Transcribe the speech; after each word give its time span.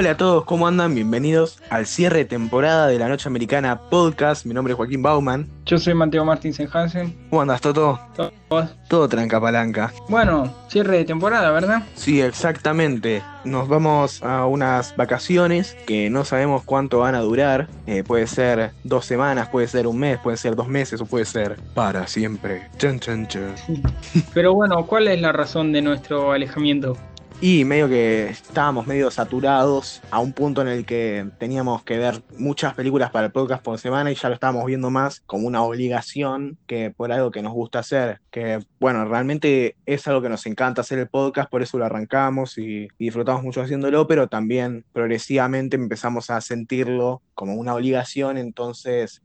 Hola 0.00 0.12
a 0.12 0.16
todos, 0.16 0.46
¿cómo 0.46 0.66
andan? 0.66 0.94
Bienvenidos 0.94 1.60
al 1.68 1.84
cierre 1.84 2.20
de 2.20 2.24
temporada 2.24 2.86
de 2.86 2.98
la 2.98 3.06
Noche 3.06 3.28
Americana 3.28 3.78
Podcast. 3.90 4.46
Mi 4.46 4.54
nombre 4.54 4.72
es 4.72 4.78
Joaquín 4.78 5.02
Bauman. 5.02 5.46
Yo 5.66 5.76
soy 5.76 5.92
Mateo 5.92 6.24
Martínez 6.24 6.74
Hansen. 6.74 7.14
¿Cómo 7.28 7.42
andas, 7.42 7.60
Toto? 7.60 8.00
¿Vos? 8.48 8.70
Todo 8.88 9.06
tranca 9.10 9.38
palanca. 9.38 9.92
Bueno, 10.08 10.54
cierre 10.68 10.96
de 10.96 11.04
temporada, 11.04 11.50
¿verdad? 11.50 11.82
Sí, 11.96 12.18
exactamente. 12.22 13.22
Nos 13.44 13.68
vamos 13.68 14.22
a 14.22 14.46
unas 14.46 14.96
vacaciones 14.96 15.76
que 15.86 16.08
no 16.08 16.24
sabemos 16.24 16.62
cuánto 16.64 17.00
van 17.00 17.14
a 17.14 17.20
durar. 17.20 17.68
Eh, 17.86 18.02
puede 18.02 18.26
ser 18.26 18.72
dos 18.84 19.04
semanas, 19.04 19.50
puede 19.50 19.68
ser 19.68 19.86
un 19.86 19.98
mes, 19.98 20.18
puede 20.18 20.38
ser 20.38 20.56
dos 20.56 20.66
meses 20.66 21.02
o 21.02 21.04
puede 21.04 21.26
ser 21.26 21.56
para 21.74 22.06
siempre. 22.06 22.70
Chun, 22.78 23.00
chun, 23.00 23.28
chun. 23.28 23.52
Pero 24.34 24.54
bueno, 24.54 24.86
¿cuál 24.86 25.08
es 25.08 25.20
la 25.20 25.32
razón 25.32 25.72
de 25.72 25.82
nuestro 25.82 26.32
alejamiento? 26.32 26.96
Y 27.42 27.64
medio 27.64 27.88
que 27.88 28.28
estábamos 28.28 28.86
medio 28.86 29.10
saturados 29.10 30.02
a 30.10 30.20
un 30.20 30.34
punto 30.34 30.60
en 30.60 30.68
el 30.68 30.84
que 30.84 31.26
teníamos 31.38 31.82
que 31.84 31.96
ver 31.96 32.20
muchas 32.36 32.74
películas 32.74 33.10
para 33.10 33.26
el 33.26 33.32
podcast 33.32 33.62
por 33.64 33.78
semana 33.78 34.12
y 34.12 34.14
ya 34.14 34.28
lo 34.28 34.34
estábamos 34.34 34.66
viendo 34.66 34.90
más 34.90 35.20
como 35.20 35.46
una 35.46 35.62
obligación 35.62 36.58
que 36.66 36.90
por 36.90 37.12
algo 37.12 37.30
que 37.30 37.40
nos 37.40 37.54
gusta 37.54 37.78
hacer. 37.78 38.20
Que 38.30 38.58
bueno, 38.78 39.06
realmente 39.06 39.76
es 39.86 40.06
algo 40.06 40.20
que 40.20 40.28
nos 40.28 40.44
encanta 40.44 40.82
hacer 40.82 40.98
el 40.98 41.08
podcast, 41.08 41.50
por 41.50 41.62
eso 41.62 41.78
lo 41.78 41.86
arrancamos 41.86 42.58
y, 42.58 42.88
y 42.98 43.04
disfrutamos 43.06 43.42
mucho 43.42 43.62
haciéndolo, 43.62 44.06
pero 44.06 44.28
también 44.28 44.84
progresivamente 44.92 45.76
empezamos 45.76 46.28
a 46.28 46.42
sentirlo 46.42 47.22
como 47.40 47.54
una 47.54 47.74
obligación, 47.74 48.36
entonces 48.36 49.22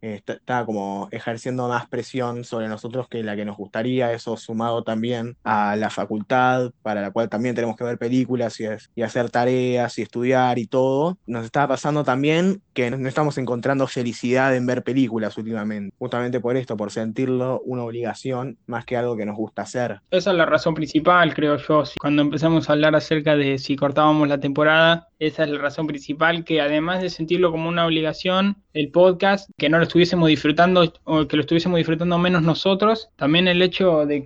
eh, 0.00 0.22
estaba 0.24 0.64
como 0.64 1.08
ejerciendo 1.10 1.66
más 1.66 1.88
presión 1.88 2.44
sobre 2.44 2.68
nosotros 2.68 3.08
que 3.08 3.24
la 3.24 3.34
que 3.34 3.44
nos 3.44 3.56
gustaría, 3.56 4.12
eso 4.12 4.36
sumado 4.36 4.84
también 4.84 5.36
a 5.42 5.74
la 5.74 5.90
facultad, 5.90 6.70
para 6.82 7.00
la 7.00 7.10
cual 7.10 7.28
también 7.28 7.56
tenemos 7.56 7.74
que 7.74 7.82
ver 7.82 7.98
películas 7.98 8.60
y, 8.60 8.66
y 8.94 9.02
hacer 9.02 9.30
tareas 9.30 9.98
y 9.98 10.02
estudiar 10.02 10.60
y 10.60 10.68
todo. 10.68 11.18
Nos 11.26 11.46
estaba 11.46 11.66
pasando 11.66 12.04
también 12.04 12.62
que 12.74 12.92
no 12.92 13.08
estamos 13.08 13.36
encontrando 13.38 13.88
felicidad 13.88 14.54
en 14.54 14.64
ver 14.64 14.84
películas 14.84 15.36
últimamente, 15.36 15.92
justamente 15.98 16.38
por 16.38 16.56
esto, 16.56 16.76
por 16.76 16.92
sentirlo 16.92 17.60
una 17.64 17.82
obligación 17.82 18.56
más 18.68 18.84
que 18.84 18.96
algo 18.96 19.16
que 19.16 19.26
nos 19.26 19.34
gusta 19.34 19.62
hacer. 19.62 20.00
Esa 20.12 20.30
es 20.30 20.36
la 20.36 20.46
razón 20.46 20.74
principal, 20.74 21.34
creo 21.34 21.56
yo. 21.56 21.82
Cuando 22.00 22.22
empezamos 22.22 22.70
a 22.70 22.74
hablar 22.74 22.94
acerca 22.94 23.34
de 23.34 23.58
si 23.58 23.74
cortábamos 23.74 24.28
la 24.28 24.38
temporada, 24.38 25.08
esa 25.18 25.44
es 25.44 25.50
la 25.50 25.58
razón 25.58 25.86
principal, 25.86 26.44
que 26.44 26.60
además 26.60 27.02
de 27.02 27.10
sentirlo 27.10 27.50
como 27.50 27.68
una 27.68 27.86
obligación, 27.86 28.56
el 28.72 28.90
podcast, 28.90 29.50
que 29.56 29.68
no 29.68 29.78
lo 29.78 29.82
estuviésemos 29.82 30.28
disfrutando 30.28 30.92
o 31.04 31.26
que 31.26 31.36
lo 31.36 31.40
estuviésemos 31.40 31.78
disfrutando 31.78 32.18
menos 32.18 32.42
nosotros, 32.42 33.10
también 33.16 33.48
el 33.48 33.60
hecho 33.60 34.06
de, 34.06 34.22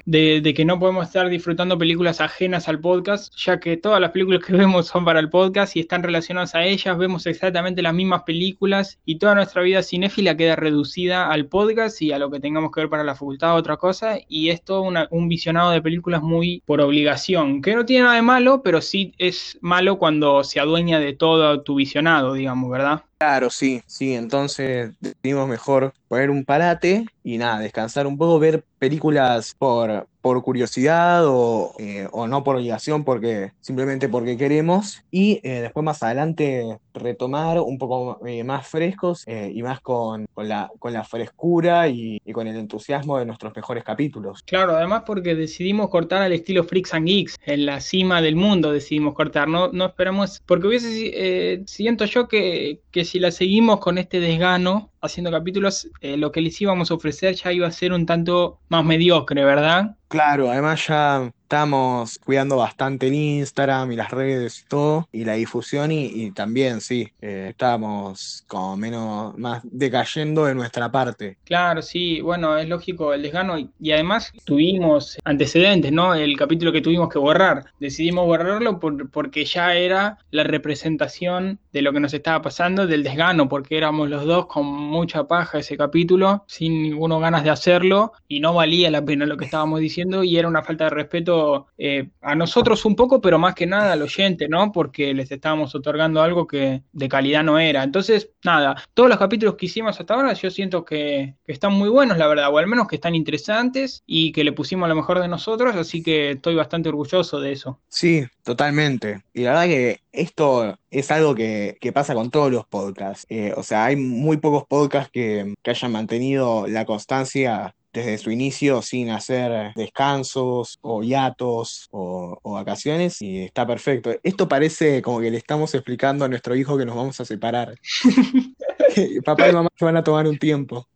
que 0.55 0.65
no 0.65 0.79
podemos 0.79 1.07
estar 1.07 1.29
disfrutando 1.31 1.79
películas 1.79 2.21
ajenas 2.21 2.69
al 2.69 2.79
podcast, 2.79 3.35
ya 3.37 3.59
que 3.59 3.79
todas 3.79 4.01
las 4.01 4.11
películas 4.11 4.45
que 4.45 4.53
vemos 4.57 4.89
son 4.89 5.05
para 5.05 5.21
el 5.21 5.31
podcast 5.31 5.77
y 5.77 5.81
están 5.81 6.03
relacionadas 6.03 6.55
a 6.55 6.65
ellas, 6.65 6.99
vemos 6.99 7.27
exactamente 7.27 7.81
las 7.81 7.95
mismas 7.95 8.25
películas 8.25 8.99
y 9.07 9.19
toda 9.19 9.35
nuestra 9.35 9.63
vida 9.63 9.83
cinéfila 9.83 10.37
queda 10.37 10.57
reducida 10.57 11.31
al 11.31 11.47
podcast 11.47 12.03
y 12.03 12.13
a 12.13 12.19
lo 12.19 12.31
que 12.31 12.41
tengamos 12.41 12.71
que 12.73 12.83
ver 12.83 12.91
para 12.91 13.05
la 13.05 13.15
facultad 13.15 13.57
otra 13.57 13.79
cosa 13.79 14.19
y 14.29 14.51
es 14.51 14.63
todo 14.63 14.83
un 14.83 15.29
visionado 15.29 15.71
de 15.71 15.81
películas 15.81 16.23
muy 16.23 16.63
por 16.67 16.81
obligación, 16.83 17.63
que 17.63 17.75
no 17.75 17.87
tiene 17.87 18.05
nada 18.05 18.17
de 18.17 18.23
malo, 18.23 18.63
pero 18.63 18.83
sí 18.83 19.15
es 19.19 19.59
malo 19.63 19.99
cuando 19.99 20.45
se 20.45 20.61
adueña 20.61 20.82
de 21.01 21.13
todo 21.13 21.63
tu 21.63 21.77
visionado, 21.77 22.35
digamos, 22.35 22.71
¿verdad? 22.71 23.05
Claro, 23.23 23.51
sí, 23.51 23.85
sí, 23.87 24.15
entonces 24.15 24.97
decidimos 24.99 25.47
mejor 25.47 25.95
poner 26.09 26.29
un 26.29 26.45
parate 26.45 27.07
y 27.23 27.39
nada, 27.39 27.61
descansar 27.61 28.09
un 28.09 28.19
poco, 28.19 28.41
ver 28.41 28.65
películas 28.81 29.55
por, 29.57 30.09
por 30.21 30.43
curiosidad 30.43 31.25
o, 31.27 31.73
eh, 31.79 32.09
o 32.11 32.27
no 32.27 32.43
por 32.43 32.57
obligación, 32.57 33.05
porque 33.05 33.53
simplemente 33.61 34.09
porque 34.09 34.37
queremos, 34.37 35.03
y 35.11 35.41
eh, 35.45 35.61
después 35.61 35.85
más 35.85 36.03
adelante 36.03 36.79
retomar 36.93 37.61
un 37.61 37.79
poco 37.79 38.19
eh, 38.27 38.45
más 38.45 38.67
frescos 38.67 39.25
y 39.27 39.63
más 39.63 39.81
con, 39.81 40.27
con, 40.35 40.49
la, 40.49 40.71
con 40.79 40.93
la 40.93 41.05
frescura 41.05 41.89
y, 41.89 42.21
y, 42.25 42.33
con 42.33 42.47
el 42.47 42.57
entusiasmo 42.57 43.19
de 43.19 43.25
nuestros 43.25 43.55
mejores 43.55 43.85
capítulos. 43.85 44.43
Claro, 44.43 44.77
además 44.77 45.05
porque 45.07 45.35
decidimos 45.35 45.89
cortar 45.89 46.23
al 46.23 46.33
estilo 46.33 46.65
Freaks 46.65 46.93
and 46.93 47.07
Geeks, 47.07 47.37
en 47.47 47.65
la 47.65 47.81
cima 47.81 48.21
del 48.21 48.37
mundo 48.37 48.73
decidimos 48.73 49.15
cortar, 49.15 49.49
no, 49.49 49.69
no 49.73 49.87
esperamos, 49.87 50.43
porque 50.45 50.67
hubiese, 50.67 51.63
siento 51.67 52.05
yo 52.05 52.29
que, 52.29 52.81
que 52.91 53.05
si 53.13 53.19
la 53.19 53.31
seguimos 53.31 53.79
con 53.79 53.99
este 53.99 54.21
desgano, 54.21 54.91
haciendo 55.03 55.31
capítulos, 55.31 55.87
eh, 56.01 56.17
lo 56.17 56.33
que 56.33 56.41
les 56.41 56.59
íbamos 56.63 56.91
a 56.91 56.95
ofrecer 56.95 57.35
ya 57.35 57.53
iba 57.53 57.67
a 57.67 57.71
ser 57.71 57.93
un 57.93 58.07
tanto 58.07 58.59
más 58.71 58.87
mediocre, 58.87 59.45
¿verdad? 59.45 59.97
Claro, 60.09 60.51
además 60.51 60.87
ya 60.87 61.31
estamos 61.53 62.19
cuidando 62.25 62.57
bastante 62.57 63.09
el 63.09 63.15
Instagram 63.15 63.93
y 63.93 63.97
las 63.97 64.11
redes 64.11 64.61
y 64.61 64.69
todo, 64.69 65.07
y 65.13 65.27
la 65.27 65.35
difusión, 65.35 65.93
y, 65.93 66.31
también, 66.31 66.81
sí, 66.81 67.13
eh, 67.21 67.49
estábamos 67.51 68.43
como 68.47 68.75
menos, 68.79 69.37
más 69.37 69.61
decayendo 69.63 70.47
de 70.47 70.55
nuestra 70.55 70.91
parte. 70.91 71.37
Claro, 71.45 71.83
sí, 71.83 72.23
bueno, 72.23 72.57
es 72.57 72.67
lógico 72.71 73.13
el 73.13 73.21
desgano, 73.21 73.59
y, 73.59 73.69
y 73.79 73.93
además 73.93 74.33
tuvimos 74.47 75.19
antecedentes, 75.25 75.93
¿no? 75.93 76.15
El 76.15 76.39
capítulo 76.39 76.73
que 76.73 76.81
tuvimos 76.81 77.11
que 77.11 77.19
borrar, 77.19 77.67
decidimos 77.79 78.25
borrarlo 78.25 78.81
por, 78.81 79.11
porque 79.11 79.45
ya 79.45 79.75
era 79.75 80.17
la 80.31 80.45
representación 80.45 81.59
de 81.75 81.83
lo 81.83 81.93
que 81.93 82.01
nos 82.01 82.15
estaba 82.15 82.41
pasando, 82.41 82.87
del 82.87 83.03
desgano, 83.03 83.51
porque 83.51 83.77
éramos 83.77 84.09
los 84.09 84.25
dos 84.25 84.47
con 84.47 84.65
mucha 84.65 85.25
paja 85.25 85.59
ese 85.59 85.77
capítulo, 85.77 86.45
sin 86.47 86.83
ninguno 86.83 87.21
ganas 87.21 87.45
de 87.45 87.51
hacerlo, 87.51 88.15
y 88.27 88.41
no 88.41 88.55
valía 88.55 88.91
la 88.91 89.05
pena 89.05 89.27
lo 89.27 89.37
que 89.37 89.45
estábamos 89.45 89.81
diciendo 89.81 90.25
y 90.25 90.39
era 90.39 90.49
una 90.49 90.63
falta 90.63 90.85
de 90.85 90.91
respeto 90.91 91.42
eh, 91.79 92.11
a 92.21 92.35
nosotros 92.35 92.85
un 92.85 92.97
poco, 92.97 93.21
pero 93.21 93.39
más 93.39 93.55
que 93.55 93.67
nada 93.67 93.93
al 93.93 94.03
oyente, 94.03 94.49
¿no? 94.49 94.73
Porque 94.73 95.15
les 95.15 95.31
estábamos 95.31 95.75
otorgando 95.75 96.23
algo 96.23 96.47
que 96.47 96.83
de 96.93 97.09
calidad 97.09 97.43
no 97.43 97.59
era. 97.59 97.83
Entonces, 97.83 98.31
nada, 98.45 98.77
todos 98.95 99.09
los 99.09 99.19
capítulos 99.19 99.57
que 99.57 99.67
hicimos 99.67 99.99
hasta 99.99 100.15
ahora 100.15 100.33
yo 100.33 100.51
siento 100.51 100.85
que, 100.85 101.35
están 101.47 101.75
muy 101.75 101.91
buenos, 101.91 102.17
la 102.17 102.27
verdad, 102.27 102.53
o 102.53 102.57
al 102.57 102.67
menos 102.67 102.89
que 102.89 102.97
están 102.97 103.15
interesantes 103.15 104.03
y 104.07 104.33
que 104.33 104.43
le 104.43 104.53
pusimos 104.53 104.89
lo 104.89 104.95
mejor 104.95 105.21
de 105.21 105.29
nosotros, 105.29 105.77
así 105.77 106.03
que 106.03 106.31
estoy 106.33 106.55
bastante 106.55 106.89
orgulloso 106.89 107.41
de 107.41 107.53
eso. 107.53 107.79
Sí, 107.89 108.25
totalmente. 108.43 109.23
Y 109.35 109.43
la 109.43 109.51
verdad 109.51 109.67
que 109.67 110.01
esto 110.13 110.79
es 110.91 111.11
algo 111.11 111.35
que, 111.35 111.77
pasa 111.93 112.15
con 112.15 112.31
todos 112.31 112.51
los 112.51 112.67
podcasts. 112.67 113.27
Eh, 113.29 113.53
o 113.55 113.63
sea, 113.63 113.85
hay 113.85 113.97
muy 113.97 114.39
pocos 114.39 114.65
podcasts 114.67 115.11
que 115.13 115.55
hayan 115.65 115.93
mantenido 115.93 116.67
la 116.67 116.87
constancia 116.87 117.75
desde 117.93 118.19
su 118.19 118.31
inicio 118.31 118.83
sin 118.83 119.11
hacer 119.11 119.73
descansos 119.75 120.79
o 120.81 121.03
hiatos 121.03 121.89
o, 121.91 122.39
o, 122.43 122.53
vacaciones 122.53 123.21
y 123.23 123.43
está 123.43 123.67
perfecto. 123.67 124.13
Esto 124.23 124.49
parece 124.49 125.03
como 125.03 125.21
que 125.21 125.31
le 125.31 125.39
estamos 125.39 125.75
explicando 125.75 126.25
a 126.25 126.29
nuestro 126.29 126.57
hijo 126.57 126.79
que 126.79 126.87
nos 126.87 126.97
vamos 126.97 127.21
a 127.21 127.25
separar. 127.25 127.75
Papá 129.25 129.49
y 129.49 129.53
mamá 129.53 129.69
se 129.77 129.85
van 129.85 129.97
a 129.97 130.05
tomar 130.05 130.27
un 130.27 130.39
tiempo, 130.39 130.89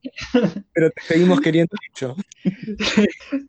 pero 0.73 0.91
te 0.91 1.03
seguimos 1.03 1.41
queriendo 1.41 1.75
mucho. 1.89 2.17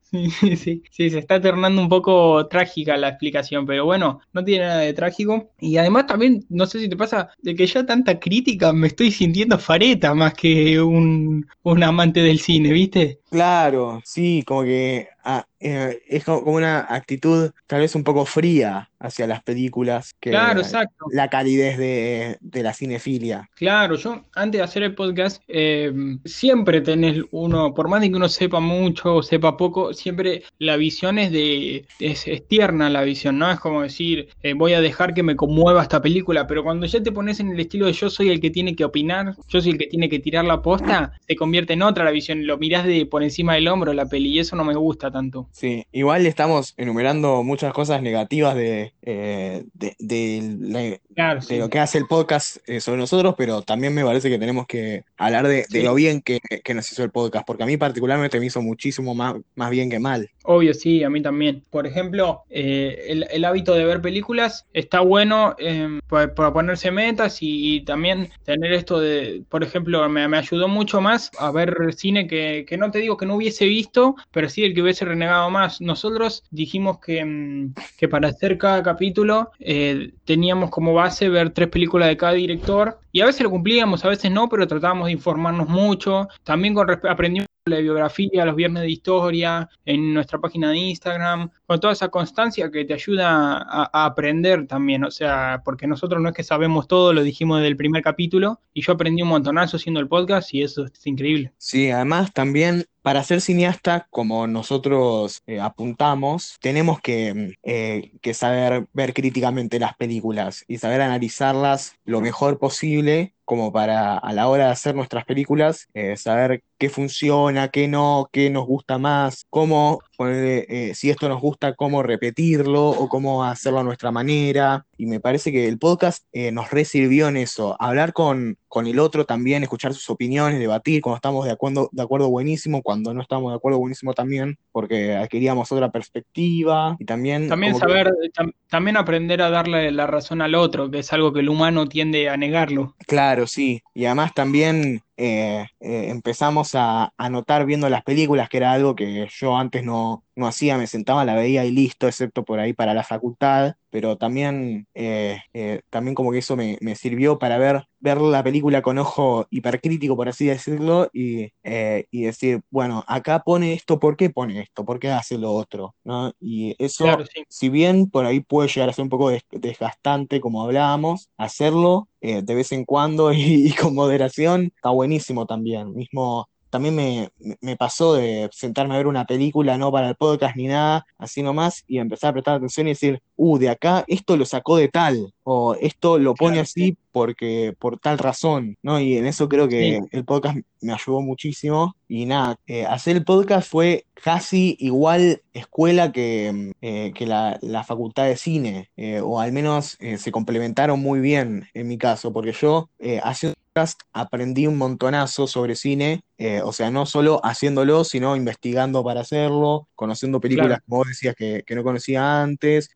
Sí, 0.04 0.56
sí, 0.56 0.84
sí, 0.90 1.10
se 1.10 1.20
está 1.20 1.42
tornando 1.42 1.82
un 1.82 1.90
poco 1.90 2.48
trágica 2.48 2.98
la 2.98 3.10
explicación, 3.10 3.66
pero 3.66 3.86
bueno, 3.86 4.22
no 4.34 4.44
tiene 4.44 4.66
nada 4.66 4.80
de 4.80 4.94
trágico. 4.94 5.52
Y 5.60 5.78
además 5.78 6.08
también, 6.08 6.46
no 6.50 6.66
sé 6.66 6.80
si 6.80 6.90
te 6.90 6.96
pasa, 6.96 7.30
de 7.42 7.56
que 7.56 7.68
ya 7.68 7.86
tanta 7.86 8.20
crítica 8.20 8.74
me 8.74 8.88
estoy 8.88 9.12
sintiendo 9.12 9.58
fareta 9.60 10.14
más 10.14 10.34
que 10.34 10.82
un, 10.82 11.46
un 11.64 11.84
amante 11.84 12.22
del 12.22 12.40
cine, 12.40 12.72
¿viste? 12.72 13.20
Claro, 13.38 14.02
sí, 14.04 14.42
como 14.48 14.64
que 14.64 15.10
a, 15.24 15.46
eh, 15.60 16.02
es 16.08 16.24
como 16.24 16.52
una 16.52 16.86
actitud 16.90 17.52
tal 17.66 17.82
vez 17.82 17.96
un 17.96 18.04
poco 18.04 18.26
fría 18.26 18.90
hacia 19.00 19.28
las 19.28 19.44
películas 19.44 20.14
que 20.20 20.32
Claro, 20.32 20.62
exacto. 20.62 21.06
la 21.12 21.30
calidez 21.30 21.78
de, 21.78 22.38
de 22.42 22.64
la 22.64 22.74
cinefilia. 22.74 23.50
Claro, 23.56 23.96
yo 23.96 24.24
antes 24.34 24.60
de 24.60 24.64
hacer 24.64 24.84
el 24.84 24.96
podcast, 24.96 25.42
eh, 25.48 25.92
siempre 26.26 26.82
tenés 26.82 27.22
uno, 27.32 27.74
por 27.74 27.90
más 27.90 28.02
de 28.02 28.10
que 28.10 28.16
uno 28.16 28.30
sepa 28.30 28.60
mucho 28.60 29.16
o 29.16 29.24
sepa 29.24 29.58
poco, 29.58 29.94
siempre 29.94 30.44
la 30.60 30.78
visión 30.78 31.20
es 31.20 31.32
de, 31.32 31.86
es, 32.00 32.28
es 32.28 32.48
tierna 32.48 32.90
la 32.90 33.04
visión, 33.04 33.38
¿no? 33.38 33.52
Es 33.52 33.60
como 33.60 33.82
decir, 33.84 34.30
eh, 34.44 34.54
voy 34.54 34.74
a 34.74 34.82
dejar 34.82 35.14
que 35.14 35.24
me 35.24 35.36
conmueva 35.36 35.84
esta 35.84 36.02
película, 36.02 36.48
pero 36.48 36.64
cuando 36.64 36.86
ya 36.86 37.02
te 37.02 37.12
pones 37.12 37.40
en 37.40 37.52
el 37.52 37.60
estilo 37.60 37.86
de 37.86 37.94
yo 37.94 38.10
soy 38.10 38.30
el 38.30 38.40
que 38.40 38.50
tiene 38.50 38.76
que 38.76 38.86
opinar, 38.86 39.36
yo 39.48 39.62
soy 39.62 39.72
el 39.72 39.78
que 39.78 39.88
tiene 39.88 40.10
que 40.10 40.20
tirar 40.20 40.46
la 40.46 40.62
posta, 40.62 41.14
se 41.28 41.36
convierte 41.36 41.74
en 41.74 41.82
otra 41.84 42.04
la 42.04 42.12
visión, 42.12 42.46
lo 42.46 42.58
mirás 42.58 42.86
de 42.86 43.06
por 43.06 43.24
encima 43.24 43.56
del 43.56 43.68
hombro 43.68 43.94
la 43.94 44.08
peli 44.08 44.30
y 44.30 44.40
eso 44.40 44.56
no 44.56 44.64
me 44.64 44.76
gusta 44.76 45.12
tanto. 45.12 45.47
Sí, 45.52 45.88
igual 45.92 46.28
estamos 46.28 46.76
enumerando 46.78 47.42
muchas 47.44 47.74
cosas 47.74 48.02
negativas 48.04 48.54
de, 48.56 48.94
eh, 49.02 49.66
de, 49.74 49.96
de 49.98 51.02
Claro, 51.18 51.42
sí. 51.42 51.58
lo 51.58 51.68
que 51.68 51.80
hace 51.80 51.98
el 51.98 52.06
podcast 52.06 52.58
eh, 52.68 52.80
sobre 52.80 53.00
nosotros, 53.00 53.34
pero 53.36 53.64
también 53.64 53.92
me 53.92 54.06
parece 54.06 54.30
que 54.30 54.38
tenemos 54.38 54.68
que 54.68 55.04
hablar 55.18 55.48
de, 55.48 55.66
lo 55.82 55.96
bien 55.96 56.22
que, 56.22 56.40
que 56.64 56.74
nos 56.76 56.92
hizo 56.92 57.04
el 57.04 57.10
podcast, 57.10 57.44
porque 57.44 57.64
a 57.64 57.66
mí 57.66 57.76
particularmente 57.76 58.40
me 58.40 58.46
hizo 58.46 58.62
muchísimo 58.62 59.16
más, 59.16 59.34
más 59.56 59.72
bien 59.72 59.90
que 59.90 59.98
mal. 59.98 60.30
Obvio, 60.44 60.76
sí, 60.76 61.04
a 61.04 61.10
mí 61.10 61.20
también. 61.20 61.64
Por 61.72 61.88
ejemplo, 61.88 62.44
eh, 62.52 63.06
el, 63.08 63.26
el 63.32 63.46
hábito 63.46 63.74
de 63.74 63.84
ver 63.84 64.00
películas 64.00 64.68
está 64.74 65.00
bueno 65.00 65.56
eh, 65.58 66.00
para, 66.08 66.36
para 66.36 66.54
ponerse 66.54 66.92
metas 66.92 67.42
y, 67.42 67.78
y 67.78 67.82
también 67.82 68.30
tener 68.46 68.72
esto 68.74 69.00
de, 69.00 69.42
por 69.50 69.64
ejemplo, 69.64 70.08
me, 70.10 70.28
me 70.28 70.38
ayudó 70.38 70.68
mucho 70.68 71.02
más 71.02 71.32
a 71.40 71.50
ver 71.50 71.96
cine 71.96 72.28
que, 72.28 72.64
que 72.70 72.78
no 72.78 72.92
te 72.92 73.00
digo 73.00 73.18
que 73.18 73.26
no 73.26 73.36
hubiese 73.36 73.66
visto, 73.66 74.16
pero 74.32 74.50
sí 74.50 74.64
el 74.64 74.76
que 74.76 74.84
hubiese 74.84 75.04
renegado 75.04 75.50
más. 75.50 75.82
Nosotros 75.82 76.44
dijimos 76.52 77.00
que, 77.00 77.26
mm, 77.26 77.74
que 77.98 78.08
para 78.08 78.28
hacer 78.30 78.60
cada 78.60 78.84
capítulo 78.84 79.50
eh, 79.60 80.12
teníamos 80.26 80.70
como 80.70 80.94
base 80.94 81.07
ver 81.30 81.50
tres 81.52 81.70
películas 81.70 82.10
de 82.10 82.18
cada 82.18 82.34
director 82.34 83.00
y 83.12 83.22
a 83.22 83.26
veces 83.26 83.42
lo 83.42 83.50
cumplíamos, 83.50 84.04
a 84.06 84.10
veces 84.10 84.32
no, 84.32 84.50
pero 84.50 84.68
tratábamos 84.68 85.08
de 85.08 85.14
informarnos 85.14 85.68
mucho. 85.68 86.28
También 86.44 86.74
con 86.74 86.90
aprendimos 87.08 87.48
la 87.68 87.80
biografía, 87.80 88.46
los 88.46 88.56
viernes 88.56 88.84
de 88.84 88.92
historia, 88.92 89.70
en 89.86 90.14
nuestra 90.14 90.40
página 90.40 90.72
de 90.72 90.78
Instagram, 90.78 91.50
con 91.66 91.80
toda 91.80 91.94
esa 91.94 92.10
constancia 92.10 92.70
que 92.72 92.86
te 92.86 92.94
ayuda 92.94 93.58
a, 93.58 94.06
aprender 94.06 94.68
también, 94.68 95.04
o 95.04 95.12
sea, 95.12 95.62
porque 95.64 95.88
nosotros 95.88 96.22
no 96.22 96.30
es 96.30 96.36
que 96.36 96.44
sabemos 96.44 96.88
todo, 96.88 97.14
lo 97.14 97.24
dijimos 97.24 97.60
desde 97.60 97.70
el 97.70 97.78
primer 97.78 98.02
capítulo, 98.02 98.60
y 98.74 98.82
yo 98.82 98.94
aprendí 98.94 99.22
un 99.22 99.30
montonazo 99.30 99.78
haciendo 99.78 100.00
el 100.00 100.08
podcast 100.08 100.54
y 100.54 100.64
eso 100.64 100.86
es 100.86 101.06
increíble. 101.08 101.52
Sí, 101.58 101.90
además 101.92 102.34
también 102.34 102.86
para 103.02 103.24
ser 103.24 103.40
cineasta, 103.40 104.08
como 104.10 104.48
nosotros 104.48 105.42
eh, 105.48 105.62
apuntamos, 105.62 106.58
tenemos 106.60 107.00
que, 107.00 107.58
eh, 107.64 108.12
que 108.22 108.34
saber 108.34 108.88
ver 108.92 109.14
críticamente 109.14 109.80
las 109.80 109.96
películas 109.96 110.66
y 110.68 110.78
saber 110.78 111.00
analizarlas 111.00 111.96
lo 112.04 112.20
mejor 112.20 112.60
posible, 112.60 113.34
como 113.48 113.72
para 113.72 114.18
a 114.18 114.34
la 114.34 114.50
hora 114.50 114.66
de 114.66 114.72
hacer 114.72 114.94
nuestras 114.94 115.24
películas, 115.24 115.88
eh, 115.94 116.18
saber 116.18 116.64
qué 116.78 116.90
funciona, 116.90 117.70
qué 117.70 117.88
no, 117.88 118.30
qué 118.34 118.50
nos 118.50 118.68
gusta 118.68 118.98
más, 118.98 119.46
cómo, 119.50 120.02
eh, 120.20 120.92
si 120.94 121.10
esto 121.10 121.30
nos 121.30 121.40
gusta, 121.40 121.74
cómo 121.74 122.04
repetirlo 122.04 122.90
o 122.90 123.08
cómo 123.08 123.46
hacerlo 123.46 123.80
a 123.80 123.84
nuestra 123.86 124.12
manera. 124.12 124.86
Y 124.98 125.06
me 125.06 125.22
parece 125.22 125.54
que 125.54 125.70
el 125.70 125.80
podcast 125.80 126.26
eh, 126.34 126.52
nos 126.52 126.72
resirvió 126.72 127.30
en 127.30 127.38
eso, 127.38 127.78
hablar 127.80 128.12
con, 128.12 128.58
con 128.68 128.86
el 128.88 129.00
otro 129.00 129.26
también, 129.26 129.64
escuchar 129.64 129.94
sus 129.94 130.10
opiniones, 130.10 130.60
debatir, 130.60 131.02
cuando 131.02 131.16
estamos 131.18 131.46
de 131.46 131.52
acuerdo, 131.52 131.90
de 131.92 132.02
acuerdo 132.04 132.30
buenísimo, 132.30 132.82
cuando 132.82 133.14
no 133.14 133.22
estamos 133.22 133.52
de 133.52 133.56
acuerdo 133.58 133.80
buenísimo 133.80 134.14
también, 134.14 134.58
porque 134.72 135.16
adquiríamos 135.16 135.72
otra 135.72 135.92
perspectiva 135.92 136.96
y 137.00 137.06
también... 137.06 137.48
También 137.48 137.74
que- 137.74 137.80
saber, 137.80 138.12
tam- 138.36 138.54
también 138.70 138.98
aprender 138.98 139.42
a 139.42 139.50
darle 139.50 139.92
la 139.92 140.08
razón 140.08 140.42
al 140.42 140.56
otro, 140.56 140.92
que 140.92 141.00
es 141.00 141.14
algo 141.14 141.32
que 141.34 141.40
el 141.40 141.50
humano 141.50 141.88
tiende 141.88 142.30
a 142.30 142.38
negarlo. 142.38 142.96
Claro, 143.08 143.48
sí. 143.48 143.82
Y 143.94 144.06
además 144.06 144.34
también 144.34 145.02
eh, 145.18 145.66
eh, 145.80 146.10
empezamos 146.10 146.76
a, 146.76 147.14
a 147.18 147.30
notar 147.30 147.66
viendo 147.66 147.90
las 147.90 148.04
películas, 148.04 148.50
que 148.50 148.58
era 148.58 148.72
algo 148.72 148.96
que 148.96 149.28
yo 149.32 149.58
antes 149.58 149.84
no, 149.84 150.24
no 150.36 150.48
hacía, 150.48 150.78
me 150.78 150.88
sentaba, 150.88 151.26
la 151.26 151.36
veía 151.36 151.66
y 151.66 151.72
listo, 151.72 152.08
excepto 152.08 152.46
por 152.46 152.60
ahí 152.60 152.74
para 152.74 152.94
la 152.94 153.04
facultad, 153.04 153.76
pero 153.90 154.18
también, 154.18 154.88
eh, 154.94 155.40
eh, 155.54 155.82
también 155.90 156.16
como 156.16 156.32
que 156.32 156.40
eso 156.40 156.56
me, 156.56 156.78
me 156.82 156.96
sirvió 156.96 157.40
para 157.40 157.58
ver, 157.58 157.86
ver 158.00 158.22
la 158.22 158.44
película 158.44 158.82
con 158.82 158.98
ojo 159.00 159.48
hipercrítico, 159.50 160.16
por 160.16 160.30
así 160.30 160.46
decirlo, 160.48 161.10
y, 161.14 161.52
eh, 161.64 162.06
y 162.12 162.24
decir, 162.24 162.62
bueno, 162.70 163.04
acá 163.08 163.40
pone 163.44 163.74
esto, 163.74 164.00
¿por 164.00 164.18
qué 164.18 164.30
pone 164.30 164.60
esto? 164.62 164.86
¿Por 164.86 165.00
qué 165.00 165.10
hace 165.10 165.38
lo 165.38 165.52
otro? 165.54 165.96
¿No? 166.04 166.34
Y 166.40 166.76
eso 166.80 167.18
Claro, 167.18 167.26
sí. 167.26 167.44
si 167.50 167.70
bien 167.70 168.10
por 168.10 168.26
ahí 168.26 168.40
puede 168.42 168.68
llegar 168.70 168.90
a 168.90 168.94
ser 168.94 169.04
un 169.04 169.10
poco 169.10 169.30
des- 169.30 169.44
desgastante, 169.52 170.42
como 170.42 170.64
hablábamos, 170.64 171.30
hacerlo 171.38 172.10
eh, 172.22 172.42
de 172.44 172.56
vez 172.56 172.72
en 172.72 172.86
cuando 172.86 173.32
y, 173.34 173.74
con 173.74 173.94
moderación 173.96 174.72
está 174.76 174.90
buenísimo 174.90 175.46
también. 175.46 175.94
Mismo, 175.96 176.48
también 176.70 176.96
me, 176.96 177.30
me- 177.40 177.58
me 177.62 177.76
pasó 177.78 178.14
de 178.16 178.50
sentarme 178.52 178.94
a 178.96 178.98
ver 178.98 179.08
una 179.08 179.26
película, 179.26 179.78
no 179.78 179.92
para 179.92 180.10
el 180.10 180.16
podcast 180.16 180.56
ni 180.56 180.68
nada, 180.68 181.06
así 181.18 181.42
nomás, 181.42 181.84
y 181.88 181.98
empezar 182.00 182.30
a 182.32 182.34
prestar 182.34 182.56
atención 182.56 182.88
y 182.88 182.92
decir, 182.92 183.22
uh, 183.36 183.58
de 183.58 183.70
acá 183.70 184.04
esto 184.08 184.36
lo 184.38 184.46
sacó 184.46 184.78
de 184.78 184.90
tal, 184.90 185.34
o 185.50 185.76
esto 185.80 186.18
lo 186.20 186.36
pone 186.36 186.56
Claro, 186.56 186.64
así 186.64 186.98
porque 187.14 187.74
por 187.80 187.98
tal 188.00 188.18
razón, 188.18 188.76
¿no? 188.84 189.00
Y 189.00 189.16
en 189.18 189.26
eso 189.26 189.48
creo 189.48 189.70
que 189.70 189.98
Sí. 190.02 190.08
el 190.12 190.26
podcast 190.26 190.58
me 190.82 190.94
ayudó 190.94 191.22
muchísimo. 191.22 191.96
Y 192.10 192.26
nada, 192.26 192.58
eh, 192.68 192.86
hacer 192.86 193.16
el 193.16 193.24
podcast 193.24 193.70
fue 193.70 194.06
casi 194.14 194.76
igual 194.80 195.42
escuela 195.54 196.12
que, 196.12 196.52
mm, 196.54 196.72
eh, 196.82 197.12
que 197.16 197.26
la, 197.26 197.58
la 197.62 197.84
facultad 197.84 198.26
de 198.26 198.36
cine, 198.38 198.90
eh, 198.98 199.22
o 199.24 199.40
al 199.40 199.52
menos 199.54 199.98
se 200.18 200.32
complementaron 200.32 201.00
muy 201.00 201.20
bien 201.22 201.68
en 201.74 201.88
mi 201.88 201.98
caso, 201.98 202.32
porque 202.34 202.52
yo 202.52 202.90
haciendo 203.24 203.56
podcast 203.74 204.00
aprendí 204.14 204.68
un 204.68 204.78
montonazo 204.78 205.48
sobre 205.48 205.76
cine, 205.76 206.22
o 206.64 206.72
sea, 206.74 206.90
no 206.92 207.06
solo 207.06 207.40
haciéndolo, 207.44 208.04
sino 208.04 208.36
investigando 208.36 209.04
para 209.04 209.22
hacerlo, 209.22 209.88
conociendo 209.96 210.40
películas, 210.40 210.68
Claro. 210.80 210.84
como 210.88 210.98
vos 210.98 211.08
decías, 211.08 211.36
que, 211.36 211.64
que 211.66 211.76
no 211.76 211.84
conocía 211.84 212.42
antes, 212.44 212.90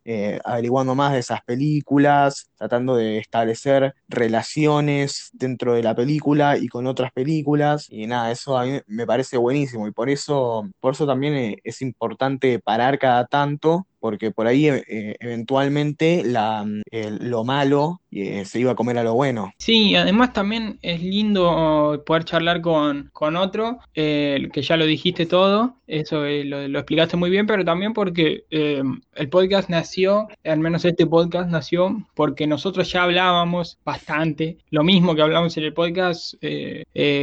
averiguando 0.43 0.95
más 0.95 1.13
de 1.13 1.19
esas 1.19 1.41
películas, 1.43 2.40
tratando 2.57 2.95
de 2.95 3.17
establecer 3.17 3.93
relaciones 4.07 5.29
dentro 5.33 5.73
de 5.73 5.83
la 5.83 5.95
película 5.95 6.57
y 6.57 6.67
con 6.67 6.87
otras 6.87 7.11
películas, 7.11 7.87
y 7.89 8.07
nada, 8.07 8.31
eso 8.31 8.57
a 8.57 8.65
mí 8.65 8.79
me 8.87 9.05
parece 9.05 9.37
buenísimo, 9.37 9.87
y 9.87 9.91
por 9.91 10.09
eso, 10.09 10.67
por 10.79 10.93
eso 10.93 11.05
también 11.07 11.33
eh, 11.35 11.57
es 11.63 11.81
importante 11.81 12.59
parar 12.59 12.99
cada 12.99 13.25
tanto, 13.27 13.87
porque 13.99 14.31
por 14.31 14.47
ahí 14.47 14.67
eh, 14.67 15.15
eventualmente 15.19 16.23
la, 16.25 16.65
el- 16.91 17.29
lo 17.29 17.43
malo 17.43 18.00
eh, 18.11 18.45
se 18.45 18.59
iba 18.59 18.71
a 18.71 18.75
comer 18.75 18.97
a 18.97 19.03
lo 19.03 19.13
bueno. 19.13 19.53
Sí, 19.57 19.95
además 19.95 20.33
también 20.33 20.79
es 20.81 21.01
lindo 21.01 22.03
poder 22.05 22.25
charlar 22.25 22.61
con, 22.61 23.09
con 23.13 23.35
otro, 23.35 23.79
eh, 23.93 24.49
que 24.51 24.61
ya 24.61 24.77
lo 24.77 24.85
dijiste 24.85 25.25
todo, 25.25 25.75
eso 25.87 26.25
eh, 26.25 26.43
lo, 26.43 26.67
lo 26.67 26.79
explicaste 26.79 27.17
muy 27.17 27.29
bien, 27.29 27.47
pero 27.47 27.65
también 27.65 27.93
porque 27.93 28.45
eh, 28.49 28.81
el 29.15 29.29
podcast 29.29 29.69
nació, 29.69 30.27
al 30.43 30.59
menos 30.59 30.85
este 30.85 31.05
podcast 31.05 31.49
nació, 31.49 32.05
porque 32.15 32.47
nosotros 32.47 32.91
ya 32.91 33.03
hablábamos 33.03 33.79
bastante, 33.83 34.57
lo 34.69 34.83
mismo 34.83 35.15
que 35.15 35.21
hablamos 35.21 35.57
en 35.57 35.63
el 35.65 35.73
podcast, 35.73 36.35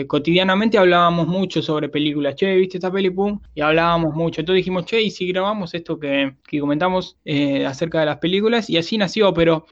cotidianamente 0.07 0.79
hablábamos 0.79 1.27
mucho 1.27 1.63
sobre 1.63 1.89
películas, 1.89 2.35
che, 2.37 2.55
¿viste 2.57 2.79
esta 2.79 2.91
peli? 2.91 3.11
Pum, 3.11 3.41
y 3.55 3.61
hablábamos 3.61 4.15
mucho, 4.15 4.41
entonces 4.41 4.61
dijimos, 4.61 4.85
che, 4.85 5.01
¿y 5.03 5.11
si 5.11 5.29
grabamos 5.29 5.75
esto 5.75 5.99
que, 5.99 6.35
que 6.47 6.61
comentamos 6.61 7.17
acerca 7.67 8.01
de 8.01 8.07
las 8.07 8.19
películas? 8.19 8.69
Y 8.71 8.77
así 8.77 8.99
nació, 8.99 9.33
pero 9.33 9.67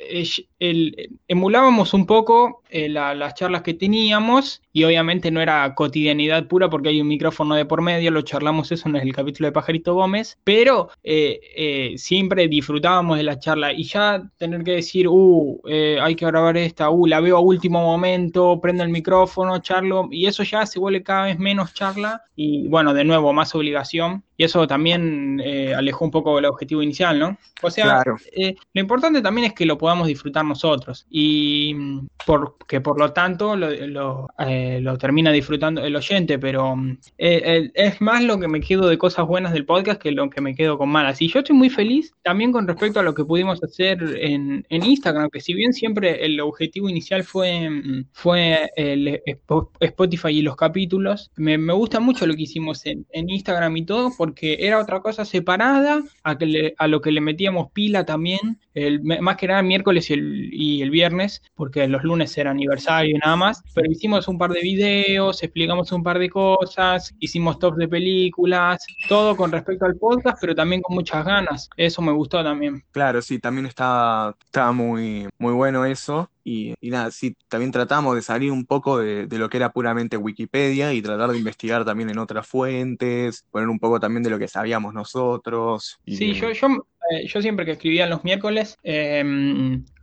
el, 0.59 1.06
emulábamos 1.29 1.95
un 1.95 2.07
poco 2.07 2.63
eh, 2.71 2.89
la- 2.89 3.15
las 3.15 3.35
charlas 3.35 3.63
que 3.63 3.75
teníamos 3.75 4.63
y 4.76 4.85
obviamente 4.85 5.30
no 5.30 5.40
era 5.40 5.75
cotidianidad 5.75 6.49
pura 6.49 6.68
porque 6.68 6.90
hay 6.90 7.00
un 7.00 7.09
micrófono 7.09 7.54
de 7.54 7.64
por 7.64 7.80
medio, 7.80 8.11
lo 8.11 8.21
charlamos 8.21 8.71
eso 8.73 8.90
en 8.90 8.97
el 8.97 9.11
capítulo 9.14 9.47
de 9.47 9.52
Pajarito 9.52 9.95
Gómez, 9.95 10.37
pero 10.45 10.90
eh, 11.02 11.40
eh, 11.56 11.95
siempre 11.97 12.47
disfrutábamos 12.47 13.16
de 13.16 13.23
la 13.23 13.38
charla 13.38 13.73
y 13.73 13.85
ya 13.85 14.23
tener 14.37 14.64
que 14.64 14.73
decir, 14.73 15.09
uh, 15.09 15.62
eh, 15.66 15.99
hay 15.99 16.14
que 16.14 16.26
grabar 16.26 16.59
esta, 16.59 16.90
uh, 16.90 17.06
la 17.06 17.21
veo 17.21 17.38
a 17.38 17.40
último 17.40 17.80
momento, 17.80 18.61
prendo 18.61 18.83
el 18.83 18.90
micrófono, 18.90 19.61
charlo 19.61 20.09
y 20.11 20.26
eso 20.26 20.42
ya 20.42 20.66
se 20.66 20.78
vuelve 20.78 21.02
cada 21.02 21.25
vez 21.25 21.38
menos 21.38 21.73
charla 21.73 22.21
y 22.37 22.68
bueno, 22.68 22.92
de 22.92 23.02
nuevo, 23.02 23.33
más 23.33 23.54
obligación. 23.54 24.23
Y 24.37 24.45
eso 24.45 24.66
también 24.66 25.40
eh, 25.42 25.75
alejó 25.75 26.04
un 26.04 26.11
poco 26.11 26.38
el 26.38 26.45
objetivo 26.45 26.83
inicial, 26.83 27.18
¿no? 27.18 27.38
O 27.62 27.71
sea, 27.71 27.85
Claro. 27.87 28.16
eh, 28.37 28.54
lo 28.75 28.80
importante 28.83 29.23
también 29.23 29.47
es 29.47 29.54
que 29.54 29.64
lo 29.64 29.78
podamos 29.78 30.06
disfrutar 30.06 30.45
nosotros 30.45 31.06
y 31.09 31.73
mm, 31.75 32.09
por, 32.26 32.56
que 32.68 32.83
por 32.83 32.99
lo 32.99 33.14
tanto 33.14 33.56
lo, 33.56 33.71
lo, 33.71 34.28
eh, 34.38 34.66
lo 34.81 34.99
termina 34.99 35.33
disfrutando 35.33 35.85
el 35.85 35.97
oyente, 35.97 36.39
pero 36.39 36.77
mm, 36.77 36.91
eh, 37.19 37.43
eh, 37.45 37.71
es 37.75 38.01
más 38.01 38.23
lo 38.23 38.39
que 38.39 38.49
me 38.49 38.61
quedo 38.61 38.89
de 38.89 38.99
cosas 38.99 39.27
buenas 39.27 39.53
del 39.53 39.65
podcast 39.65 40.01
que 40.01 40.13
lo 40.13 40.29
que 40.31 40.41
me 40.41 40.55
quedo 40.55 40.79
con 40.79 40.89
malas. 40.89 41.21
Y 41.23 41.29
yo 41.29 41.41
estoy 41.41 41.57
muy 41.57 41.71
feliz 41.71 42.15
también 42.23 42.53
con 42.53 42.67
respecto 42.67 43.01
a 43.01 43.03
lo 43.03 43.15
que 43.15 43.25
pudimos 43.25 43.63
hacer 43.63 44.03
en, 44.21 44.65
en 44.69 44.85
Instagram, 44.85 45.31
que 45.31 45.41
si 45.41 45.55
bien 45.55 45.73
siempre 45.73 46.25
el 46.25 46.41
objetivo 46.41 46.89
inicial 46.89 47.25
fue, 47.25 47.69
mm, 47.69 48.07
fue 48.13 48.71
el 48.77 49.21
Spo- 49.27 49.71
Spotify 49.81 50.29
y 50.29 50.43
los 50.43 50.57
capítulos, 50.57 51.31
me, 51.37 51.57
gusta 51.73 52.01
mucho 52.01 52.27
lo 52.27 52.35
que 52.35 52.43
hicimos 52.43 52.85
en, 52.87 53.07
Instagram 53.13 53.77
y 53.77 53.85
todo, 53.85 54.13
porque 54.17 54.59
era 54.61 54.79
otra 54.81 55.01
cosa 55.01 55.25
separada 55.25 56.03
a, 56.23 56.39
que 56.39 56.75
a 56.79 56.87
lo 56.87 57.01
que 57.01 57.11
le 57.11 57.21
metíamos 57.21 57.71
pila 57.73 58.05
también, 58.05 58.59
el, 58.75 59.03
más 59.03 59.37
que 59.37 59.47
nada 59.49 59.61
el 59.61 59.67
miércoles 59.67 60.11
y 60.11 60.15
el, 60.15 60.51
y 60.53 60.83
el 60.83 60.91
viernes, 60.91 61.43
porque 61.55 61.87
los 61.89 62.03
lunes 62.05 62.37
era 62.39 62.51
aniversario 62.51 63.17
y 63.17 63.19
nada 63.19 63.37
más, 63.37 63.63
pero 63.75 63.91
hicimos 63.91 64.29
un 64.29 64.39
par 64.39 64.51
de 64.51 64.56
videos, 64.63 65.43
explicamos 65.43 65.91
un 65.93 66.03
par 66.03 66.19
de 66.19 66.29
cosas, 66.31 67.15
hicimos 67.19 67.59
tops 67.59 67.77
de 67.79 67.89
películas, 67.89 68.85
todo 69.09 69.37
con 69.37 69.53
respecto 69.53 69.85
al 69.85 69.97
podcast, 69.97 70.39
pero 70.41 70.55
también 70.55 70.83
con 70.83 70.95
muchas 70.97 71.25
ganas, 71.25 71.69
eso 71.77 72.03
me 72.03 72.13
gustó 72.13 72.43
también. 72.43 72.83
Claro, 72.93 73.21
sí, 73.23 73.39
también 73.39 73.67
estaba, 73.67 74.35
estaba 74.45 74.73
muy, 74.73 75.29
muy 75.39 75.53
bueno 75.53 75.85
eso. 75.85 76.31
Y, 76.49 76.75
y 76.81 76.91
nada, 76.91 77.11
sí, 77.11 77.35
también 77.49 77.73
tratamos 77.73 78.15
de 78.15 78.23
salir 78.23 78.53
un 78.53 78.67
poco 78.67 78.99
de, 79.01 79.27
de 79.27 79.39
lo 79.39 79.49
que 79.49 79.57
era 79.57 79.73
puramente 79.73 80.17
Wikipedia 80.17 80.93
y 80.93 81.03
tratar 81.03 81.31
de 81.33 81.39
investigar 81.39 81.85
también 81.85 82.09
en 82.09 82.19
otras 82.19 82.47
fuentes, 82.47 83.45
poner 83.51 83.69
un 83.69 83.81
poco 83.81 83.99
también 83.99 84.23
de 84.23 84.31
lo 84.31 84.39
que 84.39 84.47
sabíamos 84.47 84.95
nosotros. 84.95 85.99
y 86.05 86.17
Sí, 86.17 86.27
de- 86.29 86.35
yo, 86.35 86.53
yo, 86.53 86.69
eh, 87.11 87.27
yo 87.27 87.43
siempre 87.43 87.65
que 87.65 87.73
escribía 87.73 88.07
los 88.07 88.23
miércoles, 88.23 88.77
eh, 88.85 89.25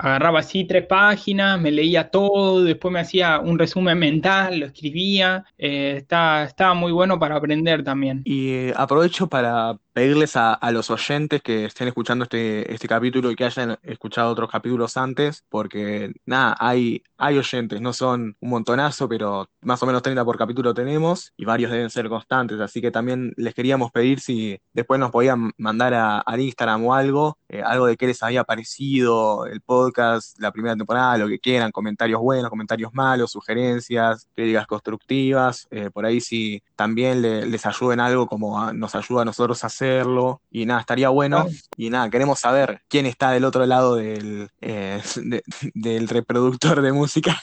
agarraba 0.03 0.39
así 0.39 0.65
tres 0.65 0.85
páginas, 0.85 1.59
me 1.61 1.71
leía 1.71 2.09
todo, 2.09 2.61
después 2.61 2.91
me 2.91 2.99
hacía 2.99 3.39
un 3.39 3.57
resumen 3.57 3.97
mental, 3.97 4.59
lo 4.59 4.65
escribía, 4.65 5.45
eh, 5.57 6.03
estaba 6.05 6.73
muy 6.73 6.91
bueno 6.91 7.17
para 7.17 7.37
aprender 7.37 7.85
también. 7.85 8.21
Y 8.25 8.49
eh, 8.49 8.73
aprovecho 8.75 9.27
para 9.27 9.77
pedirles 9.93 10.35
a, 10.35 10.55
a 10.55 10.71
los 10.71 10.89
oyentes 10.89 11.41
que 11.41 11.65
estén 11.65 11.87
escuchando 11.87 12.23
este, 12.23 12.73
este 12.73 12.87
capítulo 12.87 13.31
y 13.31 13.35
que 13.35 13.45
hayan 13.45 13.77
escuchado 13.83 14.31
otros 14.31 14.49
capítulos 14.49 14.97
antes, 14.97 15.45
porque 15.49 16.11
nada, 16.25 16.55
hay, 16.59 17.03
hay 17.17 17.37
oyentes, 17.37 17.79
no 17.79 17.93
son 17.93 18.35
un 18.41 18.49
montonazo, 18.49 19.07
pero 19.07 19.47
más 19.61 19.81
o 19.83 19.85
menos 19.85 20.01
30 20.01 20.25
por 20.25 20.37
capítulo 20.37 20.73
tenemos 20.73 21.31
y 21.37 21.45
varios 21.45 21.71
deben 21.71 21.91
ser 21.91 22.09
constantes, 22.09 22.59
así 22.59 22.81
que 22.81 22.91
también 22.91 23.33
les 23.37 23.53
queríamos 23.53 23.91
pedir 23.91 24.19
si 24.19 24.59
después 24.73 24.99
nos 24.99 25.11
podían 25.11 25.51
mandar 25.57 25.93
a, 25.93 26.19
al 26.19 26.41
Instagram 26.41 26.85
o 26.85 26.93
algo, 26.93 27.37
eh, 27.47 27.61
algo 27.63 27.85
de 27.85 27.95
qué 27.95 28.07
les 28.07 28.21
había 28.23 28.43
parecido 28.43 29.45
el 29.45 29.61
podcast, 29.61 29.92
la 30.39 30.51
primera 30.51 30.75
temporada, 30.75 31.17
lo 31.17 31.27
que 31.27 31.39
quieran, 31.39 31.71
comentarios 31.71 32.19
buenos, 32.21 32.49
comentarios 32.49 32.93
malos, 32.93 33.31
sugerencias, 33.31 34.27
críticas 34.35 34.67
constructivas, 34.67 35.67
eh, 35.71 35.89
por 35.91 36.05
ahí 36.05 36.19
si 36.21 36.61
también 36.75 37.21
le- 37.21 37.45
les 37.45 37.65
ayuda 37.65 37.93
en 37.93 37.99
algo 37.99 38.27
como 38.27 38.59
a- 38.61 38.73
nos 38.73 38.95
ayuda 38.95 39.21
a 39.21 39.25
nosotros 39.25 39.63
a 39.63 39.67
hacerlo, 39.67 40.41
y 40.51 40.65
nada, 40.65 40.79
estaría 40.81 41.09
bueno, 41.09 41.45
y 41.77 41.89
nada, 41.89 42.09
queremos 42.09 42.39
saber 42.39 42.81
quién 42.87 43.05
está 43.05 43.31
del 43.31 43.45
otro 43.45 43.65
lado 43.65 43.95
del, 43.95 44.49
eh, 44.61 45.01
de- 45.23 45.43
del 45.73 46.07
reproductor 46.07 46.81
de 46.81 46.91
música. 46.93 47.39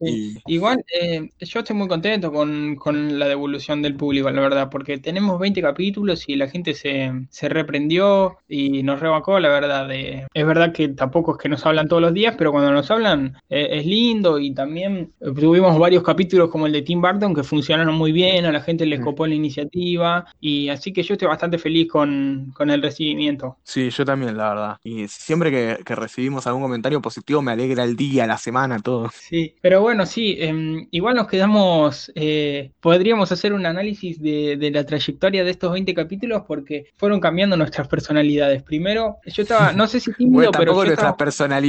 Y, 0.00 0.38
Igual, 0.46 0.84
eh, 1.00 1.30
yo 1.40 1.60
estoy 1.60 1.76
muy 1.76 1.86
contento 1.88 2.32
con, 2.32 2.74
con 2.76 3.18
la 3.18 3.28
devolución 3.28 3.82
del 3.82 3.94
público, 3.96 4.30
la 4.30 4.40
verdad, 4.40 4.68
porque 4.70 4.98
tenemos 4.98 5.38
20 5.38 5.60
capítulos 5.62 6.24
y 6.28 6.36
la 6.36 6.48
gente 6.48 6.74
se, 6.74 7.12
se 7.30 7.48
reprendió 7.48 8.38
y 8.48 8.82
nos 8.82 9.00
rebacó, 9.00 9.38
la 9.38 9.48
verdad. 9.48 9.90
eh, 9.92 10.26
es 10.32 10.46
verdad 10.46 10.72
que 10.72 10.88
tampoco 10.88 11.32
es 11.32 11.38
que 11.38 11.48
nos 11.48 11.66
hablan 11.70 11.88
todos 11.88 12.02
los 12.02 12.14
días, 12.14 12.34
pero 12.38 12.52
cuando 12.52 12.70
nos 12.72 12.90
hablan 12.90 13.36
eh, 13.48 13.68
es 13.72 13.86
lindo 13.86 14.38
y 14.38 14.52
también 14.54 15.14
eh, 15.20 15.32
tuvimos 15.34 15.78
varios 15.78 16.02
capítulos 16.02 16.50
como 16.50 16.66
el 16.66 16.72
de 16.72 16.82
Tim 16.82 17.00
Burton 17.00 17.34
que 17.34 17.42
funcionaron 17.44 17.94
muy 17.94 18.12
bien, 18.12 18.44
a 18.44 18.52
la 18.52 18.60
gente 18.62 18.86
les 18.86 19.00
Mm. 19.00 19.04
copó 19.04 19.26
la 19.26 19.34
iniciativa 19.34 20.26
y 20.40 20.68
así 20.68 20.92
que 20.92 21.02
yo 21.02 21.14
estoy 21.14 21.28
bastante 21.28 21.58
feliz 21.58 21.88
con, 21.88 22.50
con 22.54 22.70
el 22.70 22.82
recibimiento. 22.82 23.58
sí, 23.62 23.90
yo 23.90 24.04
también, 24.04 24.36
la 24.36 24.48
verdad. 24.50 24.76
Y 24.82 25.06
siempre 25.08 25.50
que, 25.50 25.78
que 25.84 25.94
recibimos 25.94 26.46
algún 26.46 26.62
comentario 26.62 27.00
positivo 27.00 27.42
me 27.42 27.52
alegra 27.52 27.84
el 27.84 27.96
día, 27.96 28.26
la 28.26 28.38
semana, 28.38 28.78
todo. 28.80 29.10
Sí, 29.12 29.54
pero 29.60 29.80
bueno, 29.82 30.06
sí, 30.06 30.36
em, 30.40 30.88
igual 30.90 31.14
nos 31.16 31.26
quedamos, 31.28 32.10
eh, 32.14 32.72
podríamos 32.80 33.30
hacer 33.32 33.52
un 33.52 33.66
análisis 33.66 34.20
de, 34.20 34.56
de 34.56 34.70
la 34.70 34.84
trayectoria 34.86 35.44
de 35.44 35.50
estos 35.50 35.72
20 35.72 35.94
capítulos 35.94 36.42
porque 36.46 36.86
fueron 36.96 37.20
cambiando 37.20 37.56
nuestras 37.56 37.86
personalidades. 37.88 38.62
Primero, 38.62 39.18
yo 39.26 39.42
estaba, 39.42 39.72
no 39.72 39.86
sé 39.86 40.00
si 40.00 40.14
tímido, 40.14 40.32
Bueno, 40.32 40.54
pero 40.54 40.74
yo 40.74 40.84
nuestras 40.84 40.92
estaba, 40.92 41.16
personalidades, 41.16 41.59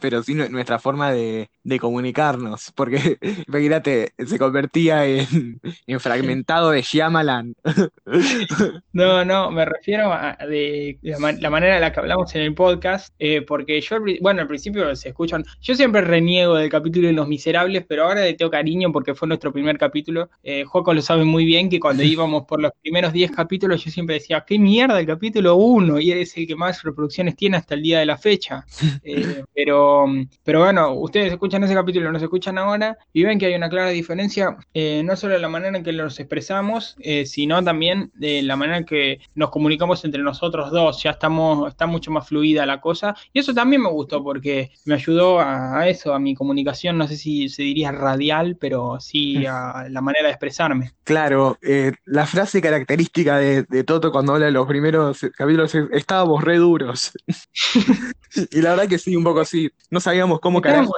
pero 0.00 0.22
sí 0.22 0.34
nu- 0.34 0.48
nuestra 0.48 0.78
forma 0.78 1.10
de, 1.12 1.50
de 1.68 1.78
comunicarnos. 1.78 2.72
Porque, 2.74 3.18
imagínate, 3.48 4.12
se 4.26 4.38
convertía 4.38 5.06
en, 5.06 5.60
en 5.86 6.00
fragmentado 6.00 6.70
de 6.70 6.82
Shyamalan. 6.82 7.54
no, 8.92 9.24
no, 9.24 9.50
me 9.50 9.64
refiero 9.64 10.12
a 10.12 10.36
de 10.48 10.98
la, 11.02 11.18
ma- 11.18 11.32
la 11.32 11.50
manera 11.50 11.76
en 11.76 11.80
la 11.82 11.92
que 11.92 12.00
hablamos 12.00 12.34
en 12.34 12.42
el 12.42 12.54
podcast, 12.54 13.14
eh, 13.18 13.42
porque 13.42 13.80
yo, 13.80 13.98
bueno, 14.20 14.40
al 14.40 14.48
principio 14.48 14.94
se 14.96 15.08
escuchan, 15.08 15.44
yo 15.60 15.74
siempre 15.74 16.00
reniego 16.00 16.54
del 16.54 16.70
capítulo 16.70 17.08
de 17.08 17.12
Los 17.12 17.28
Miserables, 17.28 17.84
pero 17.86 18.04
ahora 18.04 18.22
le 18.22 18.34
tengo 18.34 18.50
cariño 18.50 18.90
porque 18.92 19.14
fue 19.14 19.28
nuestro 19.28 19.52
primer 19.52 19.78
capítulo. 19.78 20.30
Eh, 20.42 20.64
lo 20.94 21.02
sabe 21.02 21.24
muy 21.24 21.44
bien 21.44 21.68
que 21.68 21.80
cuando 21.80 22.02
íbamos 22.04 22.44
por 22.44 22.60
los 22.60 22.72
primeros 22.80 23.12
10 23.12 23.30
capítulos 23.32 23.84
yo 23.84 23.90
siempre 23.90 24.14
decía, 24.14 24.44
qué 24.46 24.58
mierda 24.58 24.98
el 24.98 25.06
capítulo 25.06 25.56
1 25.56 26.00
y 26.00 26.12
es 26.12 26.36
el 26.36 26.46
que 26.46 26.56
más 26.56 26.82
reproducciones 26.82 27.36
tiene 27.36 27.56
hasta 27.56 27.74
el 27.74 27.82
día 27.82 27.98
de 27.98 28.06
la 28.06 28.16
fecha. 28.16 28.64
Eh, 29.02 29.44
pero, 29.54 30.06
pero 30.42 30.60
bueno, 30.60 30.92
ustedes 30.94 31.32
escuchan 31.32 31.57
ese 31.64 31.74
capítulo, 31.74 32.12
nos 32.12 32.22
escuchan 32.22 32.58
ahora 32.58 32.96
y 33.12 33.24
ven 33.24 33.38
que 33.38 33.46
hay 33.46 33.54
una 33.54 33.68
clara 33.68 33.90
diferencia, 33.90 34.56
eh, 34.74 35.02
no 35.04 35.16
solo 35.16 35.36
en 35.36 35.42
la 35.42 35.48
manera 35.48 35.76
en 35.76 35.84
que 35.84 35.92
los 35.92 36.18
expresamos, 36.20 36.96
eh, 37.00 37.26
sino 37.26 37.62
también 37.62 38.10
de 38.14 38.42
la 38.42 38.56
manera 38.56 38.78
en 38.78 38.84
que 38.84 39.20
nos 39.34 39.50
comunicamos 39.50 40.04
entre 40.04 40.22
nosotros 40.22 40.70
dos. 40.70 41.02
Ya 41.02 41.10
estamos, 41.10 41.68
está 41.68 41.86
mucho 41.86 42.10
más 42.10 42.28
fluida 42.28 42.66
la 42.66 42.80
cosa. 42.80 43.14
Y 43.32 43.40
eso 43.40 43.54
también 43.54 43.82
me 43.82 43.90
gustó 43.90 44.22
porque 44.22 44.70
me 44.84 44.94
ayudó 44.94 45.40
a, 45.40 45.80
a 45.80 45.88
eso, 45.88 46.14
a 46.14 46.18
mi 46.18 46.34
comunicación, 46.34 46.98
no 46.98 47.08
sé 47.08 47.16
si 47.16 47.48
se 47.48 47.62
diría 47.62 47.92
radial, 47.92 48.56
pero 48.60 48.98
sí 49.00 49.46
a 49.46 49.86
la 49.88 50.00
manera 50.00 50.26
de 50.26 50.32
expresarme. 50.32 50.92
Claro, 51.04 51.58
eh, 51.62 51.92
la 52.04 52.26
frase 52.26 52.60
característica 52.60 53.38
de, 53.38 53.62
de 53.62 53.84
Toto 53.84 54.12
cuando 54.12 54.34
habla 54.34 54.46
de 54.46 54.52
los 54.52 54.66
primeros 54.66 55.20
capítulos 55.36 55.74
es, 55.74 55.86
estábamos 55.92 56.44
re 56.44 56.56
duros. 56.56 57.12
Y 58.50 58.60
la 58.60 58.70
verdad 58.70 58.88
que 58.88 58.98
sí, 58.98 59.16
un 59.16 59.24
poco 59.24 59.40
así. 59.40 59.70
No 59.90 60.00
sabíamos 60.00 60.40
cómo 60.40 60.60
carajo 60.60 60.92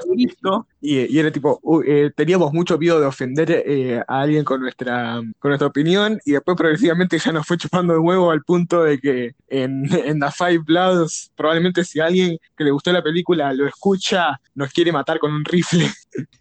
Y, 0.81 1.19
era 1.19 1.31
tipo, 1.31 1.61
uh, 1.63 1.83
teníamos 2.17 2.53
mucho 2.53 2.79
miedo 2.79 3.01
de 3.01 3.07
ofender 3.07 3.51
eh, 3.51 4.03
a 4.07 4.21
alguien 4.21 4.45
con 4.45 4.61
nuestra, 4.61 5.21
con 5.39 5.51
nuestra 5.51 5.69
opinión. 5.69 6.19
Y 6.25 6.33
después 6.33 6.57
progresivamente 6.57 7.19
ya 7.19 7.33
nos 7.33 7.47
fue 7.47 7.59
chupando 7.59 7.93
de 7.93 7.99
huevo 7.99 8.31
al 8.31 8.43
punto 8.43 8.85
de 8.85 8.99
que 8.99 9.35
en, 9.49 9.85
en 10.07 10.21
The 10.21 10.31
Five 10.31 10.61
Bloods, 10.65 11.33
probablemente 11.37 11.85
si 11.85 12.01
alguien 12.01 12.39
que 12.57 12.65
le 12.65 12.71
gustó 12.71 12.93
la 12.93 13.03
película 13.03 13.53
lo 13.53 13.67
escucha, 13.67 14.41
nos 14.55 14.73
quiere 14.73 14.93
matar 14.93 15.19
con 15.19 15.33
un 15.33 15.45
rifle. 15.45 15.91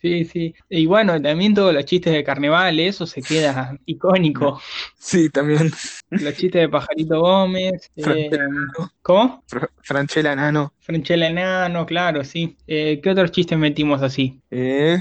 Sí, 0.02 0.26
sí. 0.26 0.54
Y 0.70 0.86
bueno, 0.86 1.22
también 1.22 1.54
todos 1.54 1.74
los 1.74 1.86
chistes 1.86 2.14
de 2.14 2.24
carnaval, 2.24 2.80
eso 2.80 3.06
se 3.06 3.22
queda 3.22 3.78
icónico. 3.86 4.60
Sí, 4.98 5.30
también. 5.30 5.72
Los 6.10 6.34
chistes 6.36 6.62
de 6.62 6.70
Pajarito 6.70 7.20
Gómez. 7.22 7.92
eh, 7.96 8.30
¿Cómo? 9.02 9.44
Fr- 9.50 9.70
Franchella 9.82 10.36
Nano. 10.36 10.74
Franchella 10.80 11.28
Enano, 11.28 11.86
claro, 11.86 12.24
sí. 12.24 12.58
Eh, 12.68 13.00
¿qué 13.02 13.10
otros 13.12 13.32
chistes 13.32 13.58
metimos 13.58 14.02
así? 14.02 14.42
Eh, 14.52 14.98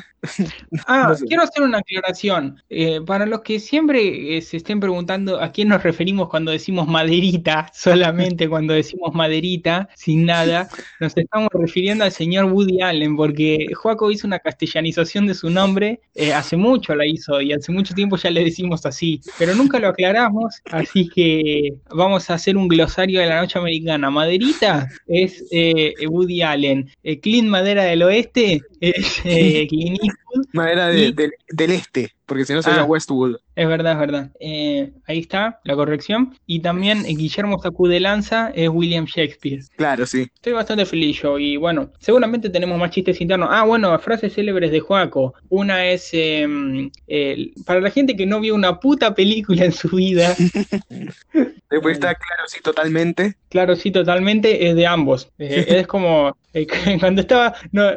Ah, 0.87 1.07
No 1.09 1.15
sé. 1.15 1.27
quiero 1.27 1.43
hacer 1.43 1.63
una 1.63 1.79
aclaración. 1.79 2.63
Eh, 2.69 3.01
para 3.07 3.27
los 3.27 3.43
que 3.43 3.61
siempre 3.61 4.37
eh, 4.37 4.43
se 4.43 4.57
estén 4.57 4.81
preguntando 4.81 5.41
a 5.41 5.53
quién 5.53 5.69
nos 5.69 5.83
referimos 5.83 6.29
cuando 6.29 6.51
decimos 6.51 6.87
maderita, 6.89 7.71
solamente 7.75 8.49
cuando 8.49 8.75
decimos 8.75 9.15
maderita, 9.15 9.89
sin 9.95 10.27
nada, 10.27 10.69
nos 11.01 11.17
estamos 11.17 11.49
refiriendo 11.53 12.05
al 12.05 12.13
señor 12.13 12.47
Woody 12.47 12.81
Allen, 12.83 13.17
porque 13.17 13.67
Joaco 13.75 14.11
hizo 14.11 14.27
una 14.27 14.39
castellanización 14.39 15.27
de 15.27 15.35
su 15.35 15.51
nombre, 15.51 16.01
eh, 16.15 16.33
hace 16.33 16.57
mucho 16.57 16.95
la 16.95 17.07
hizo 17.07 17.41
y 17.41 17.53
hace 17.53 17.73
mucho 17.73 17.95
tiempo 17.95 18.17
ya 18.17 18.31
le 18.31 18.45
decimos 18.45 18.85
así, 18.87 19.21
pero 19.39 19.55
nunca 19.55 19.79
lo 19.79 19.89
aclaramos, 19.89 20.57
así 20.71 21.09
que 21.09 21.75
vamos 21.91 22.29
a 22.31 22.35
hacer 22.35 22.57
un 22.57 22.69
glosario 22.69 23.21
de 23.21 23.27
la 23.27 23.41
noche 23.41 23.59
americana. 23.59 24.11
Maderita 24.11 24.89
es 25.07 25.45
eh, 25.51 25.95
Woody 26.09 26.43
Allen, 26.43 26.91
Clint 27.23 27.49
Madera 27.49 27.85
del 27.85 28.03
Oeste 28.03 28.61
es 28.81 29.21
eh, 29.25 29.67
Clint 29.69 29.99
madera 30.53 30.89
de- 30.89 31.13
del- 31.13 31.33
del 31.49 31.71
este, 31.73 32.15
porque 32.29 32.45
si 32.45 32.53
no 32.53 32.63
sería 32.63 32.83
Ah. 32.83 32.85
Westwood. 32.85 33.37
Es 33.57 33.67
verdad, 33.67 33.95
es 33.95 33.99
verdad. 33.99 34.31
Eh, 34.39 34.93
ahí 35.07 35.19
está 35.19 35.59
la 35.65 35.75
corrección. 35.75 36.37
Y 36.47 36.61
también 36.61 37.03
Guillermo 37.03 37.59
Sacú 37.61 37.89
de 37.89 37.99
Lanza 37.99 38.53
es 38.55 38.69
William 38.69 39.07
Shakespeare. 39.07 39.63
Claro, 39.77 40.07
sí. 40.07 40.29
Estoy 40.35 40.53
bastante 40.53 40.87
feliz 40.87 41.21
yo. 41.23 41.39
Y 41.39 41.57
bueno, 41.57 41.91
seguramente 41.99 42.51
tenemos 42.51 42.79
más 42.79 42.91
chistes 42.93 43.21
internos. 43.21 43.49
Ah, 43.51 43.65
bueno, 43.65 43.99
frases 43.99 44.35
célebres 44.35 44.71
de 44.71 44.79
Joaco. 44.81 45.35
Una 45.49 45.87
es, 45.87 46.11
eh, 46.13 46.47
eh, 47.09 47.51
para 47.67 47.81
la 47.81 47.91
gente 47.91 48.15
que 48.15 48.27
no 48.27 48.39
vio 48.41 48.55
una 48.55 48.79
puta 48.79 49.15
película 49.15 49.65
en 49.65 49.73
su 49.73 49.89
vida, 49.89 50.37
Después 51.71 51.95
está 51.95 52.15
claro, 52.15 52.43
sí, 52.47 52.61
totalmente. 52.63 53.35
claro, 53.51 53.77
sí, 53.77 53.91
totalmente, 53.91 54.69
es 54.69 54.75
de 54.77 54.87
ambos. 54.87 55.31
Eh, 55.39 55.65
es 55.81 55.87
como 55.87 56.37
eh, 56.55 56.67
cuando 57.01 57.21
estaba, 57.23 57.55
no, 57.73 57.91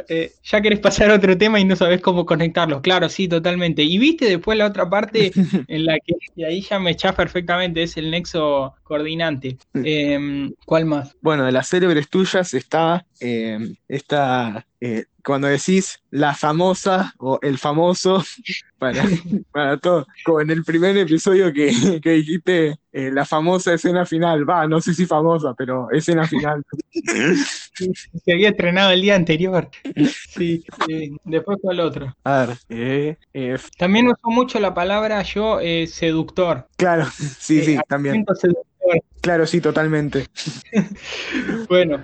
ya 0.44 0.62
querés 0.62 0.80
pasar 0.80 1.10
a 1.12 1.16
otro 1.16 1.38
tema 1.38 1.60
y 1.60 1.66
no 1.66 1.76
sabés 1.76 2.02
cómo 2.02 2.26
conectarlos. 2.26 2.82
Claro, 2.82 3.08
sí, 3.10 3.28
totalmente. 3.28 3.84
Y 3.84 3.98
viste 3.98 4.21
después 4.26 4.58
la 4.58 4.66
otra 4.66 4.90
parte 4.90 5.32
en 5.68 5.86
la 5.86 5.98
que, 6.00 6.16
y 6.36 6.44
ahí 6.44 6.62
ya 6.62 6.80
me 6.80 6.92
echás 6.92 7.16
perfectamente, 7.16 7.84
es 7.84 7.98
el 7.98 8.12
nexo 8.12 8.74
coordinante. 8.84 9.58
Eh, 9.74 10.50
¿Cuál 10.66 10.86
más? 10.86 11.16
Bueno, 11.22 11.46
de 11.46 11.52
las 11.52 11.70
célebres 11.70 12.10
tuyas 12.10 12.54
está 12.54 13.06
eh, 13.20 13.60
esta 13.88 14.66
eh, 14.80 15.06
cuando 15.26 15.48
decís 15.48 16.00
la 16.10 16.34
famosa 16.36 17.14
o 17.18 17.40
el 17.42 17.58
famoso, 17.58 18.24
para, 18.78 19.04
para 19.52 19.78
todo, 19.78 20.08
como 20.26 20.42
en 20.42 20.50
el 20.50 20.64
primer 20.64 20.98
episodio 20.98 21.54
que, 21.54 21.72
que 22.04 22.10
dijiste 22.12 22.76
eh, 22.92 23.12
la 23.12 23.26
famosa 23.26 23.74
escena 23.74 24.06
final, 24.06 24.50
va, 24.50 24.68
no 24.68 24.82
sé 24.82 24.94
si 24.94 25.06
famosa, 25.06 25.54
pero 25.58 25.90
escena 25.92 26.28
final. 26.28 26.64
Se 28.26 28.34
había 28.34 28.50
estrenado 28.50 28.92
el 28.92 29.02
día 29.02 29.16
anterior. 29.16 29.70
Sí, 30.30 30.64
sí. 30.88 31.16
Después 31.24 31.58
fue 31.62 31.74
el 31.74 31.80
otro. 31.80 32.16
A 32.24 32.46
ver, 32.46 32.58
eh, 32.70 33.18
eh, 33.34 33.58
También 33.78 34.08
uso 34.08 34.30
mucho 34.30 34.60
la 34.60 34.74
palabra 34.74 35.22
yo 35.24 35.60
eh, 35.62 35.88
seductor. 35.88 36.68
claro, 36.76 37.06
sí, 37.40 37.60
Eh, 37.60 37.64
sí, 37.66 37.80
también. 37.88 38.26
seductor. 38.36 38.66
Claro, 39.22 39.46
sí, 39.48 39.62
totalmente. 39.62 40.26
Bueno, 41.70 42.04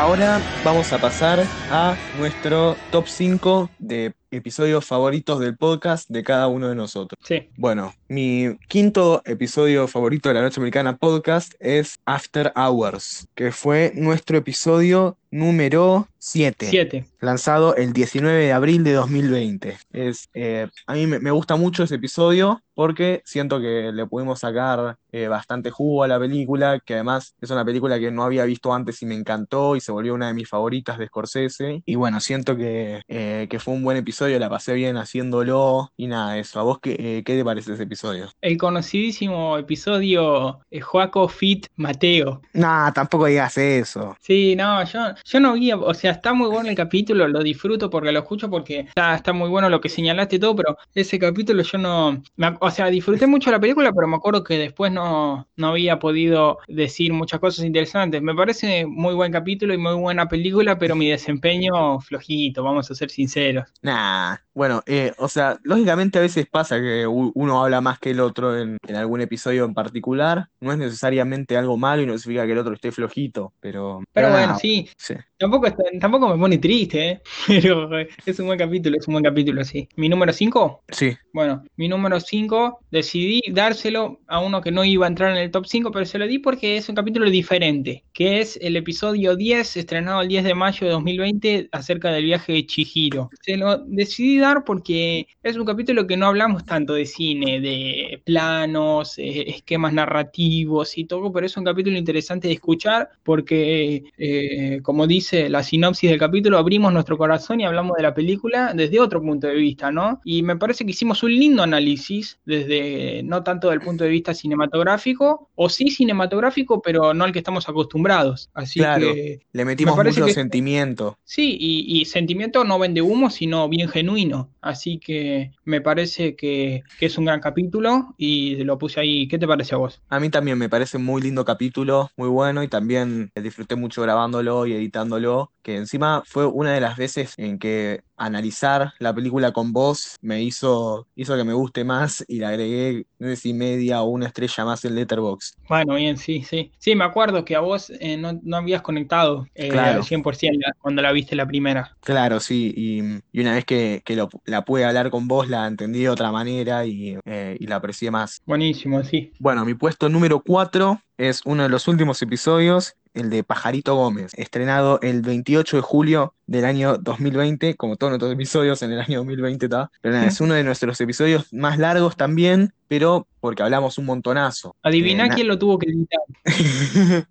Ahora 0.00 0.40
vamos 0.64 0.94
a 0.94 0.98
pasar 0.98 1.40
a 1.70 1.94
nuestro 2.16 2.74
top 2.90 3.06
5 3.06 3.68
de 3.78 4.14
episodios 4.30 4.84
favoritos 4.84 5.40
del 5.40 5.56
podcast 5.56 6.08
de 6.08 6.22
cada 6.22 6.48
uno 6.48 6.68
de 6.68 6.74
nosotros. 6.74 7.18
sí. 7.24 7.48
Bueno, 7.56 7.94
mi 8.08 8.56
quinto 8.68 9.22
episodio 9.24 9.86
favorito 9.86 10.28
de 10.28 10.34
la 10.34 10.42
Noche 10.42 10.60
Americana 10.60 10.96
Podcast 10.96 11.54
es 11.60 11.98
After 12.04 12.52
Hours, 12.56 13.28
que 13.34 13.52
fue 13.52 13.92
nuestro 13.94 14.36
episodio 14.38 15.16
número 15.30 16.08
7, 16.18 16.66
Siete. 16.68 17.04
lanzado 17.20 17.76
el 17.76 17.92
19 17.92 18.46
de 18.46 18.52
abril 18.52 18.82
de 18.82 18.94
2020. 18.94 19.78
Es, 19.92 20.28
eh, 20.34 20.66
a 20.86 20.94
mí 20.94 21.06
me, 21.06 21.20
me 21.20 21.30
gusta 21.30 21.54
mucho 21.54 21.84
ese 21.84 21.94
episodio 21.94 22.60
porque 22.74 23.22
siento 23.24 23.60
que 23.60 23.92
le 23.92 24.06
pudimos 24.06 24.40
sacar 24.40 24.96
eh, 25.12 25.28
bastante 25.28 25.70
jugo 25.70 26.02
a 26.02 26.08
la 26.08 26.18
película, 26.18 26.80
que 26.80 26.94
además 26.94 27.34
es 27.40 27.50
una 27.50 27.64
película 27.64 27.98
que 27.98 28.10
no 28.10 28.24
había 28.24 28.44
visto 28.44 28.72
antes 28.72 29.02
y 29.02 29.06
me 29.06 29.14
encantó 29.14 29.76
y 29.76 29.80
se 29.80 29.92
volvió 29.92 30.14
una 30.14 30.28
de 30.28 30.34
mis 30.34 30.48
favoritas 30.48 30.98
de 30.98 31.06
Scorsese. 31.06 31.82
Y 31.84 31.94
bueno, 31.94 32.20
siento 32.20 32.56
que, 32.56 33.02
eh, 33.06 33.46
que 33.50 33.58
fue 33.58 33.74
un 33.74 33.84
buen 33.84 33.98
episodio, 33.98 34.19
la 34.28 34.48
pasé 34.50 34.74
bien 34.74 34.96
haciéndolo 34.96 35.92
y 35.96 36.06
nada, 36.06 36.38
eso. 36.38 36.60
¿A 36.60 36.62
vos 36.62 36.78
qué, 36.80 36.96
eh, 36.98 37.22
qué 37.24 37.36
te 37.36 37.44
parece 37.44 37.72
ese 37.72 37.84
episodio? 37.84 38.28
El 38.40 38.56
conocidísimo 38.56 39.56
episodio 39.58 40.60
eh, 40.70 40.80
Joaco 40.80 41.28
Fit 41.28 41.66
Mateo. 41.76 42.42
Nah, 42.52 42.92
tampoco 42.92 43.26
digas 43.26 43.56
eso. 43.58 44.16
Sí, 44.20 44.54
no, 44.56 44.84
yo, 44.84 45.00
yo 45.24 45.40
no 45.40 45.54
vi, 45.54 45.72
o 45.72 45.94
sea, 45.94 46.12
está 46.12 46.32
muy 46.32 46.48
bueno 46.48 46.68
el 46.68 46.76
capítulo, 46.76 47.28
lo 47.28 47.42
disfruto 47.42 47.88
porque 47.88 48.12
lo 48.12 48.20
escucho 48.20 48.50
porque 48.50 48.80
está, 48.80 49.14
está 49.14 49.32
muy 49.32 49.48
bueno 49.48 49.68
lo 49.68 49.80
que 49.80 49.88
señalaste 49.88 50.36
y 50.36 50.38
todo, 50.38 50.54
pero 50.56 50.76
ese 50.94 51.18
capítulo 51.18 51.62
yo 51.62 51.78
no, 51.78 52.22
me 52.36 52.56
o 52.60 52.70
sea, 52.70 52.86
disfruté 52.86 53.26
mucho 53.26 53.50
la 53.50 53.60
película, 53.60 53.92
pero 53.92 54.06
me 54.06 54.16
acuerdo 54.16 54.44
que 54.44 54.58
después 54.58 54.92
no, 54.92 55.48
no 55.56 55.68
había 55.68 55.98
podido 55.98 56.58
decir 56.68 57.12
muchas 57.12 57.40
cosas 57.40 57.64
interesantes. 57.64 58.20
Me 58.22 58.34
parece 58.34 58.86
muy 58.86 59.14
buen 59.14 59.32
capítulo 59.32 59.74
y 59.74 59.78
muy 59.78 59.94
buena 59.94 60.28
película, 60.28 60.78
pero 60.78 60.94
mi 60.96 61.08
desempeño 61.08 62.00
flojito, 62.00 62.62
vamos 62.62 62.90
a 62.90 62.94
ser 62.94 63.10
sinceros. 63.10 63.64
Nah, 63.82 64.09
bueno, 64.52 64.82
eh, 64.86 65.12
o 65.18 65.28
sea, 65.28 65.58
lógicamente 65.62 66.18
a 66.18 66.22
veces 66.22 66.46
pasa 66.50 66.78
que 66.80 67.06
uno 67.06 67.62
habla 67.62 67.80
más 67.80 67.98
que 67.98 68.10
el 68.10 68.20
otro 68.20 68.58
en, 68.58 68.76
en 68.86 68.96
algún 68.96 69.20
episodio 69.20 69.64
en 69.64 69.74
particular. 69.74 70.48
No 70.60 70.72
es 70.72 70.78
necesariamente 70.78 71.56
algo 71.56 71.76
malo 71.78 72.02
y 72.02 72.06
no 72.06 72.18
significa 72.18 72.46
que 72.46 72.52
el 72.52 72.58
otro 72.58 72.74
esté 72.74 72.92
flojito, 72.92 73.54
pero, 73.60 74.02
Pero 74.12 74.30
bueno, 74.30 74.58
sí, 74.58 74.88
sí. 74.96 75.14
tampoco, 75.38 75.66
está- 75.66 75.84
tampoco 76.00 76.28
me 76.28 76.38
pone 76.40 76.58
triste, 76.58 77.08
¿eh? 77.10 77.22
Pero 77.46 77.98
eh, 77.98 78.08
es 78.26 78.38
un 78.40 78.46
buen 78.46 78.58
capítulo, 78.58 78.96
es 78.98 79.06
un 79.08 79.14
buen 79.14 79.24
capítulo, 79.24 79.64
sí. 79.64 79.88
¿Mi 79.96 80.08
número 80.08 80.32
5? 80.32 80.82
Sí, 80.90 81.16
Bueno, 81.32 81.62
mi 81.76 81.88
número 81.88 82.20
5 82.20 82.80
decidí 82.90 83.40
dárselo 83.52 84.20
a 84.26 84.40
uno 84.40 84.60
que 84.60 84.72
no 84.72 84.84
iba 84.84 85.06
a 85.06 85.08
entrar 85.08 85.30
en 85.30 85.38
el 85.38 85.50
top 85.50 85.66
5, 85.66 85.90
pero 85.90 86.04
se 86.04 86.18
lo 86.18 86.26
di 86.26 86.38
porque 86.38 86.76
es 86.76 86.88
un 86.88 86.94
capítulo 86.96 87.30
diferente, 87.30 88.04
que 88.12 88.40
es 88.40 88.58
el 88.60 88.76
episodio 88.76 89.36
10, 89.36 89.76
estrenado 89.76 90.20
el 90.22 90.28
10 90.28 90.44
de 90.44 90.54
mayo 90.54 90.86
de 90.86 90.92
2020, 90.92 91.68
acerca 91.72 92.10
del 92.10 92.24
viaje 92.24 92.52
de 92.52 92.66
Chihiro. 92.66 93.30
Se 93.42 93.56
lo 93.56 93.84
decidí 94.00 94.38
dar 94.38 94.64
porque 94.64 95.26
es 95.42 95.56
un 95.56 95.64
capítulo 95.64 96.06
que 96.06 96.16
no 96.16 96.26
hablamos 96.26 96.64
tanto 96.64 96.94
de 96.94 97.06
cine, 97.06 97.60
de 97.60 98.20
planos, 98.24 99.18
eh, 99.18 99.44
esquemas 99.50 99.92
narrativos 99.92 100.96
y 100.98 101.04
todo, 101.04 101.32
pero 101.32 101.46
es 101.46 101.56
un 101.56 101.64
capítulo 101.64 101.96
interesante 101.96 102.48
de 102.48 102.54
escuchar 102.54 103.10
porque, 103.22 104.04
eh, 104.18 104.80
como 104.82 105.06
dice 105.06 105.48
la 105.48 105.62
sinopsis 105.62 106.10
del 106.10 106.18
capítulo, 106.18 106.58
abrimos 106.58 106.92
nuestro 106.92 107.16
corazón 107.18 107.60
y 107.60 107.64
hablamos 107.64 107.96
de 107.96 108.02
la 108.02 108.14
película 108.14 108.72
desde 108.74 109.00
otro 109.00 109.20
punto 109.20 109.46
de 109.46 109.54
vista, 109.54 109.90
¿no? 109.90 110.20
Y 110.24 110.42
me 110.42 110.56
parece 110.56 110.84
que 110.84 110.90
hicimos 110.92 111.22
un 111.22 111.32
lindo 111.32 111.62
análisis 111.62 112.38
desde, 112.44 113.22
no 113.22 113.42
tanto 113.42 113.70
del 113.70 113.80
punto 113.80 114.04
de 114.04 114.10
vista 114.10 114.32
cinematográfico, 114.34 115.50
o 115.54 115.68
sí 115.68 115.90
cinematográfico, 115.90 116.80
pero 116.80 117.12
no 117.14 117.24
al 117.24 117.32
que 117.32 117.38
estamos 117.40 117.68
acostumbrados. 117.68 118.48
Así 118.54 118.80
Claro. 118.80 119.12
que 119.12 119.40
le 119.52 119.64
metimos 119.64 119.94
parece 119.96 120.20
mucho 120.20 120.28
que- 120.28 120.34
sentimiento. 120.34 121.18
Sí, 121.24 121.56
y, 121.60 122.00
y 122.00 122.04
sentimiento 122.06 122.64
no 122.64 122.78
vende 122.78 123.02
humo, 123.02 123.28
sino 123.30 123.68
bien 123.68 123.88
genuino. 123.90 124.50
Así 124.60 124.98
que 124.98 125.52
me 125.64 125.80
parece 125.80 126.36
que, 126.36 126.82
que 126.98 127.06
es 127.06 127.18
un 127.18 127.26
gran 127.26 127.40
capítulo 127.40 128.14
y 128.16 128.56
lo 128.64 128.78
puse 128.78 129.00
ahí. 129.00 129.28
¿Qué 129.28 129.38
te 129.38 129.46
parece 129.46 129.74
a 129.74 129.78
vos? 129.78 130.02
A 130.08 130.18
mí 130.20 130.28
también 130.30 130.58
me 130.58 130.68
parece 130.68 130.96
un 130.96 131.04
muy 131.04 131.22
lindo 131.22 131.44
capítulo, 131.44 132.10
muy 132.16 132.28
bueno 132.28 132.62
y 132.62 132.68
también 132.68 133.30
disfruté 133.34 133.76
mucho 133.76 134.02
grabándolo 134.02 134.66
y 134.66 134.72
editándolo, 134.72 135.52
que 135.62 135.76
encima 135.76 136.22
fue 136.26 136.46
una 136.46 136.72
de 136.72 136.80
las 136.80 136.96
veces 136.96 137.34
en 137.36 137.58
que 137.58 138.02
analizar 138.16 138.92
la 138.98 139.14
película 139.14 139.52
con 139.52 139.72
vos 139.72 140.16
me 140.20 140.42
hizo, 140.42 141.06
hizo 141.14 141.36
que 141.36 141.44
me 141.44 141.52
guste 141.54 141.84
más 141.84 142.24
y 142.28 142.38
le 142.40 142.46
agregué, 142.46 143.06
no 143.18 143.28
sé 143.28 143.36
si 143.36 143.52
media 143.54 144.02
o 144.02 144.08
una 144.10 144.26
estrella 144.26 144.64
más 144.64 144.84
en 144.84 144.94
Letterboxd. 144.96 145.54
Bueno, 145.68 145.94
bien, 145.94 146.16
sí, 146.18 146.42
sí. 146.42 146.72
Sí, 146.78 146.94
me 146.96 147.04
acuerdo 147.04 147.44
que 147.44 147.54
a 147.54 147.60
vos 147.60 147.90
eh, 148.00 148.16
no, 148.16 148.38
no 148.42 148.56
habías 148.56 148.82
conectado 148.82 149.46
eh, 149.54 149.70
Claro. 149.70 149.98
al 149.98 150.04
100% 150.04 150.58
la- 150.66 150.72
cuando 150.80 151.00
la 151.02 151.12
viste 151.12 151.36
la 151.36 151.46
primera. 151.46 151.96
Claro, 152.02 152.40
sí, 152.40 152.72
y, 152.76 153.00
y 153.32 153.40
una 153.42 153.54
vez 153.54 153.64
que, 153.64 153.79
que 154.04 154.16
lo- 154.16 154.28
la 154.44 154.64
pude 154.64 154.84
hablar 154.84 155.10
con 155.10 155.28
vos 155.28 155.48
la 155.48 155.66
entendí 155.66 156.00
de 156.02 156.08
otra 156.10 156.30
manera 156.32 156.86
y, 156.86 157.16
eh, 157.24 157.56
y 157.58 157.66
la 157.66 157.76
aprecié 157.76 158.10
más. 158.10 158.40
Buenísimo, 158.46 159.02
sí. 159.04 159.32
Bueno, 159.38 159.64
mi 159.64 159.74
puesto 159.74 160.08
número 160.08 160.42
4 160.42 161.00
es 161.20 161.42
uno 161.44 161.62
de 161.64 161.68
los 161.68 161.86
últimos 161.86 162.22
episodios, 162.22 162.94
el 163.12 163.28
de 163.28 163.42
Pajarito 163.44 163.94
Gómez, 163.94 164.32
estrenado 164.36 164.98
el 165.02 165.20
28 165.22 165.76
de 165.76 165.82
julio 165.82 166.34
del 166.46 166.64
año 166.64 166.96
2020, 166.96 167.74
como 167.76 167.96
todos 167.96 168.12
nuestros 168.12 168.32
episodios 168.32 168.82
en 168.82 168.92
el 168.92 169.00
año 169.00 169.18
2020, 169.18 169.68
¿tá? 169.68 169.90
Pero 170.00 170.14
nada, 170.14 170.26
es 170.26 170.40
uno 170.40 170.54
de 170.54 170.64
nuestros 170.64 171.00
episodios 171.00 171.52
más 171.52 171.78
largos 171.78 172.16
también, 172.16 172.72
pero 172.88 173.26
porque 173.40 173.62
hablamos 173.62 173.98
un 173.98 174.06
montonazo. 174.06 174.76
Adivina 174.82 175.26
Eh, 175.26 175.30
quién 175.34 175.48
lo 175.48 175.58
tuvo 175.58 175.78
que 175.78 175.88
editar. 175.90 176.20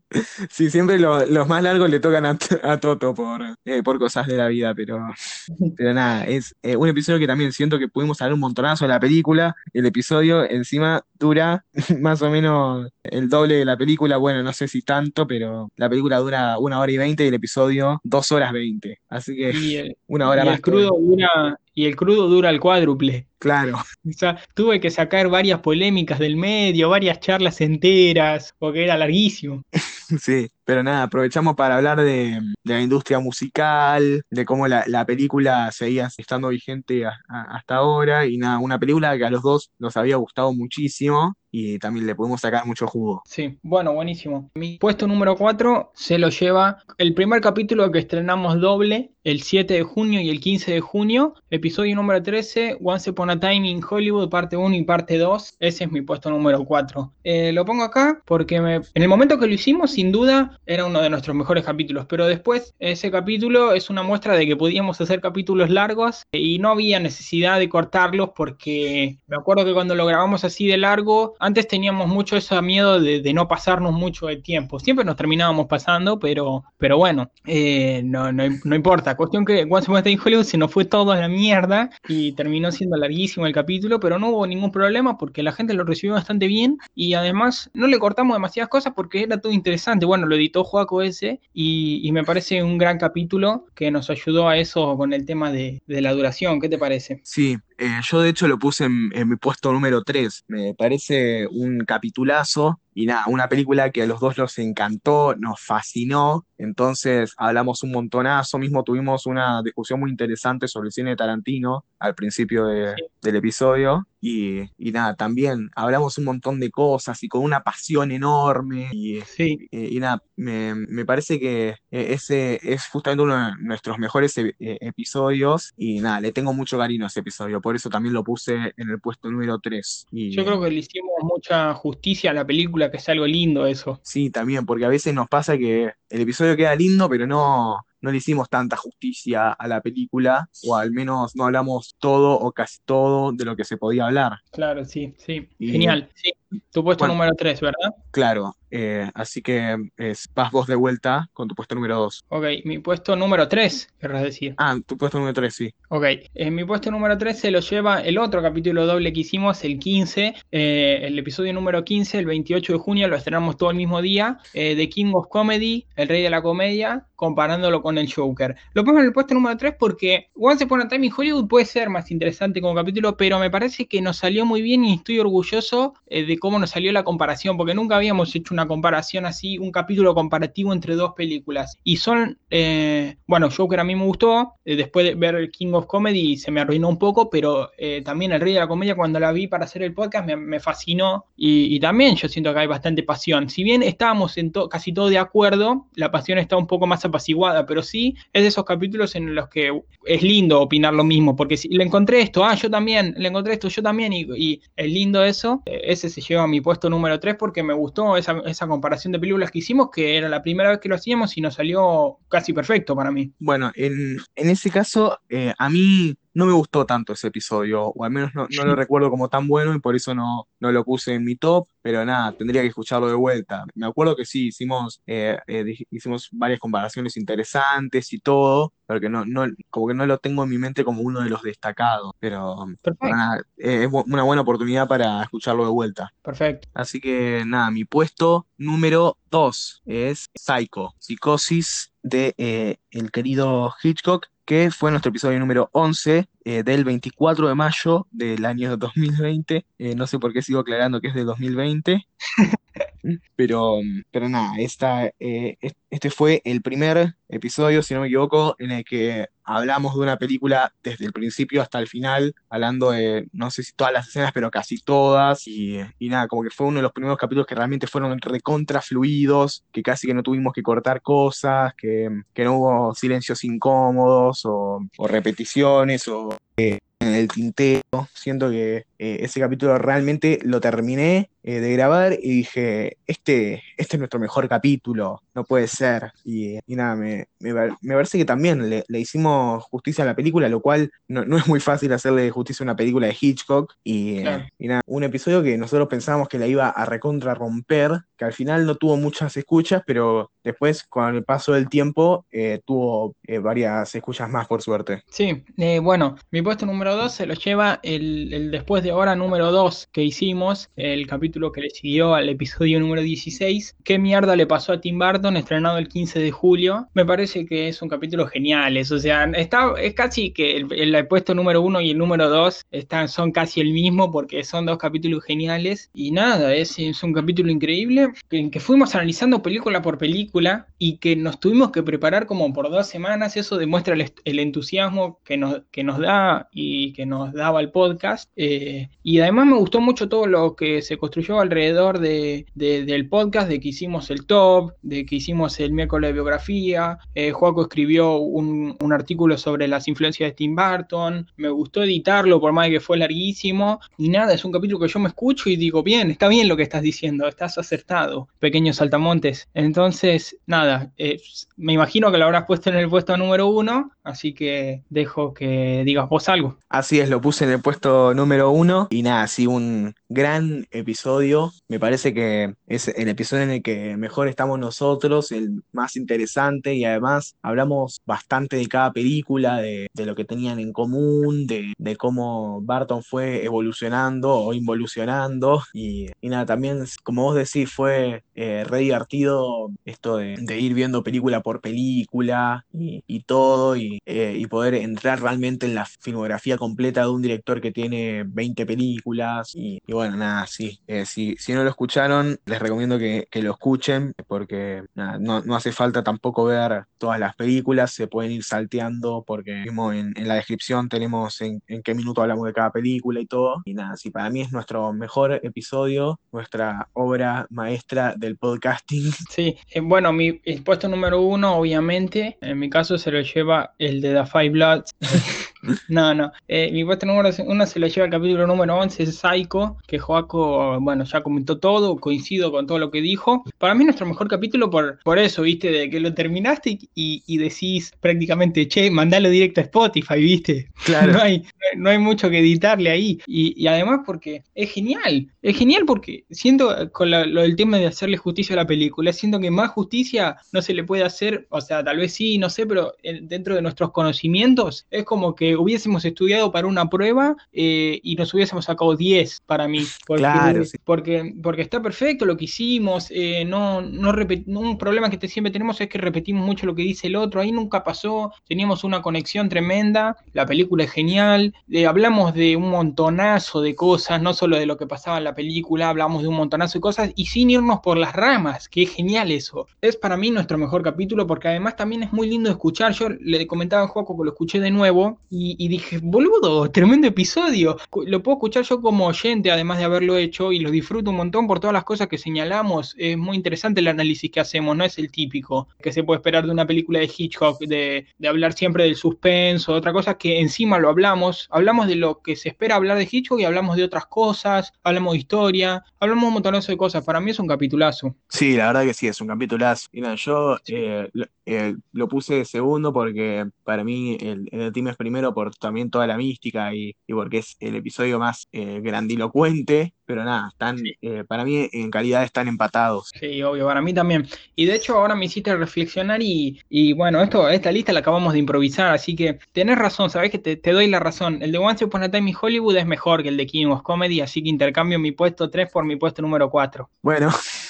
Sí, 0.50 0.70
siempre 0.72 0.98
lo- 0.98 1.26
los 1.26 1.48
más 1.48 1.62
largos 1.62 1.90
le 1.90 2.00
tocan 2.00 2.26
a, 2.26 2.38
a 2.64 2.78
Toto 2.80 3.14
por, 3.14 3.42
eh, 3.66 3.84
por 3.84 4.00
cosas 4.00 4.26
de 4.28 4.38
la 4.38 4.48
vida, 4.48 4.74
pero, 4.74 5.00
pero 5.78 5.94
nada, 5.94 6.26
es 6.26 6.56
eh, 6.64 6.76
un 6.76 6.88
episodio 6.88 7.20
que 7.20 7.28
también 7.28 7.52
siento 7.54 7.78
que 7.78 7.88
pudimos 7.88 8.22
hablar 8.22 8.34
un 8.34 8.40
montonazo 8.40 8.86
de 8.86 8.90
la 8.90 9.00
película. 9.00 9.56
El 9.74 9.86
episodio 9.86 10.50
encima 10.50 11.04
dura 11.20 11.64
más 12.00 12.22
o 12.22 12.30
menos 12.30 12.90
el 13.04 13.30
doble 13.30 13.56
de 13.56 13.66
la 13.66 13.78
película, 13.80 14.18
bueno, 14.18 14.44
no 14.44 14.54
sé 14.54 14.68
si 14.68 14.84
tanto, 14.84 15.26
pero 15.26 15.72
la 15.78 15.90
película 15.90 16.18
dura 16.18 16.60
una 16.60 16.80
hora 16.80 16.92
y 16.92 16.98
veinte 16.98 17.24
y 17.26 17.30
el 17.30 17.34
episodio 17.34 18.00
dos 18.04 18.32
horas 18.32 18.54
veinte. 18.54 19.00
Así 19.10 19.36
que 19.36 19.50
el, 19.50 19.98
una 20.08 20.30
hora 20.30 20.44
y 20.44 20.48
el 20.48 20.52
más. 20.54 20.62
crudo 20.62 20.92
dura, 21.00 21.60
y 21.74 21.86
el 21.86 21.96
crudo 21.96 22.28
dura 22.28 22.52
el 22.52 22.60
cuádruple. 22.60 23.26
Claro. 23.40 23.78
O 24.08 24.12
sea, 24.12 24.38
tuve 24.54 24.80
que 24.82 24.92
sacar 24.92 25.30
varias 25.30 25.62
polémicas 25.62 26.20
del 26.20 26.36
medio, 26.36 26.90
varias 26.90 27.20
charlas 27.22 27.62
enteras, 27.62 28.54
porque 28.60 28.84
era 28.84 28.98
larguísimo. 28.98 29.64
Sí, 30.20 30.50
pero 30.66 30.82
nada, 30.82 31.04
aprovechamos 31.04 31.56
para 31.56 31.78
hablar 31.78 32.02
de, 32.02 32.40
de 32.64 32.74
la 32.74 32.82
industria 32.82 33.20
musical, 33.20 34.24
de 34.32 34.44
cómo 34.44 34.68
la, 34.68 34.84
la 34.88 35.06
película 35.06 35.72
seguía 35.72 36.10
estando 36.18 36.48
vigente 36.48 37.06
a- 37.06 37.12
a- 37.28 37.58
hasta 37.58 37.76
ahora 37.76 38.26
y 38.26 38.38
nada, 38.38 38.58
una 38.58 38.80
película 38.80 39.16
que 39.20 39.26
a 39.26 39.30
los 39.30 39.44
dos 39.44 39.70
nos 39.78 39.96
había 39.98 40.16
gustado 40.16 40.52
muchísimo 40.52 41.36
y 41.52 41.80
también 41.80 42.06
le 42.06 42.16
pudimos 42.16 42.42
sacar 42.42 42.66
mucho 42.66 42.88
jugo. 42.88 43.22
Sí, 43.26 43.58
bueno, 43.62 43.94
buenísimo. 43.94 44.50
Mi 44.54 44.78
puesto 44.78 45.08
número 45.08 45.36
4 45.36 45.92
se 45.94 46.18
lo 46.18 46.30
lleva 46.30 46.84
el 46.98 47.14
primer 47.14 47.42
capítulo 47.42 47.92
que 47.92 48.00
estrenamos 48.00 48.60
doble, 48.60 49.12
el 49.24 49.42
7 49.42 49.74
de 49.74 49.84
junio 49.84 50.22
y 50.22 50.30
el 50.30 50.40
15 50.40 50.72
de 50.74 50.80
junio. 50.80 51.34
Episodio 51.50 51.96
número 51.96 52.22
13, 52.22 52.78
Once 52.82 53.10
Upon 53.10 53.30
a 53.30 53.40
Time 53.40 53.70
in 53.70 53.82
Hollywood, 53.88 54.30
parte 54.30 54.58
1 54.58 54.76
y 54.76 54.84
parte 54.84 55.18
2. 55.18 55.56
Ese 55.60 55.84
es 55.84 55.92
mi 55.92 56.02
puesto 56.02 56.30
número 56.30 56.64
4. 56.64 57.14
Eh, 57.24 57.52
lo 57.54 57.66
pongo 57.66 57.84
acá 57.84 58.22
porque 58.26 58.62
me, 58.62 58.76
en 58.76 58.84
el 58.94 59.08
momento 59.08 59.40
que 59.40 59.48
lo 59.48 59.54
hicimos, 59.54 59.92
sin 59.92 60.12
duda, 60.12 60.58
era 60.66 60.86
uno 60.86 61.02
de 61.02 61.10
nuestros 61.10 61.36
mejores 61.36 61.64
capítulos. 61.64 62.06
Pero 62.08 62.28
después, 62.28 62.74
ese 62.80 63.12
capítulo 63.12 63.74
es 63.74 63.90
una 63.90 64.04
muestra 64.04 64.36
de 64.36 64.48
que 64.48 64.56
podíamos 64.56 65.00
hacer 65.02 65.22
capítulos 65.22 65.70
largos 65.70 66.24
y 66.32 66.60
no 66.60 66.70
había 66.70 67.00
necesidad 67.00 67.60
de 67.60 67.70
cortarlos 67.70 68.32
porque 68.36 69.18
me 69.28 69.36
acuerdo 69.38 69.66
que 69.66 69.74
cuando 69.74 69.96
lo 69.96 70.06
grabamos 70.06 70.44
así 70.44 70.68
de 70.68 70.78
largo, 70.78 71.36
antes 71.40 71.68
teníamos 71.68 72.08
mucho 72.08 72.38
ese 72.38 72.60
miedo 72.62 73.00
de, 73.00 73.34
no 73.34 73.48
pasarnos 73.48 73.94
mucho 73.94 74.30
el 74.30 74.42
tiempo. 74.42 74.80
Siempre 74.80 75.06
nos 75.06 75.16
terminábamos 75.16 75.68
pasando, 75.68 76.20
pero, 76.20 76.64
bueno, 76.80 77.32
eh, 77.46 78.02
no, 78.04 78.46
importa. 78.76 79.09
Cuestión 79.16 79.46
que 79.46 79.68
Once 79.70 79.90
Upon 79.90 79.98
a 79.98 80.24
Hollywood 80.24 80.44
se 80.44 80.58
nos 80.58 80.72
fue 80.72 80.86
todo 80.86 81.12
a 81.12 81.18
la 81.18 81.28
mierda 81.28 81.90
y 82.08 82.34
terminó 82.34 82.72
siendo 82.72 82.98
larguísimo 82.98 83.46
el 83.46 83.54
capítulo, 83.54 84.00
pero 84.00 84.20
no 84.20 84.30
hubo 84.30 84.48
ningún 84.48 84.72
problema 84.72 85.18
porque 85.18 85.44
la 85.44 85.52
gente 85.52 85.74
lo 85.74 85.84
recibió 85.84 86.14
bastante 86.14 86.48
bien 86.48 86.78
y 86.96 87.14
además 87.14 87.70
no 87.74 87.88
le 87.88 88.00
cortamos 88.00 88.36
demasiadas 88.36 88.70
cosas 88.70 88.94
porque 88.96 89.24
era 89.24 89.40
todo 89.40 89.52
interesante. 89.52 90.06
Bueno, 90.06 90.26
lo 90.26 90.36
editó 90.36 90.64
Joaco 90.64 91.02
ese 91.02 91.40
y, 91.54 92.02
y 92.04 92.12
me 92.12 92.24
parece 92.24 92.64
un 92.64 92.78
gran 92.78 92.98
capítulo 92.98 93.66
que 93.76 93.92
nos 93.92 94.10
ayudó 94.10 94.50
a 94.50 94.58
eso 94.58 94.98
con 94.98 95.14
el 95.14 95.26
tema 95.26 95.52
de, 95.52 95.82
de 95.88 96.02
la 96.02 96.14
duración. 96.14 96.60
¿Qué 96.60 96.70
te 96.70 96.78
parece? 96.78 97.22
Sí, 97.24 97.58
eh, 97.80 98.00
yo 98.04 98.22
de 98.22 98.30
hecho 98.30 98.48
lo 98.48 98.60
puse 98.60 98.86
en, 98.86 99.10
en 99.14 99.30
mi 99.30 99.36
puesto 99.38 99.72
número 99.72 100.04
3. 100.04 100.44
Me 100.48 100.74
parece 100.74 101.48
un 101.48 101.80
capitulazo 101.86 102.80
y 102.94 103.06
nada, 103.06 103.24
una 103.28 103.48
película 103.50 103.90
que 103.92 104.04
a 104.04 104.06
los 104.06 104.20
dos 104.20 104.38
nos 104.38 104.58
encantó, 104.60 105.36
nos 105.38 105.62
fascinó. 105.62 106.46
Entonces 106.58 107.34
hablamos 107.38 107.82
un 107.84 107.92
montonazo. 107.92 108.58
Mismo 108.60 108.84
tuvimos 108.84 109.26
una 109.26 109.62
discusión 109.64 110.00
muy 110.02 110.12
interesante 110.12 110.68
sobre 110.68 110.88
el 110.88 110.92
cine 110.92 111.12
de 111.12 111.16
Tarantino 111.16 111.86
al 112.00 112.14
principio 112.16 112.66
de- 112.66 112.96
Sí. 112.98 113.04
del 113.22 113.36
episodio. 113.38 114.08
Y, 114.22 114.62
y 114.78 114.92
nada, 114.92 115.16
también 115.16 115.70
hablamos 115.76 116.18
un 116.18 116.26
montón 116.26 116.60
de 116.60 116.72
cosas 116.72 117.24
y 117.24 117.30
con 117.30 117.42
una 117.42 117.64
pasión 117.64 118.12
enorme. 118.12 118.90
Y, 118.92 119.22
Sí, 119.22 119.68
y, 119.72 119.98
y 119.98 120.00
nada, 120.00 120.22
me, 120.36 120.76
me 120.76 121.06
parece 121.06 121.40
que 121.40 121.70
eh, 121.70 121.76
ese 121.92 122.60
es 122.64 122.88
justamente 122.88 123.24
uno 123.24 123.36
de 123.38 123.52
nuestros 123.60 123.98
mejores 123.98 124.38
e- 124.38 124.56
eh, 124.60 124.78
episodios. 124.82 125.74
Y 125.78 126.00
nada, 126.00 126.20
le 126.22 126.32
tengo 126.32 126.54
mucho 126.54 126.78
cariño 126.78 127.06
a 127.06 127.08
ese 127.08 127.22
episodio. 127.22 127.62
Por 127.62 127.76
eso 127.76 127.90
también 127.90 128.14
lo 128.14 128.24
puse 128.24 128.74
en 128.76 128.90
el 128.90 129.00
puesto 129.00 129.30
número 129.30 129.60
3. 129.60 130.06
Y, 130.12 130.32
yo 130.32 130.44
creo 130.46 130.62
que 130.62 130.70
le 130.70 130.80
hicimos 130.80 131.14
mucha 131.22 131.74
justicia 131.74 132.32
a 132.32 132.34
la 132.34 132.46
película, 132.46 132.92
que 132.92 132.98
es 132.98 133.10
algo 133.10 133.26
lindo 133.26 133.66
eso. 133.66 134.00
Sí, 134.04 134.30
también, 134.30 134.66
porque 134.66 134.86
a 134.86 134.90
veces 134.90 135.14
nos 135.14 135.28
pasa 135.28 135.58
que 135.58 135.94
el 136.10 136.22
episodio 136.22 136.58
queda 136.58 136.76
lindo, 136.76 137.10
pero 137.10 137.28
no, 137.28 137.80
no 138.02 138.12
le 138.12 138.18
hicimos 138.18 138.50
tanta 138.50 138.78
justicia 138.78 139.52
a 139.52 139.68
la 139.68 139.82
película, 139.82 140.50
o 140.68 140.76
al 140.76 140.92
menos 140.92 141.36
no 141.36 141.46
hablamos 141.46 141.96
todo 142.00 142.40
o 142.40 142.52
casi 142.52 142.80
todo 142.86 143.32
de 143.32 143.46
lo 143.46 143.56
que 143.56 143.66
se 143.66 143.78
podía 143.78 144.06
hablar. 144.08 144.40
Claro, 144.52 144.86
sí, 144.86 145.14
sí. 145.18 145.48
Y- 145.58 145.72
Genial. 145.72 146.10
Sí. 146.16 146.32
Tu 146.72 146.84
puesto 146.84 147.04
Bueno. 147.04 147.14
número 147.14 147.36
3, 147.38 147.62
¿verdad? 147.62 147.92
Claro, 148.12 148.56
eh, 148.72 149.10
así 149.14 149.42
que 149.42 149.78
es, 149.98 150.28
vas 150.34 150.52
vos 150.52 150.68
de 150.68 150.76
vuelta 150.76 151.30
con 151.34 151.48
tu 151.48 151.56
puesto 151.56 151.76
número 151.76 151.98
2. 151.98 152.26
Ok, 152.30 152.46
mi 152.66 152.80
puesto 152.80 153.16
número 153.16 153.48
3, 153.48 153.88
querrás 154.00 154.24
decir. 154.24 154.56
Ah, 154.58 154.78
tu 154.86 154.98
puesto 154.98 155.18
número 155.20 155.34
3, 155.34 155.54
sí. 155.54 155.74
Ok, 155.90 156.06
en 156.34 156.56
mi 156.56 156.64
puesto 156.66 156.90
número 156.92 157.18
3 157.18 157.40
se 157.40 157.52
lo 157.52 157.60
lleva 157.60 158.02
el 158.02 158.18
otro 158.18 158.42
capítulo 158.42 158.86
doble 158.86 159.14
que 159.14 159.22
hicimos, 159.22 159.64
el 159.64 159.80
15, 159.80 160.34
eh, 160.52 161.00
el 161.04 161.18
episodio 161.20 161.54
número 161.54 161.84
15, 161.84 162.18
el 162.20 162.26
28 162.26 162.74
de 162.74 162.80
junio, 162.80 163.08
lo 163.08 163.16
estrenamos 163.16 163.58
todo 163.58 163.70
el 163.70 163.78
mismo 163.78 164.02
día, 164.02 164.38
eh, 164.54 164.76
The 164.76 164.90
King 164.90 165.12
of 165.14 165.28
Comedy, 165.30 165.86
el 165.96 166.08
rey 166.08 166.22
de 166.24 166.30
la 166.30 166.42
comedia, 166.42 167.06
comparándolo 167.16 167.82
con 167.82 167.98
el 167.98 168.12
Joker. 168.12 168.56
Lo 168.74 168.84
pongo 168.86 169.00
en 169.00 169.06
el 169.06 169.14
puesto 169.14 169.34
número 169.34 169.58
3 169.58 169.76
porque 169.78 170.30
Once 170.36 170.64
Upon 170.64 170.82
a 170.82 170.88
Time 170.88 171.08
in 171.08 171.14
Hollywood 171.16 171.48
puede 171.48 171.66
ser 171.66 171.90
más 171.90 172.12
interesante 172.12 172.62
como 172.62 172.76
capítulo, 172.76 173.18
pero 173.18 173.40
me 173.40 173.52
parece 173.52 173.88
que 173.88 174.02
nos 174.02 174.18
salió 174.18 174.46
muy 174.46 174.62
bien 174.62 174.86
y 174.86 174.94
estoy 174.96 175.20
orgulloso 175.20 175.94
eh, 176.08 176.24
cómo 176.40 176.60
nos 176.60 176.72
salió 176.72 176.92
la 176.92 177.04
comparación, 177.04 177.58
porque 177.58 177.74
nunca 177.74 177.96
habíamos 177.96 178.36
hecho 178.36 178.54
una 178.54 178.68
comparación 178.68 179.26
así, 179.26 179.58
un 179.58 179.72
capítulo 179.72 180.16
comparativo 180.16 180.74
entre 180.74 180.96
dos 180.96 181.14
películas. 181.16 181.78
Y 181.84 181.98
son, 181.98 182.38
eh, 182.50 183.18
bueno, 183.28 183.50
Joker 183.56 183.80
a 183.80 183.84
mí 183.84 183.96
me 183.96 184.06
gustó, 184.06 184.54
eh, 184.66 184.76
después 184.76 185.06
de 185.06 185.16
ver 185.16 185.52
King 185.52 185.74
of 185.74 185.86
Comedy 185.86 186.38
se 186.38 186.52
me 186.52 186.62
arruinó 186.62 186.90
un 186.90 186.98
poco, 186.98 187.30
pero 187.30 187.72
eh, 187.78 188.02
también 188.04 188.32
el 188.32 188.42
Rey 188.42 188.54
de 188.54 188.60
la 188.60 188.68
Comedia 188.68 188.96
cuando 188.96 189.20
la 189.20 189.32
vi 189.32 189.48
para 189.48 189.66
hacer 189.66 189.84
el 189.84 189.94
podcast 189.94 190.28
me, 190.28 190.60
fascinó 190.60 191.26
y, 191.38 191.80
también 191.80 192.16
yo 192.16 192.28
siento 192.28 192.54
que 192.54 192.60
hay 192.60 192.68
bastante 192.68 193.04
pasión. 193.04 193.50
Si 193.50 193.64
bien 193.64 193.84
estábamos 193.84 194.36
casi 194.70 194.94
todo 194.94 195.10
de 195.10 195.18
acuerdo, 195.18 195.88
la 195.96 196.12
pasión 196.12 196.38
está 196.38 196.58
un 196.58 196.68
poco 196.68 196.88
más 196.88 197.06
apaciguada, 197.06 197.66
pero 197.66 197.82
sí 197.82 198.16
es 198.34 198.42
de 198.42 198.48
esos 198.50 198.66
capítulos 198.66 199.16
en 199.16 199.36
los 199.36 199.48
que 199.50 199.82
es 200.06 200.22
lindo 200.22 200.62
opinar 200.62 200.94
lo 200.94 201.04
mismo, 201.04 201.36
porque 201.36 201.58
si 201.58 201.70
le 201.70 201.84
encontré 201.84 202.22
esto, 202.22 202.44
ah, 202.44 202.56
yo 202.56 202.70
también, 202.70 203.14
le 203.18 203.30
encontré 203.30 203.54
esto, 203.54 203.68
yo 203.70 203.82
también, 203.82 204.14
y, 204.14 204.28
y 204.36 204.62
es 204.76 204.92
lindo 204.92 205.24
eso, 205.24 205.62
eh, 205.66 205.82
ese 205.86 206.10
se 206.10 206.22
lleva 206.34 206.44
a 206.44 206.48
mi 206.48 206.62
puesto 206.62 206.90
número 206.90 207.20
3 207.20 207.36
porque 207.38 207.64
me 207.64 207.74
gustó 207.74 208.18
esa, 208.18 208.40
esa 208.46 208.68
comparación 208.68 209.12
de 209.12 209.20
películas 209.20 209.52
que 209.52 209.60
hicimos, 209.60 209.90
que 209.92 210.18
era 210.18 210.30
la 210.30 210.42
primera 210.42 210.70
vez 210.70 210.80
que 210.80 210.90
lo 210.90 210.96
hacíamos 210.96 211.38
y 211.38 211.42
nos 211.42 211.56
salió 211.56 212.18
casi 212.30 212.54
perfecto 212.54 212.96
para 212.96 213.12
mí. 213.12 213.32
Bueno, 213.40 213.72
en, 213.76 214.18
en 214.36 214.50
ese 214.50 214.70
caso, 214.70 215.20
eh, 215.30 215.54
a 215.58 215.70
mí 215.70 216.16
no 216.34 216.46
me 216.46 216.54
gustó 216.54 216.86
tanto 216.86 217.14
ese 217.14 217.28
episodio, 217.28 217.86
o 217.86 218.04
al 218.04 218.12
menos 218.12 218.34
no, 218.36 218.48
no 218.50 218.66
lo 218.66 218.76
recuerdo 218.76 219.10
como 219.10 219.30
tan 219.30 219.48
bueno 219.48 219.74
y 219.74 219.80
por 219.80 219.96
eso 219.96 220.14
no, 220.14 220.48
no 220.60 220.72
lo 220.72 220.84
puse 220.84 221.14
en 221.14 221.24
mi 221.24 221.36
top, 221.36 221.68
pero 221.82 222.06
nada, 222.06 222.32
tendría 222.34 222.62
que 222.62 222.68
escucharlo 222.68 223.08
de 223.08 223.16
vuelta. 223.16 223.66
Me 223.76 223.88
acuerdo 223.88 224.16
que 224.16 224.26
sí, 224.26 224.48
hicimos, 224.48 225.02
eh, 225.08 225.38
eh, 225.48 225.76
hicimos 225.90 226.30
varias 226.32 226.60
comparaciones 226.60 227.18
interesantes 227.18 228.14
y 228.14 228.20
todo, 228.20 228.74
pero 228.86 229.00
que 229.00 229.10
no, 229.10 229.26
no, 229.26 229.46
como 229.70 229.88
que 229.88 229.94
no 229.94 230.06
lo 230.06 230.18
tengo 230.18 230.44
en 230.44 230.50
mi 230.50 230.58
mente 230.58 230.84
como 230.84 231.02
uno 231.02 231.22
de 231.22 231.30
los 231.30 231.42
destacados, 231.44 232.14
pero, 232.20 232.66
nada, 233.02 233.40
eh, 233.58 233.84
es 233.84 233.90
una 233.92 234.24
buena 234.24 234.42
oportunidad 234.42 234.88
para 234.88 235.24
escucharlo 235.24 235.64
de 235.66 235.72
vuelta. 235.72 236.12
perfecto. 236.22 236.68
Así 236.74 237.00
que 237.00 237.44
nada, 237.46 237.72
mi 237.72 237.86
puesto 237.86 238.48
número 238.58 239.18
2 239.32 239.84
es 239.86 240.30
Psycho, 240.36 240.94
Psicosis 241.00 241.94
de 242.02 242.34
eh, 242.38 242.78
el 242.92 243.12
querido 243.12 243.74
Hitchcock, 243.82 244.28
que 244.50 244.72
fue 244.72 244.90
nuestro 244.90 245.10
episodio 245.10 245.40
número 245.40 245.70
11 245.74 246.28
eh, 246.50 246.64
del 246.64 246.84
24 246.84 247.48
de 247.48 247.56
mayo 247.56 248.08
del 248.12 248.46
año 248.46 248.78
2020. 248.78 249.66
Eh, 249.78 249.96
no 249.96 250.08
sé 250.08 250.20
por 250.20 250.34
qué 250.34 250.42
sigo 250.42 250.60
aclarando 250.60 251.02
que 251.02 251.10
es 251.10 251.14
de 251.16 251.24
2020. 251.24 252.08
Pero, 253.36 253.78
pero 254.12 254.30
nada, 254.30 254.54
esta, 254.60 255.08
eh, 255.20 255.58
es- 255.62 255.74
este 255.90 256.10
fue 256.12 256.42
el 256.46 256.62
primer 256.62 257.16
episodio, 257.30 257.82
si 257.82 257.94
no 257.94 258.02
me 258.02 258.08
equivoco, 258.08 258.56
en 258.60 258.72
el 258.72 258.84
que 258.84 259.28
hablamos 259.44 259.96
de 259.96 260.02
una 260.02 260.18
película 260.18 260.74
desde 260.84 261.06
el 261.06 261.14
principio 261.14 261.62
hasta 261.62 261.80
el 261.80 261.88
final, 261.88 262.36
hablando 262.50 262.92
de, 262.92 263.28
no 263.32 263.50
sé 263.52 263.64
si 263.64 263.74
todas 263.74 263.94
las 263.94 264.08
escenas, 264.10 264.32
pero 264.34 264.52
casi 264.52 264.78
todas, 264.80 265.48
y, 265.48 265.80
y 265.98 266.10
nada, 266.10 266.28
como 266.28 266.44
que 266.44 266.50
fue 266.52 266.68
uno 266.68 266.78
de 266.78 266.84
los 266.84 266.92
primeros 266.92 267.18
capítulos 267.18 267.48
que 267.48 267.56
realmente 267.56 267.88
fueron 267.88 268.20
recontra 268.20 268.82
fluidos, 268.82 269.64
que 269.72 269.82
casi 269.82 270.06
que 270.08 270.14
no 270.14 270.22
tuvimos 270.24 270.54
que 270.54 270.62
cortar 270.64 271.02
cosas, 271.02 271.74
que, 271.76 272.10
que 272.34 272.44
no 272.44 272.58
hubo 272.58 272.94
silencios 272.96 273.44
incómodos 273.44 274.46
o, 274.46 274.80
o 274.98 275.08
repeticiones 275.08 276.08
o 276.08 276.30
en 276.58 276.80
el 277.00 277.28
tintero. 277.28 278.08
Siento 278.14 278.50
que 278.50 278.86
eh, 279.00 279.20
ese 279.22 279.40
capítulo 279.40 279.78
realmente 279.78 280.40
lo 280.44 280.60
terminé 280.62 281.30
eh, 281.42 281.60
de 281.62 281.74
grabar 281.74 282.14
y 282.14 282.30
dije, 282.30 282.98
este, 283.08 283.64
este 283.78 283.96
es 283.96 284.00
nuestro 284.00 284.20
mejor 284.20 284.48
capítulo, 284.50 285.22
no 285.34 285.44
puede 285.46 285.68
ser. 285.68 286.12
Y, 286.26 286.60
y 286.68 286.76
nada, 286.76 286.96
me, 286.96 287.28
me, 287.40 287.54
par- 287.54 287.78
me 287.82 287.96
parece 287.96 288.18
que 288.18 288.26
también 288.26 288.70
le, 288.70 288.84
le 288.88 289.00
hicimos 289.00 289.64
justicia 289.64 290.04
a 290.04 290.08
la 290.08 290.16
película, 290.16 290.50
lo 290.50 290.60
cual 290.62 290.92
no, 291.08 291.24
no 291.26 291.38
es 291.38 291.48
muy 291.48 291.60
fácil 291.62 291.92
hacerle 291.94 292.30
justicia 292.30 292.64
a 292.64 292.68
una 292.68 292.76
película 292.76 293.08
de 293.08 293.16
Hitchcock. 293.20 293.74
Y, 293.84 294.20
eh, 294.20 294.50
y 294.60 294.68
nada, 294.68 294.82
un 294.86 295.04
episodio 295.04 295.42
que 295.42 295.58
nosotros 295.58 295.88
pensábamos 295.88 296.28
que 296.28 296.38
la 296.38 296.46
iba 296.48 296.70
a 296.70 296.86
recontra 296.86 297.34
romper, 297.34 297.92
que 298.18 298.26
al 298.26 298.34
final 298.34 298.66
no 298.66 298.76
tuvo 298.76 298.98
muchas 298.98 299.36
escuchas, 299.38 299.82
pero 299.88 300.32
después, 300.44 300.84
con 300.84 301.16
el 301.16 301.24
paso 301.24 301.54
del 301.54 301.70
tiempo, 301.70 302.26
eh, 302.32 302.60
tuvo 302.66 303.16
varias 303.42 303.96
escuchas 303.96 304.30
más, 304.30 304.46
por 304.48 304.62
suerte. 304.62 305.04
Sí, 305.10 305.44
bueno, 305.82 306.16
mi 306.32 306.42
puesto 306.42 306.66
número 306.66 306.96
2 306.96 307.14
se 307.14 307.26
lo 307.26 307.34
lleva 307.34 307.80
el, 307.82 308.34
el 308.34 308.52
después 308.52 308.84
de 308.84 308.89
hora 308.92 309.16
número 309.16 309.52
2 309.52 309.88
que 309.92 310.04
hicimos, 310.04 310.70
el 310.76 311.08
capítulo 311.08 311.52
que 311.52 311.62
le 311.62 311.70
siguió 311.70 312.14
al 312.16 312.30
episodio 312.30 312.80
número 312.80 313.02
16. 313.02 313.76
¿Qué 313.84 314.00
mierda 314.00 314.36
le 314.36 314.48
pasó 314.48 314.74
a 314.74 314.82
Tim 314.82 314.98
Burton, 315.00 315.38
estrenado 315.38 315.78
el 315.78 315.88
15 315.88 316.20
de 316.20 316.32
julio? 316.32 316.88
Me 316.94 317.06
parece 317.06 317.46
que 317.46 317.68
es 317.68 317.82
un 317.82 317.90
capítulo 317.90 318.28
genial, 318.28 318.78
es, 318.78 318.92
o 318.92 319.00
sea, 319.00 319.26
está, 319.36 319.74
es 319.82 319.94
casi 319.94 320.32
que 320.32 320.58
el, 320.58 320.68
el 320.74 321.08
puesto 321.08 321.34
número 321.36 321.62
1 321.62 321.82
y 321.82 321.92
el 321.92 321.98
número 321.98 322.30
2 322.30 322.66
están, 322.72 323.08
son 323.08 323.32
casi 323.32 323.62
el 323.62 323.72
mismo 323.72 324.12
porque 324.12 324.44
son 324.44 324.66
dos 324.66 324.78
capítulos 324.78 325.24
geniales. 325.24 325.90
Y 325.94 326.12
nada, 326.12 326.54
es, 326.54 326.78
es 326.80 327.04
un 327.04 327.14
capítulo 327.14 327.52
increíble 327.52 328.10
en 328.32 328.52
que 328.52 328.60
fuimos 328.60 328.96
analizando 328.96 329.42
película 329.42 329.82
por 329.82 329.98
película 329.98 330.68
y 330.78 330.98
que 330.98 331.16
nos 331.16 331.40
tuvimos 331.40 331.72
que 331.72 331.84
preparar 331.84 332.26
como 332.26 332.52
por 332.54 332.70
dos 332.70 332.88
semanas. 332.88 333.38
Eso 333.38 333.58
demuestra 333.58 333.94
el, 333.94 334.02
est- 334.02 334.20
el 334.26 334.40
entusiasmo 334.40 335.20
que 335.24 335.38
nos, 335.38 335.62
que 335.72 335.84
nos 335.84 336.00
da 336.00 336.48
y 336.52 336.94
que 336.94 337.06
nos 337.06 337.34
daba 337.34 337.60
el 337.62 337.72
podcast. 337.72 338.30
Eh, 338.36 338.79
Y 339.04 339.20
además 339.20 339.48
me 339.48 339.58
gustó 339.58 339.82
mucho 339.82 340.10
todo 340.10 340.28
lo 340.28 340.56
que 340.56 340.82
se 340.82 340.98
construyó 340.98 341.40
alrededor 341.40 342.00
de, 342.00 342.46
del 342.56 343.10
podcast, 343.10 343.50
de 343.50 343.60
que 343.60 343.70
hicimos 343.70 344.10
el 344.10 344.26
top, 344.26 344.74
de 344.82 345.06
que 345.06 345.16
hicimos 345.16 345.60
el 345.60 345.72
miércoles 345.74 346.10
de 346.10 346.14
biografía. 346.14 346.98
Eh, 347.16 347.32
Joaco 347.32 347.64
escribió 347.64 348.18
un, 348.18 348.78
un, 348.80 348.94
artículo 348.94 349.38
sobre 349.38 349.68
las 349.68 349.88
influencias 349.88 350.30
de 350.30 350.36
Tim 350.36 350.56
Burton. 350.56 351.28
Me 351.38 351.50
gustó 351.50 351.84
editarlo, 351.84 352.40
por 352.40 352.52
más 352.52 352.70
que 352.70 352.80
fue 352.80 352.98
larguísimo. 352.98 353.80
Y 353.98 354.10
nada, 354.10 354.34
es 354.34 354.46
un 354.46 354.52
capítulo 354.52 354.80
que 354.80 354.92
yo 354.92 355.00
me 355.00 355.10
escucho 355.10 355.50
y 355.50 355.56
digo, 355.56 355.84
bien, 355.84 356.12
está 356.12 356.28
bien 356.28 356.48
lo 356.48 356.58
que 356.58 356.64
estás 356.64 356.82
diciendo, 356.82 357.28
estás 357.28 357.58
acertado, 357.58 358.28
pequeños 358.40 358.78
saltamontes. 358.78 359.48
Entonces, 359.54 360.38
nada, 360.46 360.92
eh, 360.98 361.20
me 361.58 361.74
imagino 361.74 362.12
que 362.12 362.18
lo 362.18 362.26
habrás 362.26 362.46
puesto 362.46 362.70
en 362.70 362.78
el 362.78 362.90
puesto 362.90 363.16
número 363.18 363.48
uno, 363.48 363.92
así 364.10 364.34
que 364.34 364.84
dejo 364.90 365.34
que 365.34 365.84
digas 365.86 366.10
vos 366.10 366.30
algo. 366.30 366.58
Así 366.70 367.00
es, 367.00 367.10
lo 367.10 367.22
puse 367.22 367.46
en 367.46 367.52
el 367.52 367.62
puesto 367.62 368.14
número 368.14 368.52
uno 368.52 368.88
y 368.90 369.04
nada, 369.04 369.28
sí, 369.28 369.48
un 369.48 369.96
gran 370.10 370.66
episodio. 370.72 371.52
Me 371.68 371.80
parece 371.80 372.14
que 372.14 372.56
es 372.68 372.88
el 372.88 373.08
episodio 373.08 373.44
en 373.44 373.52
el 373.52 373.62
que 373.62 373.96
mejor 373.96 374.28
estamos 374.28 374.60
nosotros, 374.60 375.32
el 375.32 375.62
más 375.72 375.96
interesante 375.96 376.74
y 376.74 376.84
además 376.84 377.36
hablamos 377.44 378.02
bastante 378.06 378.58
de 378.58 378.68
cada 378.68 378.92
película, 378.92 379.58
de, 379.58 379.90
lo 379.94 380.16
que 380.16 380.26
tenían 380.26 380.60
en 380.60 380.74
común, 380.74 381.46
de, 381.46 381.74
cómo 381.98 382.62
Barton 382.62 383.04
fue 383.04 383.46
evolucionando 383.46 384.34
o 384.34 384.54
involucionando 384.54 385.62
y, 385.74 386.08
nada, 386.22 386.46
también 386.46 386.86
como 387.04 387.24
vos 387.24 387.36
decís 387.36 387.72
fue 387.72 388.24
eh, 388.36 388.64
re 388.66 388.80
divertido 388.80 389.70
esto 389.86 390.18
de, 390.18 390.60
ir 390.60 390.74
viendo 390.74 391.04
película 391.04 391.42
por 391.42 391.62
película 391.62 392.66
y, 392.74 393.24
todo 393.24 393.76
y, 393.76 394.00
eh, 394.06 394.36
y 394.38 394.48
poder 394.48 394.74
entrar 394.74 395.22
realmente 395.22 395.66
en 395.66 395.76
la 395.76 395.86
filmografía 395.86 396.58
completa 396.58 397.02
de 397.02 397.10
un 397.10 397.22
director 397.22 397.62
que 397.62 397.72
tiene 397.72 398.24
20 398.26 398.66
películas 398.66 399.52
y, 399.56 399.82
bueno, 400.00 400.16
nada, 400.16 400.48
sí, 400.48 400.80
eh, 400.88 401.06
si, 401.06 401.36
si, 401.36 401.52
no 401.52 401.62
lo 401.66 401.70
escucharon, 401.70 402.40
les 402.46 402.60
recomiendo 402.60 402.98
que, 402.98 403.28
lo 403.34 403.52
escuchen 403.52 404.14
porque 404.28 404.84
no, 404.96 405.42
no, 405.42 405.56
hace 405.58 405.74
falta 405.74 406.02
tampoco 406.06 406.46
ver 406.46 406.86
todas 406.98 407.20
las 407.20 407.36
películas, 407.36 407.92
se 407.92 408.08
pueden 408.08 408.32
ir 408.32 408.46
salteando 408.46 409.26
porque 409.28 409.56
mismo 409.58 409.92
en, 409.92 410.14
la 410.16 410.36
descripción 410.36 410.88
tenemos 410.88 411.42
en, 411.42 411.62
qué 411.84 411.94
minuto 411.94 412.22
hablamos 412.22 412.46
de 412.46 412.54
cada 412.54 412.72
película 412.72 413.20
y 413.20 413.26
todo. 413.26 413.62
Y 413.66 413.74
nada, 413.74 413.98
sí, 413.98 414.10
para 414.10 414.30
mí 414.30 414.40
es 414.40 414.54
nuestro 414.54 414.94
mejor 414.94 415.42
episodio, 415.44 416.18
nuestra 416.32 416.88
obra 416.94 417.46
maestra 417.50 418.16
del 418.16 418.38
podcasting. 418.38 419.12
Sí, 419.30 419.58
eh, 419.72 419.82
bueno, 419.82 420.14
mi 420.14 420.32
puesto 420.64 420.88
número 420.88 421.20
uno, 421.20 421.58
obviamente, 421.58 422.38
en 422.40 422.58
mi 422.58 422.70
caso 422.70 422.98
se 422.98 423.12
lo 423.12 423.20
lleva 423.20 423.74
el 423.78 424.00
de 424.00 424.14
The 424.14 424.26
Five 424.26 424.50
Bloods. 424.52 424.96
No, 425.88 426.14
no. 426.14 426.32
Eh, 426.48 426.72
mi 426.72 426.86
puesto 426.86 427.06
número 427.06 427.30
uno 427.46 427.66
se 427.66 427.80
lo 427.80 427.88
lleva 427.88 428.06
el 428.06 428.12
capítulo 428.12 428.48
número 428.48 428.78
11, 428.78 429.06
Psycho, 429.08 429.78
que 429.88 430.00
Joaco, 430.00 430.80
bueno, 430.80 431.04
ya 431.04 431.22
comentó 431.22 431.58
todo, 431.60 431.98
coincido 431.98 432.52
con 432.52 432.68
todo 432.68 432.80
lo 432.80 432.92
que 432.92 433.02
dijo. 433.02 433.44
Para 433.58 433.76
mí 433.76 433.84
nuestro 433.84 434.06
mejor 434.06 434.28
capítulo 434.28 434.70
por, 434.70 435.00
por 435.04 435.20
eso, 435.20 435.42
viste, 435.44 435.72
de 435.72 435.90
que 435.90 436.00
lo 436.00 436.14
terminaste 436.14 436.80
y, 436.96 437.24
y 437.26 437.38
decís 437.38 437.92
prácticamente, 438.00 438.68
che, 438.68 438.90
mandalo 438.90 439.30
directo 439.30 439.62
a 439.62 439.64
Spotify, 439.66 440.22
viste. 440.22 440.70
Claro. 440.86 441.10
No 441.20 441.24
hay, 441.24 441.44
no 441.76 441.90
hay 441.90 441.98
mucho 441.98 442.30
que 442.30 442.40
editarle 442.40 442.90
ahí. 442.90 443.20
Y, 443.26 443.62
y 443.62 443.68
además 443.68 444.02
porque 444.06 444.44
es 444.56 444.72
genial. 444.72 445.28
Es 445.42 445.58
genial 445.58 445.84
porque 445.86 446.24
siento 446.30 446.92
con 446.92 447.10
lo 447.12 447.42
del 447.42 447.56
tema 447.56 447.78
de 447.78 447.88
hacerle 447.88 448.18
justicia 448.18 448.54
a 448.54 448.58
la 448.58 448.68
película, 448.68 449.12
siento 449.12 449.40
que 449.40 449.52
más 449.52 449.72
justicia 449.72 450.38
no 450.52 450.62
se 450.62 450.74
le 450.74 450.84
puede 450.84 451.04
hacer, 451.04 451.48
o 451.50 451.60
sea, 451.62 451.84
tal 451.84 451.98
vez 451.98 452.14
sí, 452.14 452.38
no 452.38 452.50
sé, 452.50 452.66
pero 452.66 452.94
dentro 453.24 453.56
de 453.56 453.62
nuestros 453.62 453.92
conocimientos 453.92 454.86
es 454.92 455.04
como 455.04 455.36
que 455.36 455.49
hubiésemos 455.56 456.06
estudiado 456.06 456.52
para 456.52 456.68
una 456.68 456.90
prueba 456.90 457.36
eh, 457.52 458.00
y 458.04 458.16
nos 458.16 458.34
hubiésemos 458.34 458.66
sacado 458.66 458.96
10 458.96 459.42
para 459.46 459.68
mí. 459.68 459.86
Porque, 460.06 460.22
claro, 460.22 460.64
porque, 460.84 461.34
porque 461.42 461.62
está 461.62 461.82
perfecto 461.82 462.26
lo 462.26 462.38
que 462.38 462.46
hicimos. 462.46 463.08
Eh, 463.12 463.46
no, 463.46 463.82
no 463.82 464.10
un 464.48 464.78
problema 464.78 465.10
que 465.10 465.28
siempre 465.28 465.52
tenemos 465.52 465.80
es 465.82 465.90
que 465.90 465.98
repetimos 465.98 466.46
mucho 466.46 466.66
lo 466.66 466.76
que 466.76 466.82
dice 466.82 467.08
el 467.08 467.16
otro. 467.16 467.42
Ahí 467.42 467.52
nunca 467.52 467.84
pasó. 467.84 468.32
Teníamos 468.48 468.84
una 468.84 469.02
conexión 469.02 469.50
tremenda. 469.50 470.18
La 470.34 470.46
película 470.46 470.84
es 470.84 470.92
genial. 470.92 471.54
Eh, 471.70 471.86
hablamos 471.86 472.34
de 472.34 472.56
un 472.56 472.70
montonazo 472.70 473.62
de 473.62 473.76
cosas, 473.76 474.22
no 474.22 474.34
solo 474.34 474.58
de 474.58 474.66
lo 474.66 474.78
que 474.78 474.88
pasaba 474.88 475.18
en 475.18 475.24
la 475.24 475.36
película, 475.36 475.90
hablamos 475.90 476.22
de 476.22 476.28
un 476.28 476.36
montonazo 476.36 476.78
de 476.78 476.82
cosas 476.82 477.12
y 477.16 477.26
sin 477.26 477.50
irnos 477.50 477.80
por 477.80 477.98
las 477.98 478.14
ramas, 478.14 478.70
que 478.70 478.84
es 478.84 478.90
genial 478.92 479.32
eso. 479.32 479.68
Es 479.82 479.96
para 479.96 480.18
mí 480.18 480.32
nuestro 480.32 480.58
mejor 480.58 480.84
capítulo 480.84 481.28
porque 481.28 481.48
además 481.48 481.76
también 481.76 482.04
es 482.04 482.14
muy 482.14 482.30
lindo 482.30 482.50
escuchar. 482.50 482.94
Yo 482.94 483.10
le 483.10 483.48
comentaba 483.48 483.84
a 483.84 483.88
Juaco 483.88 484.18
que 484.18 484.24
lo 484.24 484.32
escuché 484.32 484.60
de 484.60 484.72
nuevo 484.72 485.20
y, 485.30 485.39
dije, 485.56 486.00
boludo, 486.02 486.70
tremendo 486.72 487.08
episodio. 487.08 487.78
Lo 488.06 488.24
puedo 488.24 488.38
escuchar 488.38 488.64
yo 488.64 488.82
como 488.82 489.08
oyente, 489.08 489.52
además 489.52 489.78
de 489.78 489.86
haberlo 489.86 490.18
hecho, 490.18 490.52
y 490.52 490.60
lo 490.60 490.72
disfruto 490.72 491.12
un 491.12 491.18
montón 491.18 491.48
por 491.48 491.60
todas 491.60 491.74
las 491.74 491.84
cosas 491.84 492.08
que 492.08 492.18
señalamos. 492.18 492.96
Es 492.98 493.18
muy 493.18 493.38
interesante 493.38 493.80
el 493.82 493.88
análisis 493.88 494.30
que 494.32 494.40
hacemos, 494.40 494.76
no 494.76 494.84
es 494.84 494.98
el 494.98 495.12
típico 495.12 495.68
que 495.82 495.92
se 495.92 496.04
puede 496.04 496.18
esperar 496.18 496.46
de 496.46 496.52
una 496.52 496.66
película 496.66 497.00
de 497.00 497.12
Hitchcock, 497.16 497.60
de, 497.60 498.06
hablar 498.28 498.54
siempre 498.54 498.84
del 498.84 498.96
suspenso, 498.96 499.74
otra 499.74 499.94
cosa 499.94 500.18
que 500.18 500.40
encima 500.40 500.80
lo 500.80 500.90
hablamos. 500.90 501.48
Hablamos 501.52 501.88
de 501.88 501.96
lo 501.96 502.22
que 502.22 502.36
se 502.36 502.50
espera 502.50 502.76
hablar 502.76 502.98
de 502.98 503.08
Hitchcock 503.10 503.40
y 503.40 503.46
hablamos 503.46 503.78
de 503.78 503.84
otras 503.84 504.06
cosas, 504.06 504.74
hablamos 504.84 505.14
de 505.14 505.20
historia, 505.20 505.84
hablamos 506.00 506.26
un 506.26 506.34
montón 506.34 506.60
de 506.60 506.78
cosas. 506.78 507.04
Para 507.04 507.20
mí 507.20 507.32
es 507.32 507.40
un 507.40 507.48
capitulazo. 507.48 508.16
Sí, 508.28 508.56
la 508.56 508.68
verdad 508.68 508.84
que 508.84 508.94
sí, 508.94 509.08
es 509.08 509.22
un 509.22 509.28
capitulazo. 509.28 509.88
Mira, 509.94 510.16
yo 510.16 510.58
eh, 510.68 511.10
eh, 511.46 511.76
lo, 511.94 512.08
puse 512.08 512.36
de 512.36 512.46
segundo 512.46 512.92
porque 512.94 513.48
para 513.64 513.84
mí 513.84 514.18
el, 514.20 514.50
el 514.52 514.72
team 514.74 514.90
es 514.90 514.98
primero 514.98 515.29
por 515.34 515.56
también 515.56 515.90
toda 515.90 516.08
la 516.08 516.18
mística 516.18 516.74
y, 516.74 516.96
porque 517.08 517.40
es 517.40 517.56
el 517.60 517.76
episodio 517.76 518.20
más 518.20 518.48
eh, 518.52 518.80
grandilocuente, 518.82 519.94
pero 520.06 520.24
nada, 520.24 520.50
están, 520.50 520.78
eh, 521.02 521.24
para 521.28 521.46
mí 521.46 521.70
en 521.72 521.92
calidad 521.92 522.24
están 522.24 522.48
empatados. 522.48 523.12
Sí, 523.20 523.44
obvio, 523.44 523.66
para 523.66 523.82
mí 523.82 523.94
también. 523.94 524.28
Y 524.56 524.66
de 524.66 524.76
hecho 524.76 524.96
ahora 524.98 525.16
me 525.16 525.26
hiciste 525.26 525.56
reflexionar 525.56 526.22
y, 526.22 526.60
y 526.70 526.94
bueno, 526.94 527.22
esto, 527.22 527.48
esta 527.50 527.72
lista 527.72 527.94
la 527.94 528.00
acabamos 528.00 528.34
de 528.34 528.40
improvisar, 528.40 528.94
así 528.94 529.16
que 529.16 529.40
tenés 529.52 529.78
razón, 529.78 530.10
sabés 530.10 530.32
que 530.32 530.40
te, 530.40 530.56
te, 530.56 530.72
doy 530.72 530.88
la 530.88 531.00
razón. 531.00 531.42
El 531.42 531.52
de 531.52 531.58
Once 531.58 531.86
Upon 531.86 532.04
a 532.04 532.12
Time 532.12 532.30
in 532.30 532.36
Hollywood 532.40 532.78
es 532.78 532.86
mejor 532.86 533.24
que 533.24 533.30
el 533.30 533.38
de 533.38 533.46
King 533.46 533.68
of 533.68 533.82
Comedy, 533.84 534.22
así 534.22 534.42
que 534.42 534.50
intercambio 534.50 535.00
mi 535.00 535.12
puesto 535.12 535.50
3 535.50 535.70
por 535.72 535.86
mi 535.86 535.96
puesto 535.96 536.22
número 536.22 536.50
4. 536.50 536.90
Bueno. 537.02 537.30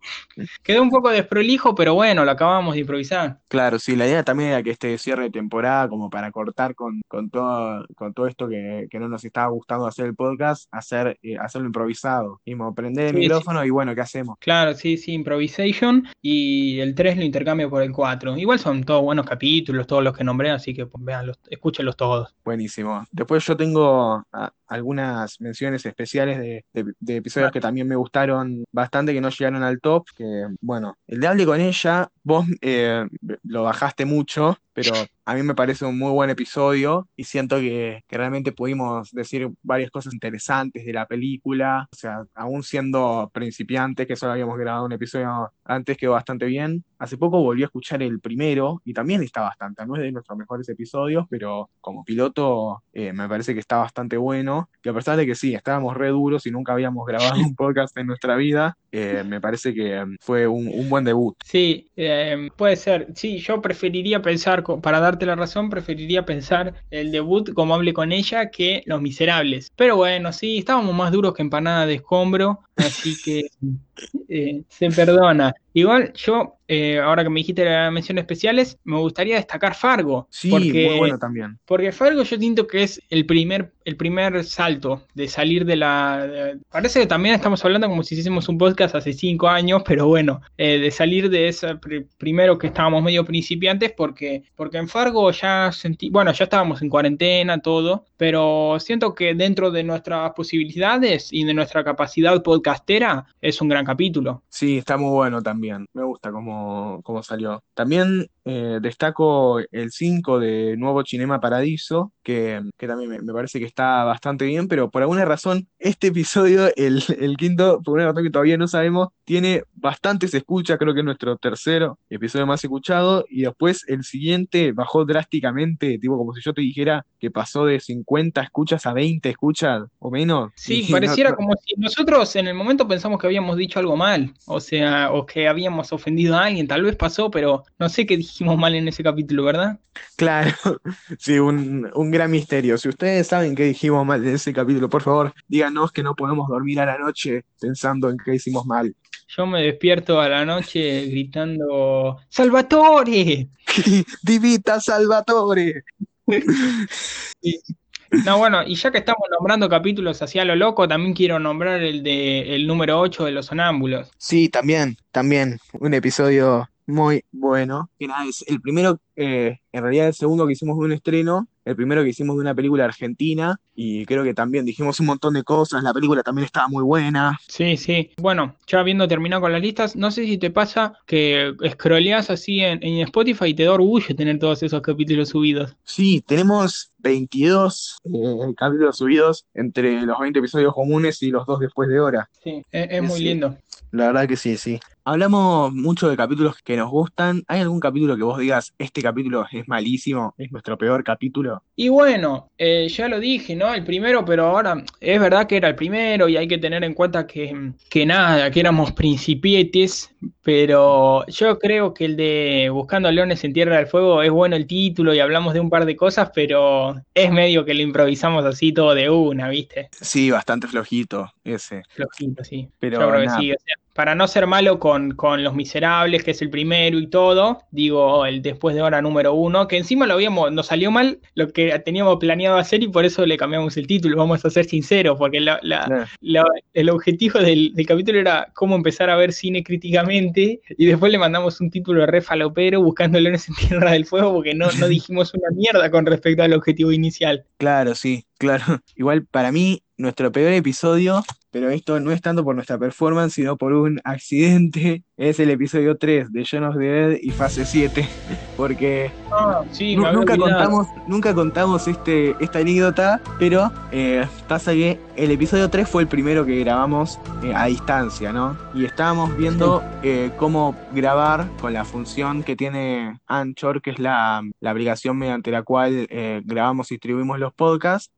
Quedó 0.63 0.81
un 0.81 0.89
poco 0.89 1.09
desprolijo, 1.09 1.75
pero 1.75 1.93
bueno, 1.93 2.23
lo 2.23 2.31
acabamos 2.31 2.75
de 2.75 2.81
improvisar. 2.81 3.39
Claro, 3.47 3.79
sí, 3.79 3.95
la 3.95 4.07
idea 4.07 4.23
también 4.23 4.51
era 4.51 4.63
que 4.63 4.71
este 4.71 4.97
cierre 4.97 5.23
de 5.23 5.31
temporada, 5.31 5.89
como 5.89 6.09
para 6.09 6.31
cortar 6.31 6.75
con, 6.75 7.01
con, 7.07 7.29
todo, 7.29 7.85
con 7.95 8.13
todo 8.13 8.27
esto 8.27 8.47
que, 8.47 8.87
que 8.89 8.99
no 8.99 9.09
nos 9.09 9.23
estaba 9.23 9.49
gustando 9.49 9.85
hacer 9.85 10.05
el 10.05 10.15
podcast, 10.15 10.67
hacer, 10.71 11.17
eh, 11.21 11.37
hacerlo 11.37 11.67
improvisado. 11.67 12.41
Y 12.45 12.55
prender 12.75 13.07
el 13.07 13.13
micrófono 13.15 13.63
y 13.65 13.69
bueno, 13.69 13.95
¿qué 13.95 14.01
hacemos? 14.01 14.37
Claro, 14.39 14.73
sí, 14.73 14.97
sí, 14.97 15.13
improvisation 15.13 16.07
y 16.21 16.79
el 16.79 16.95
3 16.95 17.17
lo 17.17 17.23
intercambio 17.23 17.69
por 17.69 17.83
el 17.83 17.91
4. 17.91 18.37
Igual 18.37 18.59
son 18.59 18.83
todos 18.83 19.01
buenos 19.01 19.25
capítulos, 19.25 19.87
todos 19.87 20.03
los 20.03 20.15
que 20.15 20.23
nombré, 20.23 20.51
así 20.51 20.73
que 20.73 20.85
pues, 20.85 21.03
veanlos, 21.03 21.39
escúchenlos 21.49 21.95
todos. 21.95 22.35
Buenísimo. 22.43 23.05
Después 23.11 23.45
yo 23.45 23.55
tengo 23.57 24.23
ah, 24.31 24.51
algunas 24.69 25.41
menciones 25.41 25.85
especiales 25.85 26.39
de, 26.39 26.63
episodios 27.07 27.51
que 27.51 27.59
también 27.59 27.87
me 27.87 27.95
gustaron 27.95 28.63
bastante, 28.71 29.13
que 29.13 29.21
no 29.21 29.29
llegaron 29.29 29.63
al 29.63 29.81
top, 29.81 30.05
que 30.15 30.47
bueno, 30.61 30.97
el 31.07 31.19
de 31.19 31.27
Hable 31.27 31.45
con 31.45 31.59
ella, 31.59 32.09
vos 32.23 32.45
eh, 32.61 33.05
lo 33.43 33.63
bajaste 33.63 34.05
mucho, 34.05 34.57
pero 34.73 34.93
a 35.29 35.35
mí 35.35 35.43
me 35.43 35.53
parece 35.53 35.85
un 35.85 35.95
muy 35.95 36.11
buen 36.11 36.31
episodio 36.31 37.07
y 37.15 37.23
siento 37.23 37.57
que, 37.59 38.03
realmente 38.09 38.51
pudimos 38.51 39.11
decir 39.11 39.47
varias 39.61 39.91
cosas 39.91 40.11
interesantes 40.11 40.83
de 40.83 40.91
la 40.91 41.05
película, 41.05 41.87
o 41.91 41.95
sea, 41.95 42.23
aún 42.33 42.63
siendo 42.63 43.29
principiantes, 43.31 44.07
que 44.07 44.15
solo 44.15 44.31
habíamos 44.31 44.57
grabado 44.57 44.85
un 44.85 44.91
episodio 44.91 45.51
antes, 45.65 45.97
quedó 45.97 46.13
bastante 46.13 46.47
bien. 46.47 46.83
Hace 46.97 47.15
poco 47.15 47.41
volví 47.43 47.61
a 47.61 47.65
escuchar 47.65 48.01
el 48.01 48.19
primero 48.19 48.81
y 48.83 48.93
también 48.93 49.21
está 49.21 49.41
bastante, 49.41 49.85
no 49.85 49.95
es 49.95 50.01
de 50.01 50.11
nuestros 50.11 50.35
mejores 50.35 50.67
episodios, 50.67 51.27
pero 51.29 51.69
como 51.79 52.03
piloto 52.03 52.81
eh, 52.91 53.13
me 53.13 53.29
parece 53.29 53.53
que 53.53 53.59
está 53.59 53.77
bastante 53.77 54.17
bueno, 54.17 54.67
que 54.81 54.89
a 54.89 54.93
pesar 54.93 55.15
de 55.15 55.27
que 55.27 55.35
sí, 55.35 55.53
estábamos 55.53 55.95
re 55.95 56.09
duros 56.09 56.47
y 56.47 56.51
nunca 56.51 56.73
habíamos 56.73 57.05
grabado 57.05 57.39
un 57.39 57.55
podcast 57.55 57.95
en 57.97 58.07
nuestra 58.07 58.35
vida, 58.35 58.75
eh, 58.91 59.23
me 59.25 59.39
parece 59.39 59.73
que 59.75 60.03
fue 60.19 60.47
un, 60.47 60.89
buen 60.89 61.05
debut. 61.05 61.35
Sí, 61.45 61.87
eh, 61.95 62.49
puede 62.55 62.75
ser, 62.75 63.07
sí, 63.15 63.37
yo 63.37 63.61
preferiría 63.61 64.21
pensar 64.21 64.63
para 64.81 64.99
darte 64.99 65.18
la 65.25 65.35
razón, 65.35 65.69
preferiría 65.69 66.25
pensar 66.25 66.73
el 66.91 67.11
debut 67.11 67.53
como 67.53 67.73
hable 67.75 67.93
con 67.93 68.11
ella 68.11 68.49
que 68.49 68.83
Los 68.85 69.01
Miserables. 69.01 69.71
Pero 69.75 69.95
bueno, 69.95 70.31
sí, 70.33 70.59
estábamos 70.59 70.95
más 70.95 71.11
duros 71.11 71.33
que 71.33 71.41
empanada 71.41 71.85
de 71.85 71.95
escombro, 71.95 72.59
así 72.75 73.15
que 73.23 73.49
Eh, 74.27 74.61
se 74.67 74.89
perdona. 74.89 75.53
Igual 75.71 76.13
yo, 76.13 76.55
eh, 76.67 76.99
ahora 76.99 77.23
que 77.23 77.29
me 77.29 77.39
dijiste 77.39 77.63
las 77.63 77.91
menciones 77.91 78.23
especiales, 78.23 78.77
me 78.83 78.97
gustaría 78.97 79.35
destacar 79.35 79.75
Fargo. 79.75 80.27
Sí, 80.31 80.49
porque, 80.49 80.87
muy 80.89 80.97
bueno 80.97 81.19
también. 81.19 81.59
Porque 81.65 81.91
Fargo 81.91 82.23
yo 82.23 82.37
siento 82.37 82.65
que 82.67 82.83
es 82.83 83.01
el 83.09 83.25
primer, 83.25 83.71
el 83.85 83.95
primer 83.95 84.43
salto 84.43 85.03
de 85.13 85.27
salir 85.27 85.65
de 85.65 85.75
la... 85.75 86.27
de- 86.27 86.57
parece 86.71 87.01
que 87.01 87.05
también 87.05 87.35
estamos 87.35 87.63
hablando 87.63 87.87
como 87.87 88.03
si 88.03 88.15
hiciésemos 88.15 88.49
un 88.49 88.57
podcast 88.57 88.95
hace 88.95 89.13
cinco 89.13 89.47
años, 89.47 89.83
pero 89.85 90.07
bueno, 90.07 90.41
eh, 90.57 90.79
de 90.79 90.91
salir 90.91 91.29
de 91.29 91.47
ese 91.47 91.75
pri- 91.75 92.07
primero 92.17 92.57
que 92.57 92.67
estábamos 92.67 93.03
medio 93.03 93.23
principiantes, 93.23 93.91
porque, 93.95 94.43
porque 94.55 94.77
en 94.77 94.87
Fargo 94.87 95.29
ya 95.31 95.71
sentí, 95.71 96.09
bueno, 96.09 96.33
ya 96.33 96.45
estábamos 96.45 96.81
en 96.81 96.89
cuarentena, 96.89 97.59
todo, 97.59 98.05
pero 98.17 98.77
siento 98.79 99.13
que 99.13 99.33
dentro 99.35 99.69
de 99.71 99.83
nuestras 99.83 100.31
posibilidades 100.33 101.31
y 101.31 101.43
de 101.43 101.53
nuestra 101.53 101.83
capacidad 101.83 102.41
podcastera 102.41 103.25
es 103.39 103.61
un 103.61 103.69
gran 103.69 103.85
capítulo. 103.89 104.43
Sí, 104.49 104.77
está 104.77 104.97
muy 104.97 105.11
bueno 105.11 105.41
también. 105.41 105.85
Me 105.93 106.03
gusta 106.03 106.31
cómo, 106.31 107.01
cómo 107.03 107.23
salió. 107.23 107.63
También 107.73 108.27
eh, 108.45 108.79
destaco 108.81 109.59
el 109.71 109.91
5 109.91 110.39
de 110.39 110.75
Nuevo 110.77 111.03
Cinema 111.05 111.39
Paradiso, 111.39 112.11
que, 112.23 112.61
que 112.77 112.87
también 112.87 113.09
me, 113.09 113.19
me 113.21 113.33
parece 113.33 113.59
que 113.59 113.65
está 113.65 114.03
bastante 114.03 114.45
bien, 114.45 114.67
pero 114.67 114.89
por 114.89 115.01
alguna 115.01 115.25
razón, 115.25 115.67
este 115.79 116.07
episodio, 116.07 116.67
el, 116.75 117.03
el 117.19 117.37
quinto, 117.37 117.81
por 117.83 117.95
una 117.95 118.07
razón 118.07 118.23
que 118.23 118.29
todavía 118.31 118.57
no 118.57 118.67
sabemos, 118.67 119.09
tiene 119.23 119.63
bastantes 119.73 120.33
escuchas, 120.33 120.77
creo 120.77 120.93
que 120.93 120.99
es 121.01 121.05
nuestro 121.05 121.37
tercero 121.37 121.97
episodio 122.09 122.45
más 122.47 122.63
escuchado, 122.63 123.25
y 123.29 123.41
después 123.43 123.85
el 123.87 124.03
siguiente 124.03 124.71
bajó 124.71 125.05
drásticamente, 125.05 125.97
tipo 125.99 126.17
como 126.17 126.33
si 126.33 126.41
yo 126.41 126.53
te 126.53 126.61
dijera 126.61 127.05
que 127.19 127.31
pasó 127.31 127.65
de 127.65 127.79
50 127.79 128.41
escuchas 128.41 128.85
a 128.85 128.93
20 128.93 129.29
escuchas 129.29 129.83
o 129.99 130.09
menos. 130.11 130.51
Sí, 130.55 130.83
Y 130.87 130.91
pareciera 130.91 131.31
no- 131.31 131.35
como 131.35 131.53
si 131.65 131.75
nosotros 131.79 132.35
en 132.35 132.47
el 132.47 132.53
momento 132.55 132.87
pensamos 132.87 133.19
que 133.19 133.27
habíamos 133.27 133.57
dicho 133.57 133.78
algo 133.79 133.95
mal, 133.95 134.33
o 134.45 134.59
sea, 134.59 135.11
o 135.11 135.25
que 135.25 135.47
habíamos 135.47 135.91
ofendido 135.91 136.35
a 136.35 136.45
alguien, 136.45 136.67
tal 136.67 136.83
vez 136.83 136.95
pasó, 136.95 137.31
pero 137.31 137.63
no 137.77 137.89
sé 137.89 138.05
qué 138.05 138.17
dijimos 138.17 138.57
mal 138.57 138.75
en 138.75 138.87
ese 138.87 139.03
capítulo, 139.03 139.43
¿verdad? 139.43 139.79
Claro, 140.15 140.51
sí, 141.19 141.39
un, 141.39 141.89
un 141.93 142.11
gran 142.11 142.31
misterio. 142.31 142.77
Si 142.77 142.89
ustedes 142.89 143.27
saben 143.27 143.55
qué 143.55 143.63
dijimos 143.63 144.05
mal 144.05 144.25
en 144.25 144.35
ese 144.35 144.53
capítulo, 144.53 144.89
por 144.89 145.01
favor, 145.01 145.33
díganos 145.47 145.91
que 145.91 146.03
no 146.03 146.15
podemos 146.15 146.47
dormir 146.47 146.79
a 146.79 146.85
la 146.85 146.97
noche 146.97 147.45
pensando 147.59 148.09
en 148.09 148.17
qué 148.17 148.35
hicimos 148.35 148.65
mal. 148.65 148.95
Yo 149.27 149.45
me 149.45 149.61
despierto 149.61 150.19
a 150.19 150.27
la 150.27 150.43
noche 150.43 151.05
gritando 151.05 152.17
¡Salvatore! 152.29 153.49
Divita 154.23 154.79
Salvatore. 154.79 155.83
No, 158.25 158.37
bueno, 158.37 158.63
y 158.65 158.75
ya 158.75 158.91
que 158.91 158.99
estamos 158.99 159.27
nombrando 159.31 159.69
capítulos 159.69 160.21
hacia 160.21 160.45
lo 160.45 160.55
loco, 160.55 160.87
también 160.87 161.13
quiero 161.13 161.39
nombrar 161.39 161.81
el 161.81 162.03
de 162.03 162.55
el 162.55 162.67
número 162.67 162.99
8 162.99 163.25
de 163.25 163.31
los 163.31 163.47
sonámbulos. 163.47 164.11
Sí, 164.17 164.49
también, 164.49 164.97
también, 165.11 165.59
un 165.73 165.93
episodio 165.93 166.69
muy 166.89 167.23
bueno. 167.31 167.89
Que 167.97 168.07
nada, 168.07 168.25
es 168.27 168.43
el 168.47 168.59
primero, 168.61 168.99
eh, 169.15 169.59
en 169.71 169.83
realidad 169.83 170.07
el 170.07 170.13
segundo 170.13 170.45
que 170.47 170.53
hicimos 170.53 170.77
de 170.77 170.85
un 170.85 170.91
estreno, 170.91 171.47
el 171.65 171.75
primero 171.75 172.03
que 172.03 172.09
hicimos 172.09 172.35
de 172.35 172.41
una 172.41 172.55
película 172.55 172.85
argentina, 172.85 173.59
y 173.75 174.05
creo 174.05 174.23
que 174.23 174.33
también 174.33 174.65
dijimos 174.65 174.99
un 174.99 175.05
montón 175.05 175.35
de 175.35 175.43
cosas, 175.43 175.83
la 175.83 175.93
película 175.93 176.23
también 176.23 176.45
estaba 176.45 176.67
muy 176.67 176.83
buena. 176.83 177.37
Sí, 177.47 177.77
sí. 177.77 178.09
Bueno, 178.17 178.55
ya 178.67 178.79
habiendo 178.79 179.07
terminado 179.07 179.41
con 179.43 179.51
las 179.51 179.61
listas, 179.61 179.95
no 179.95 180.09
sé 180.11 180.25
si 180.25 180.37
te 180.37 180.49
pasa 180.49 180.93
que 181.05 181.53
scrolleas 181.69 182.29
así 182.31 182.61
en, 182.61 182.83
en 182.83 183.01
Spotify 183.05 183.45
y 183.47 183.53
te 183.53 183.63
da 183.65 183.73
orgullo 183.73 184.15
tener 184.15 184.39
todos 184.39 184.63
esos 184.63 184.81
capítulos 184.81 185.29
subidos. 185.29 185.75
Sí, 185.83 186.23
tenemos 186.25 186.91
22 186.99 187.97
eh, 188.05 188.53
capítulos 188.57 188.97
subidos 188.97 189.45
entre 189.53 190.01
los 190.01 190.17
20 190.19 190.39
episodios 190.39 190.73
comunes 190.73 191.21
y 191.21 191.29
los 191.29 191.45
dos 191.45 191.59
después 191.59 191.87
de 191.89 191.99
hora. 191.99 192.29
Sí, 192.43 192.63
es, 192.71 192.87
es 192.91 193.01
muy 193.03 193.17
Sí. 193.19 193.23
lindo. 193.25 193.55
La 193.91 194.07
verdad 194.07 194.27
que 194.27 194.35
sí, 194.35 194.55
sí. 194.57 194.79
Hablamos 195.11 195.73
mucho 195.73 196.07
de 196.07 196.15
capítulos 196.15 196.57
que 196.63 196.77
nos 196.77 196.91
gustan. 196.91 197.43
¿Hay 197.47 197.61
algún 197.61 197.79
capítulo 197.79 198.15
que 198.15 198.21
vos 198.21 198.37
digas, 198.37 198.75
este 198.77 199.01
capítulo 199.01 199.43
es 199.51 199.67
malísimo, 199.67 200.35
es 200.37 200.51
nuestro 200.51 200.77
peor 200.77 201.03
capítulo? 201.03 201.63
Y 201.75 201.89
bueno, 201.89 202.51
eh, 202.59 202.87
ya 202.89 203.07
lo 203.07 203.19
dije, 203.19 203.55
¿no? 203.55 203.73
El 203.73 203.83
primero, 203.83 204.23
pero 204.23 204.45
ahora 204.45 204.83
es 205.01 205.19
verdad 205.19 205.47
que 205.47 205.57
era 205.57 205.69
el 205.69 205.73
primero 205.73 206.29
y 206.29 206.37
hay 206.37 206.47
que 206.47 206.59
tener 206.59 206.83
en 206.83 206.93
cuenta 206.93 207.25
que, 207.25 207.71
que 207.89 208.05
nada, 208.05 208.51
que 208.51 208.59
éramos 208.59 208.91
principietes, 208.91 210.13
pero 210.43 211.25
yo 211.25 211.57
creo 211.57 211.91
que 211.91 212.05
el 212.05 212.15
de 212.15 212.69
Buscando 212.71 213.11
Leones 213.11 213.43
en 213.43 213.53
Tierra 213.53 213.77
del 213.77 213.87
Fuego 213.87 214.21
es 214.21 214.29
bueno 214.29 214.55
el 214.55 214.67
título 214.67 215.15
y 215.15 215.19
hablamos 215.19 215.55
de 215.55 215.59
un 215.59 215.71
par 215.71 215.87
de 215.87 215.95
cosas, 215.95 216.29
pero 216.35 217.01
es 217.15 217.31
medio 217.31 217.65
que 217.65 217.73
lo 217.73 217.81
improvisamos 217.81 218.45
así 218.45 218.73
todo 218.73 218.93
de 218.93 219.09
una, 219.09 219.49
¿viste? 219.49 219.89
Sí, 219.99 220.29
bastante 220.29 220.67
flojito 220.67 221.31
ese. 221.53 221.83
Flojito, 221.89 222.43
sí. 222.43 222.69
Pero 222.79 222.99
Yo 222.99 223.09
creo 223.09 223.21
que 223.23 223.29
sí, 223.29 223.51
o 223.51 223.55
sea, 223.63 223.75
para 223.93 224.15
no 224.15 224.27
ser 224.27 224.47
malo 224.47 224.79
con, 224.79 225.11
con 225.11 225.43
Los 225.43 225.55
Miserables, 225.55 226.23
que 226.23 226.31
es 226.31 226.41
el 226.41 226.49
primero 226.49 226.97
y 226.97 227.07
todo, 227.07 227.63
digo, 227.71 228.25
el 228.25 228.41
después 228.41 228.73
de 228.75 228.81
hora 228.81 229.01
número 229.01 229.33
uno, 229.33 229.67
que 229.67 229.77
encima 229.77 230.05
lo 230.07 230.13
habíamos, 230.13 230.51
nos 230.53 230.67
salió 230.67 230.89
mal 230.89 231.19
lo 231.35 231.49
que 231.49 231.77
teníamos 231.79 232.17
planeado 232.17 232.57
hacer 232.57 232.81
y 232.81 232.87
por 232.87 233.03
eso 233.03 233.25
le 233.25 233.35
cambiamos 233.37 233.75
el 233.75 233.87
título, 233.87 234.15
vamos 234.17 234.45
a 234.45 234.49
ser 234.49 234.65
sinceros, 234.65 235.17
porque 235.17 235.39
la- 235.41 235.59
la- 235.63 235.83
Claro. 235.85 236.05
la- 236.21 236.45
el 236.73 236.89
objetivo 236.89 237.39
del, 237.39 237.73
del 237.75 237.85
capítulo 237.85 238.19
era 238.19 238.49
cómo 238.53 238.75
empezar 238.75 239.09
a 239.09 239.17
ver 239.17 239.33
cine 239.33 239.63
críticamente 239.63 240.61
y 240.77 240.85
después 240.85 241.11
le 241.11 241.17
mandamos 241.17 241.59
un 241.59 241.69
título 241.69 242.05
re 242.05 242.21
falopero 242.21 242.81
buscando 242.81 243.19
leones 243.19 243.49
en 243.49 243.55
Tierra 243.85 243.91
del 243.91 244.05
Fuego 244.05 244.33
porque 244.33 244.53
no, 244.55 244.71
no 244.79 244.87
dijimos 244.87 245.33
una 245.33 245.49
mierda 245.53 245.91
con 245.91 246.05
respecto 246.05 246.43
al 246.43 246.53
objetivo 246.53 246.91
inicial. 246.93 247.43
Claro, 247.57 247.95
sí, 247.95 248.25
claro. 248.37 248.63
Igual 248.95 249.25
para 249.25 249.51
mí, 249.51 249.81
nuestro 249.97 250.31
peor 250.31 250.53
episodio, 250.53 251.23
pero 251.51 251.69
esto 251.69 251.99
no 251.99 252.11
es 252.11 252.21
tanto 252.21 252.43
por 252.43 252.55
nuestra 252.55 252.77
performance, 252.77 253.33
sino 253.33 253.57
por 253.57 253.73
un 253.73 253.99
accidente, 254.03 255.03
es 255.17 255.39
el 255.39 255.49
episodio 255.49 255.97
3 255.97 256.31
de 256.31 256.47
John 256.49 256.63
of 256.63 256.77
the 256.77 256.85
Dead 256.85 257.17
y 257.21 257.31
fase 257.31 257.65
7. 257.65 258.07
Porque 258.55 259.11
Ah, 259.31 259.63
sí, 259.71 259.95
nunca 259.95 260.37
contamos, 260.37 260.87
nunca 261.07 261.33
contamos 261.33 261.87
este, 261.87 262.35
esta 262.39 262.59
anécdota, 262.59 263.21
pero 263.37 263.71
eh, 263.91 264.25
pasa 264.47 264.71
que 264.73 264.99
el 265.15 265.31
episodio 265.31 265.69
3 265.69 265.87
fue 265.87 266.01
el 266.03 266.07
primero 266.07 266.45
que 266.45 266.59
grabamos 266.59 267.19
eh, 267.43 267.53
a 267.55 267.65
distancia, 267.65 268.33
¿no? 268.33 268.57
Y 268.73 268.85
estábamos 268.85 269.37
viendo 269.37 269.83
eh, 270.01 270.31
cómo 270.37 270.75
grabar 270.93 271.47
con 271.61 271.73
la 271.73 271.85
función 271.85 272.43
que 272.43 272.55
tiene 272.55 273.19
Anchor, 273.27 273.81
que 273.81 273.91
es 273.91 273.99
la, 273.99 274.41
la 274.59 274.71
aplicación 274.71 275.17
mediante 275.17 275.51
la 275.51 275.63
cual 275.63 276.07
grabamos 276.43 276.91
y 276.91 276.95
distribuimos 276.95 277.39
los 277.39 277.53
podcasts, 277.53 278.11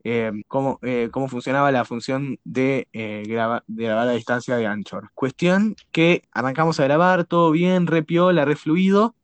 cómo, 0.48 0.80
cómo 1.10 1.28
funcionaba 1.28 1.70
la 1.72 1.84
función 1.84 2.38
de, 2.44 2.88
de 3.22 3.84
grabar 3.84 4.08
a 4.08 4.12
distancia 4.12 4.56
de 4.56 4.66
Anchor. 4.66 5.10
Cuestión 5.14 5.76
que 5.90 6.22
arrancamos 6.32 6.80
a 6.80 6.84
grabar, 6.84 7.24
todo 7.24 7.50
bien, 7.50 7.86
re 7.86 8.02
piola, 8.02 8.44
re 8.44 8.56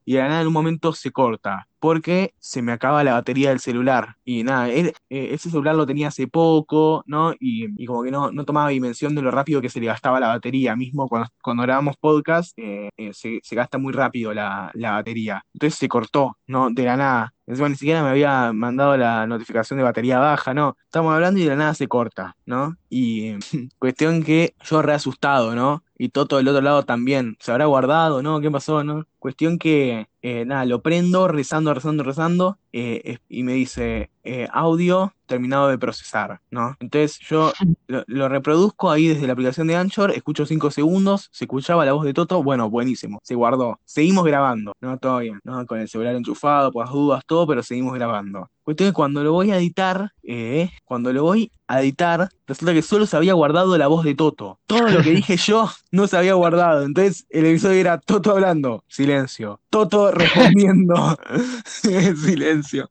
y 0.09 0.15
de 0.15 0.21
la 0.21 0.29
nada 0.29 0.41
en 0.41 0.47
un 0.47 0.55
momento 0.55 0.95
se 0.95 1.11
corta. 1.13 1.69
Porque 1.81 2.35
se 2.41 2.61
me 2.63 2.73
acaba 2.73 3.05
la 3.05 3.13
batería 3.13 3.51
del 3.51 3.61
celular. 3.61 4.17
Y 4.25 4.43
nada, 4.43 4.69
él- 4.71 4.93
eh, 5.11 5.29
ese 5.33 5.51
celular 5.51 5.77
lo 5.77 5.87
tenía 5.87 6.09
hace 6.09 6.27
poco, 6.27 7.05
¿no? 7.07 7.35
Y, 7.39 7.85
como 7.87 8.03
que 8.03 8.11
no, 8.11 8.33
no 8.33 8.45
tomaba 8.45 8.71
dimensión 8.71 9.15
de 9.15 9.21
lo 9.23 9.31
rápido 9.31 9.61
que 9.61 9.69
se 9.69 9.79
le 9.81 9.87
gastaba 9.87 10.19
la 10.19 10.29
batería. 10.29 10.75
Mismo 10.77 11.09
cuando, 11.09 11.63
grabamos 11.63 11.97
podcast, 11.99 12.53
eh, 12.59 12.89
eh, 12.97 13.13
se, 13.13 13.39
se 13.43 13.55
gasta 13.55 13.77
muy 13.79 13.93
rápido 13.93 14.33
la, 14.35 14.71
la 14.75 14.93
batería. 14.93 15.45
Entonces 15.53 15.79
se 15.79 15.89
cortó, 15.89 16.39
¿no? 16.47 16.71
De 16.71 16.85
la 16.85 16.97
nada. 16.97 17.35
Encima 17.47 17.69
ni 17.69 17.77
siquiera 17.77 18.03
me 18.03 18.11
había 18.11 18.53
mandado 18.53 18.97
la 18.97 19.27
notificación 19.27 19.79
de 19.79 19.83
batería 19.85 20.19
baja, 20.19 20.53
¿no? 20.55 20.77
Estamos 20.85 21.15
hablando 21.15 21.39
y 21.41 21.45
de 21.45 21.51
la 21.51 21.57
nada 21.57 21.75
se 21.75 21.87
corta, 21.89 22.37
¿no? 22.45 22.77
Y 22.91 23.35
cuestión 23.79 24.23
que 24.23 24.55
yo 24.65 24.83
re 24.83 24.95
asustado, 24.95 25.55
¿no? 25.55 25.83
Y 25.97 26.11
Toto 26.11 26.37
del 26.37 26.49
otro 26.49 26.61
lado 26.63 26.83
también. 26.85 27.37
¿Se 27.41 27.51
habrá 27.53 27.65
guardado, 27.67 28.23
no? 28.23 28.41
¿Qué 28.41 28.51
pasó, 28.51 28.85
no? 28.85 29.07
Cuestión 29.19 29.59
que, 29.59 30.09
eh, 30.23 30.45
nada, 30.45 30.65
lo 30.65 30.83
prendo 30.83 31.29
rezando, 31.29 31.75
rezando, 31.75 32.03
rezando. 32.05 32.59
eh, 32.73 33.19
y 33.29 33.43
me 33.43 33.55
dice, 33.55 34.11
eh, 34.25 34.47
audio 34.53 35.15
terminado 35.27 35.69
de 35.69 35.79
procesar, 35.79 36.41
¿no? 36.51 36.77
Entonces 36.81 37.19
yo 37.21 37.53
lo, 37.87 38.05
lo 38.07 38.29
reproduzco 38.29 38.91
ahí 38.91 39.09
desde 39.09 39.27
la 39.27 39.33
aplicación 39.33 39.67
de 39.69 39.77
Anchor, 39.77 40.11
escucho 40.11 40.45
5 40.47 40.71
segundos, 40.71 41.29
se 41.33 41.45
escuchaba 41.45 41.85
la 41.87 41.93
voz 41.95 42.05
de 42.05 42.13
Toto, 42.15 42.43
bueno, 42.43 42.69
buenísimo, 42.69 43.21
se 43.23 43.35
guardó. 43.35 43.81
Seguimos 43.85 44.25
grabando, 44.25 44.73
¿no? 44.81 44.99
Todo 44.99 45.19
bien, 45.21 45.41
¿no? 45.45 45.65
Con 45.67 45.81
el 45.81 45.89
celular 45.89 46.15
enchufado, 46.15 46.71
por 46.73 46.85
las 46.85 46.93
dudas, 46.93 47.23
todo, 47.27 47.47
pero 47.47 47.63
seguimos 47.63 47.95
grabando. 47.95 48.51
Cuestión 48.63 48.91
que 48.91 48.95
cuando 48.95 49.25
lo 49.25 49.33
voy 49.33 49.51
a 49.51 49.57
editar, 49.57 50.13
eh, 50.23 50.69
cuando 50.85 51.11
lo 51.13 51.23
voy 51.23 51.51
a 51.69 51.81
editar, 51.81 52.29
resulta 52.47 52.75
que 52.75 52.83
solo 52.83 53.07
se 53.07 53.17
había 53.17 53.33
guardado 53.33 53.79
la 53.79 53.87
voz 53.87 54.05
de 54.05 54.15
Toto. 54.15 54.59
Todo 54.67 54.89
lo 54.91 55.03
que 55.03 55.11
dije 55.13 55.37
yo 55.39 55.71
no 55.91 56.07
se 56.07 56.19
había 56.19 56.35
guardado. 56.35 56.85
Entonces 56.85 57.27
el 57.31 57.47
episodio 57.47 57.81
era 57.81 57.99
Toto 57.99 58.31
hablando, 58.33 58.85
Silencio. 59.13 59.61
Toto 59.71 60.11
respondiendo. 60.13 60.95
Silencio. 62.25 62.91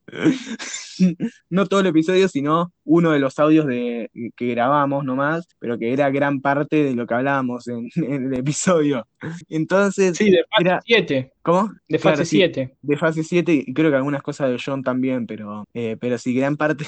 No 1.49 1.67
todo 1.67 1.81
el 1.81 1.87
episodio, 1.87 2.27
sino 2.27 2.73
uno 2.83 3.11
de 3.11 3.19
los 3.19 3.37
audios 3.37 3.67
de, 3.67 4.09
que 4.35 4.47
grabamos 4.47 5.03
nomás, 5.05 5.45
pero 5.59 5.77
que 5.77 5.93
era 5.93 6.09
gran 6.09 6.41
parte 6.41 6.83
de 6.83 6.95
lo 6.95 7.05
que 7.05 7.13
hablábamos 7.13 7.67
en, 7.67 7.87
en 7.97 8.33
el 8.33 8.39
episodio. 8.39 9.07
Entonces, 9.47 10.17
Sí, 10.17 10.31
de 10.31 10.43
fase 10.49 10.61
era, 10.61 10.79
7. 10.85 11.33
¿cómo? 11.43 11.71
De 11.87 11.99
Claro, 11.99 12.17
fase 12.17 12.25
sí, 12.25 12.37
7. 12.37 12.77
de 12.81 12.97
fase 12.97 13.23
7 13.23 13.53
y 13.67 13.73
creo 13.73 13.91
que 13.91 13.97
algunas 13.97 14.23
cosas 14.23 14.49
de 14.49 14.57
John 14.63 14.81
también, 14.83 15.27
pero, 15.27 15.65
eh, 15.73 15.97
pero 15.99 16.17
sí, 16.17 16.33
gran 16.33 16.57
parte 16.57 16.85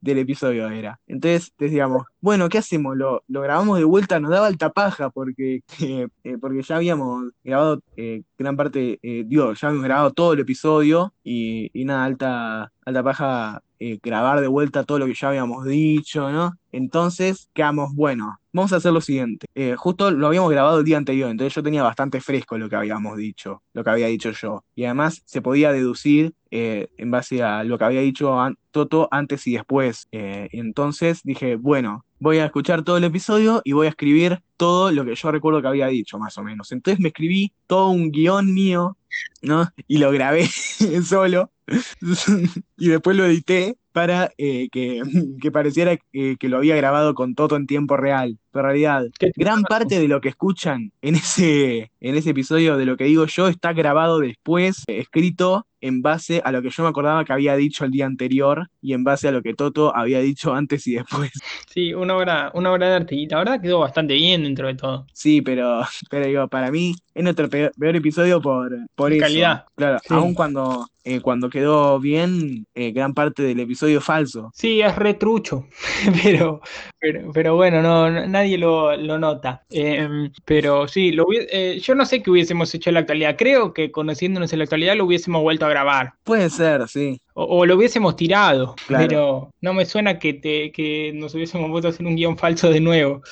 del 0.00 0.18
episodio 0.18 0.68
era. 0.70 0.98
Entonces 1.06 1.52
decíamos, 1.58 2.06
bueno, 2.20 2.48
¿qué 2.48 2.58
hacemos? 2.58 2.96
¿Lo, 2.96 3.22
lo 3.28 3.40
grabamos 3.42 3.78
de 3.78 3.84
vuelta? 3.84 4.18
Nos 4.18 4.30
daba 4.32 4.46
alta 4.48 4.70
paja 4.72 5.10
porque, 5.10 5.60
eh, 5.80 6.08
eh, 6.24 6.38
porque 6.40 6.62
ya 6.62 6.76
habíamos 6.76 7.30
grabado 7.44 7.80
eh, 7.96 8.22
gran 8.38 8.56
parte, 8.56 8.63
eh, 8.74 9.24
digo, 9.26 9.52
ya 9.54 9.68
habíamos 9.68 9.84
grabado 9.84 10.10
todo 10.12 10.32
el 10.32 10.40
episodio 10.40 11.14
y, 11.22 11.70
y 11.72 11.84
nada, 11.84 12.04
alta, 12.04 12.72
alta 12.84 13.02
paja 13.02 13.62
eh, 13.80 13.98
grabar 14.02 14.40
de 14.40 14.46
vuelta 14.46 14.84
todo 14.84 14.98
lo 14.98 15.06
que 15.06 15.14
ya 15.14 15.28
habíamos 15.28 15.64
dicho, 15.66 16.30
¿no? 16.30 16.58
Entonces 16.72 17.50
quedamos, 17.52 17.94
bueno, 17.94 18.38
vamos 18.52 18.72
a 18.72 18.76
hacer 18.76 18.92
lo 18.92 19.00
siguiente. 19.00 19.46
Eh, 19.54 19.74
justo 19.76 20.10
lo 20.10 20.26
habíamos 20.28 20.50
grabado 20.50 20.78
el 20.78 20.84
día 20.84 20.96
anterior, 20.96 21.30
entonces 21.30 21.54
yo 21.54 21.62
tenía 21.62 21.82
bastante 21.82 22.20
fresco 22.20 22.56
lo 22.56 22.68
que 22.68 22.76
habíamos 22.76 23.16
dicho, 23.16 23.62
lo 23.74 23.84
que 23.84 23.90
había 23.90 24.06
dicho 24.06 24.30
yo. 24.30 24.64
Y 24.74 24.84
además 24.84 25.22
se 25.26 25.42
podía 25.42 25.72
deducir 25.72 26.34
eh, 26.50 26.88
en 26.96 27.10
base 27.10 27.42
a 27.42 27.64
lo 27.64 27.76
que 27.76 27.84
había 27.84 28.00
dicho 28.00 28.36
Toto 28.70 29.08
antes 29.10 29.46
y 29.46 29.54
después. 29.54 30.08
Eh, 30.12 30.48
entonces 30.52 31.20
dije, 31.24 31.56
bueno, 31.56 32.04
voy 32.24 32.38
a 32.38 32.46
escuchar 32.46 32.82
todo 32.82 32.96
el 32.96 33.04
episodio 33.04 33.60
y 33.64 33.72
voy 33.72 33.86
a 33.86 33.90
escribir 33.90 34.40
todo 34.56 34.90
lo 34.90 35.04
que 35.04 35.14
yo 35.14 35.30
recuerdo 35.30 35.60
que 35.60 35.68
había 35.68 35.88
dicho, 35.88 36.18
más 36.18 36.36
o 36.38 36.42
menos. 36.42 36.72
Entonces 36.72 36.98
me 36.98 37.08
escribí 37.08 37.52
todo 37.66 37.90
un 37.90 38.10
guion 38.10 38.52
mío, 38.54 38.96
¿no? 39.42 39.68
Y 39.86 39.98
lo 39.98 40.10
grabé 40.10 40.46
solo. 41.06 41.50
Y 42.76 42.88
después 42.88 43.16
lo 43.16 43.24
edité 43.24 43.76
para 43.92 44.32
eh, 44.38 44.68
que, 44.72 45.02
que 45.40 45.52
pareciera 45.52 45.96
eh, 46.12 46.36
que 46.38 46.48
lo 46.48 46.56
había 46.56 46.76
grabado 46.76 47.14
con 47.14 47.34
Toto 47.34 47.56
en 47.56 47.66
tiempo 47.66 47.96
real. 47.96 48.38
Pero 48.50 48.64
en 48.64 48.66
realidad, 48.66 49.04
¿Qué 49.18 49.30
te 49.30 49.40
gran 49.42 49.62
parte 49.62 50.00
de 50.00 50.08
lo 50.08 50.20
que 50.20 50.30
escuchan 50.30 50.92
en 51.02 51.14
ese, 51.14 51.92
en 52.00 52.14
ese 52.16 52.30
episodio 52.30 52.76
de 52.76 52.86
lo 52.86 52.96
que 52.96 53.04
digo 53.04 53.26
yo 53.26 53.48
está 53.48 53.72
grabado 53.72 54.18
después, 54.18 54.82
eh, 54.88 54.98
escrito 54.98 55.66
en 55.86 56.02
base 56.02 56.40
a 56.44 56.50
lo 56.50 56.62
que 56.62 56.70
yo 56.70 56.82
me 56.82 56.88
acordaba 56.88 57.24
que 57.24 57.32
había 57.32 57.56
dicho 57.56 57.84
el 57.84 57.90
día 57.90 58.06
anterior 58.06 58.70
y 58.80 58.94
en 58.94 59.04
base 59.04 59.28
a 59.28 59.32
lo 59.32 59.42
que 59.42 59.54
Toto 59.54 59.94
había 59.94 60.20
dicho 60.20 60.54
antes 60.54 60.86
y 60.86 60.94
después. 60.94 61.30
Sí, 61.68 61.92
una 61.92 62.16
obra, 62.16 62.50
una 62.54 62.72
obra 62.72 62.88
de 62.88 62.94
arte. 62.94 63.14
Y 63.16 63.26
la 63.26 63.38
verdad 63.38 63.60
quedó 63.60 63.80
bastante 63.80 64.14
bien 64.14 64.42
dentro 64.44 64.66
de 64.68 64.74
todo. 64.74 65.06
Sí, 65.12 65.42
pero, 65.42 65.82
pero 66.10 66.26
digo, 66.26 66.48
para 66.48 66.70
mí 66.70 66.94
es 67.14 67.22
nuestro 67.22 67.48
peor, 67.48 67.72
peor 67.78 67.96
episodio 67.96 68.40
por, 68.40 68.76
por 68.94 69.12
eso. 69.12 69.20
Calidad. 69.20 69.64
Claro, 69.76 69.98
Sí. 70.02 70.14
aun 70.14 70.34
cuando, 70.34 70.86
eh, 71.04 71.20
cuando 71.20 71.50
quedó 71.50 72.00
bien, 72.00 72.66
eh, 72.74 72.92
gran 72.92 73.12
parte 73.14 73.42
del 73.42 73.60
episodio 73.60 73.98
es 73.98 74.04
falso. 74.04 74.50
Sí, 74.54 74.80
es 74.80 74.96
retrucho, 74.96 75.66
pero, 76.22 76.60
pero, 76.98 77.30
pero 77.32 77.56
bueno, 77.56 77.82
no, 77.82 78.10
nadie 78.26 78.56
lo, 78.56 78.96
lo 78.96 79.18
nota. 79.18 79.64
Eh, 79.70 80.30
pero 80.44 80.88
sí, 80.88 81.12
lo 81.12 81.26
eh, 81.30 81.78
yo 81.80 81.94
no 81.94 82.06
sé 82.06 82.22
qué 82.22 82.30
hubiésemos 82.30 82.74
hecho 82.74 82.90
en 82.90 82.94
la 82.94 83.00
actualidad. 83.00 83.36
Creo 83.36 83.74
que 83.74 83.92
conociéndonos 83.92 84.52
en 84.52 84.60
la 84.60 84.64
actualidad 84.64 84.96
lo 84.96 85.04
hubiésemos 85.04 85.42
vuelto 85.42 85.66
a 85.66 85.70
grabar. 85.70 86.14
Puede 86.24 86.48
ser, 86.48 86.88
sí. 86.88 87.20
O, 87.36 87.42
o 87.58 87.66
lo 87.66 87.74
hubiésemos 87.76 88.14
tirado, 88.16 88.76
Claro. 88.86 89.06
pero 89.08 89.50
no 89.60 89.74
me 89.74 89.84
suena 89.86 90.18
que, 90.20 90.34
te, 90.34 90.70
que 90.72 91.12
nos 91.14 91.34
hubiésemos 91.34 91.68
vuelto 91.70 91.88
a 91.88 91.90
hacer 91.90 92.06
un 92.06 92.14
guion 92.16 92.38
falso 92.38 92.70
de 92.70 92.80
nuevo. 92.80 93.22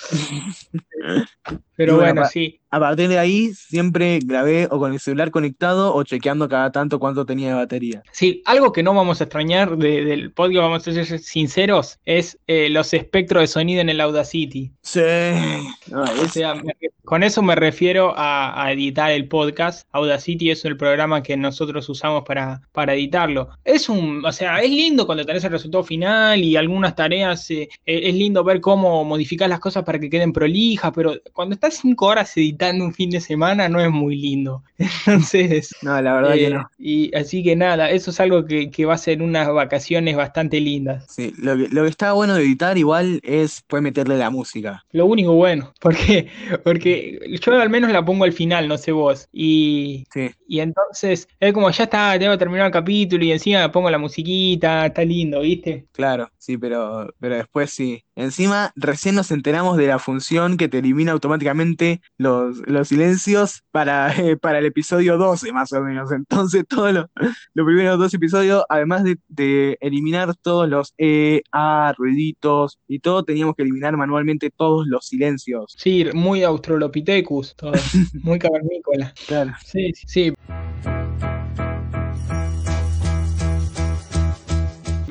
Pero 1.77 1.97
bueno, 1.97 2.25
sí. 2.27 2.59
A 2.71 2.79
partir 2.81 3.09
de 3.09 3.19
ahí 3.19 3.53
siempre 3.55 4.19
grabé 4.25 4.67
o 4.71 4.79
con 4.79 4.93
el 4.93 5.01
celular 5.01 5.31
conectado 5.31 5.95
o 5.95 6.03
chequeando 6.05 6.49
cada 6.49 6.71
tanto 6.73 6.99
cuánto 6.99 7.27
tenía 7.27 7.49
de 7.49 7.55
batería. 7.55 8.03
Sí, 8.13 8.43
algo 8.47 8.73
que 8.73 8.83
no 8.83 8.95
vamos 8.95 9.21
a 9.21 9.25
extrañar 9.25 9.77
de- 9.77 10.05
del 10.05 10.33
podcast, 10.33 10.63
vamos 10.63 10.89
a 10.89 10.93
ser 10.93 11.19
sinceros, 11.19 11.99
es 12.07 12.39
eh, 12.47 12.69
los 12.71 12.95
espectros 12.95 13.43
de 13.43 13.47
sonido 13.47 13.81
en 13.81 13.89
el 13.91 14.01
Audacity. 14.01 14.73
Sí. 14.83 15.01
No, 15.91 16.03
O 16.03 16.25
es- 16.25 16.33
sea, 16.33 16.55
me- 16.55 16.75
con 17.05 17.23
eso 17.25 17.43
me 17.43 17.57
refiero 17.57 18.15
a, 18.17 18.65
a 18.65 18.73
editar 18.73 19.11
el 19.11 19.27
podcast. 19.29 19.87
Audacity 19.93 20.51
es 20.51 20.65
el 20.65 20.77
programa 20.77 21.23
que 21.23 21.37
nosotros 21.37 21.89
usamos 21.89 22.23
para, 22.25 22.63
para 22.73 22.95
editarlo. 22.95 23.51
Es 23.65 23.89
un, 23.93 24.25
o 24.25 24.33
sea, 24.33 24.59
es 24.61 24.71
lindo 24.71 25.07
cuando 25.07 25.25
tenés 25.25 25.45
el 25.45 25.51
resultado 25.53 25.85
final 25.85 26.43
y 26.43 26.57
algunas 26.57 26.95
tareas, 26.97 27.51
eh, 27.51 27.69
eh, 27.87 28.01
es 28.05 28.15
lindo 28.15 28.43
ver 28.45 28.61
cómo 28.61 29.05
modificar 29.05 29.49
las 29.49 29.61
cosas 29.61 29.85
para 29.85 29.99
que 29.99 30.11
queden 30.11 30.33
prolijas, 30.33 30.93
pero 30.95 31.15
cuando 31.33 31.55
estás 31.55 31.75
cinco 31.81 32.07
horas 32.07 32.37
editando 32.37 32.85
un 32.85 32.95
fin 32.95 33.11
de 33.11 33.21
semana 33.21 33.69
no 33.69 33.81
es 33.81 33.91
muy 33.91 34.17
lindo. 34.17 34.63
Entonces, 35.07 35.75
no, 35.83 36.01
la 36.01 36.15
verdad 36.15 36.35
que 36.35 36.47
eh, 36.47 36.51
no. 36.51 36.71
y 36.79 37.15
así 37.15 37.43
que 37.43 37.57
nada, 37.57 37.91
eso 37.91 38.11
es 38.11 38.21
algo 38.21 38.45
que, 38.47 38.71
que 38.71 38.85
va 38.85 38.95
a 38.95 38.99
ser 38.99 39.23
unas 39.23 39.53
vacaciones 39.53 40.17
bastante 40.17 40.61
lindas. 40.61 41.05
Sí, 41.09 41.33
lo 41.39 41.57
que, 41.57 41.69
lo 41.69 41.83
que 41.83 41.91
está 41.91 42.13
bueno 42.13 42.35
de 42.35 42.43
editar 42.43 42.77
igual 42.79 43.21
es 43.23 43.65
meterle 43.81 44.17
la 44.17 44.31
música. 44.31 44.85
Lo 44.93 45.07
único 45.07 45.35
bueno, 45.35 45.73
porque, 45.81 46.29
porque 46.65 47.39
yo 47.41 47.61
al 47.61 47.71
menos 47.71 47.91
la 47.91 48.05
pongo 48.05 48.25
al 48.25 48.33
final, 48.33 48.69
no 48.69 48.79
sé 48.79 48.93
vos. 48.93 49.29
Y, 49.33 50.05
Sí. 50.13 50.31
y 50.47 50.61
entonces 50.61 51.29
es 51.41 51.53
como 51.53 51.71
ya 51.71 51.85
está, 51.85 52.19
tengo 52.19 52.33
que 52.33 52.39
terminar 52.39 52.67
el 52.67 52.73
capítulo 52.73 53.25
y 53.25 53.33
encima 53.33 53.71
pongo 53.73 53.82
la 53.91 53.99
musiquita, 53.99 54.87
está 54.87 55.05
lindo, 55.05 55.41
¿viste? 55.41 55.87
Claro, 55.93 56.31
sí, 56.39 56.57
pero, 56.59 57.13
pero 57.19 57.37
después 57.37 57.71
sí. 57.71 58.05
Encima, 58.15 58.73
recién 58.77 59.15
nos 59.15 59.31
enteramos 59.31 59.77
de 59.77 59.87
la 59.87 59.99
función 59.99 60.57
que 60.57 60.69
te 60.69 60.79
elimina 60.79 61.13
automáticamente 61.13 62.03
los, 62.19 62.59
los 62.67 62.89
silencios 62.89 63.63
para, 63.71 64.15
eh, 64.17 64.37
para 64.41 64.59
el 64.59 64.67
episodio 64.67 65.17
12, 65.17 65.53
más 65.53 65.73
o 65.73 65.81
menos. 65.83 66.13
Entonces, 66.13 66.65
todos 66.69 66.93
los 66.93 67.07
los 67.55 67.67
primeros 67.67 67.99
dos 67.99 68.15
episodios, 68.15 68.65
además 68.69 69.05
de, 69.05 69.19
de 69.29 69.77
eliminar 69.81 70.35
todos 70.37 70.69
los 70.69 70.95
E, 70.99 71.43
A, 71.53 71.95
ruiditos 71.97 72.79
y 72.89 72.99
todo, 72.99 73.25
teníamos 73.25 73.55
que 73.55 73.63
eliminar 73.63 73.97
manualmente 73.97 74.51
todos 74.51 74.87
los 74.87 75.07
silencios. 75.07 75.75
Sí, 75.77 76.07
muy 76.15 76.43
Australopithecus, 76.43 77.55
todo, 77.57 77.73
muy 78.23 78.39
cavernícola. 78.39 79.13
Claro. 79.27 79.53
Sí, 79.65 79.93
sí, 79.95 80.07
sí. 80.07 80.33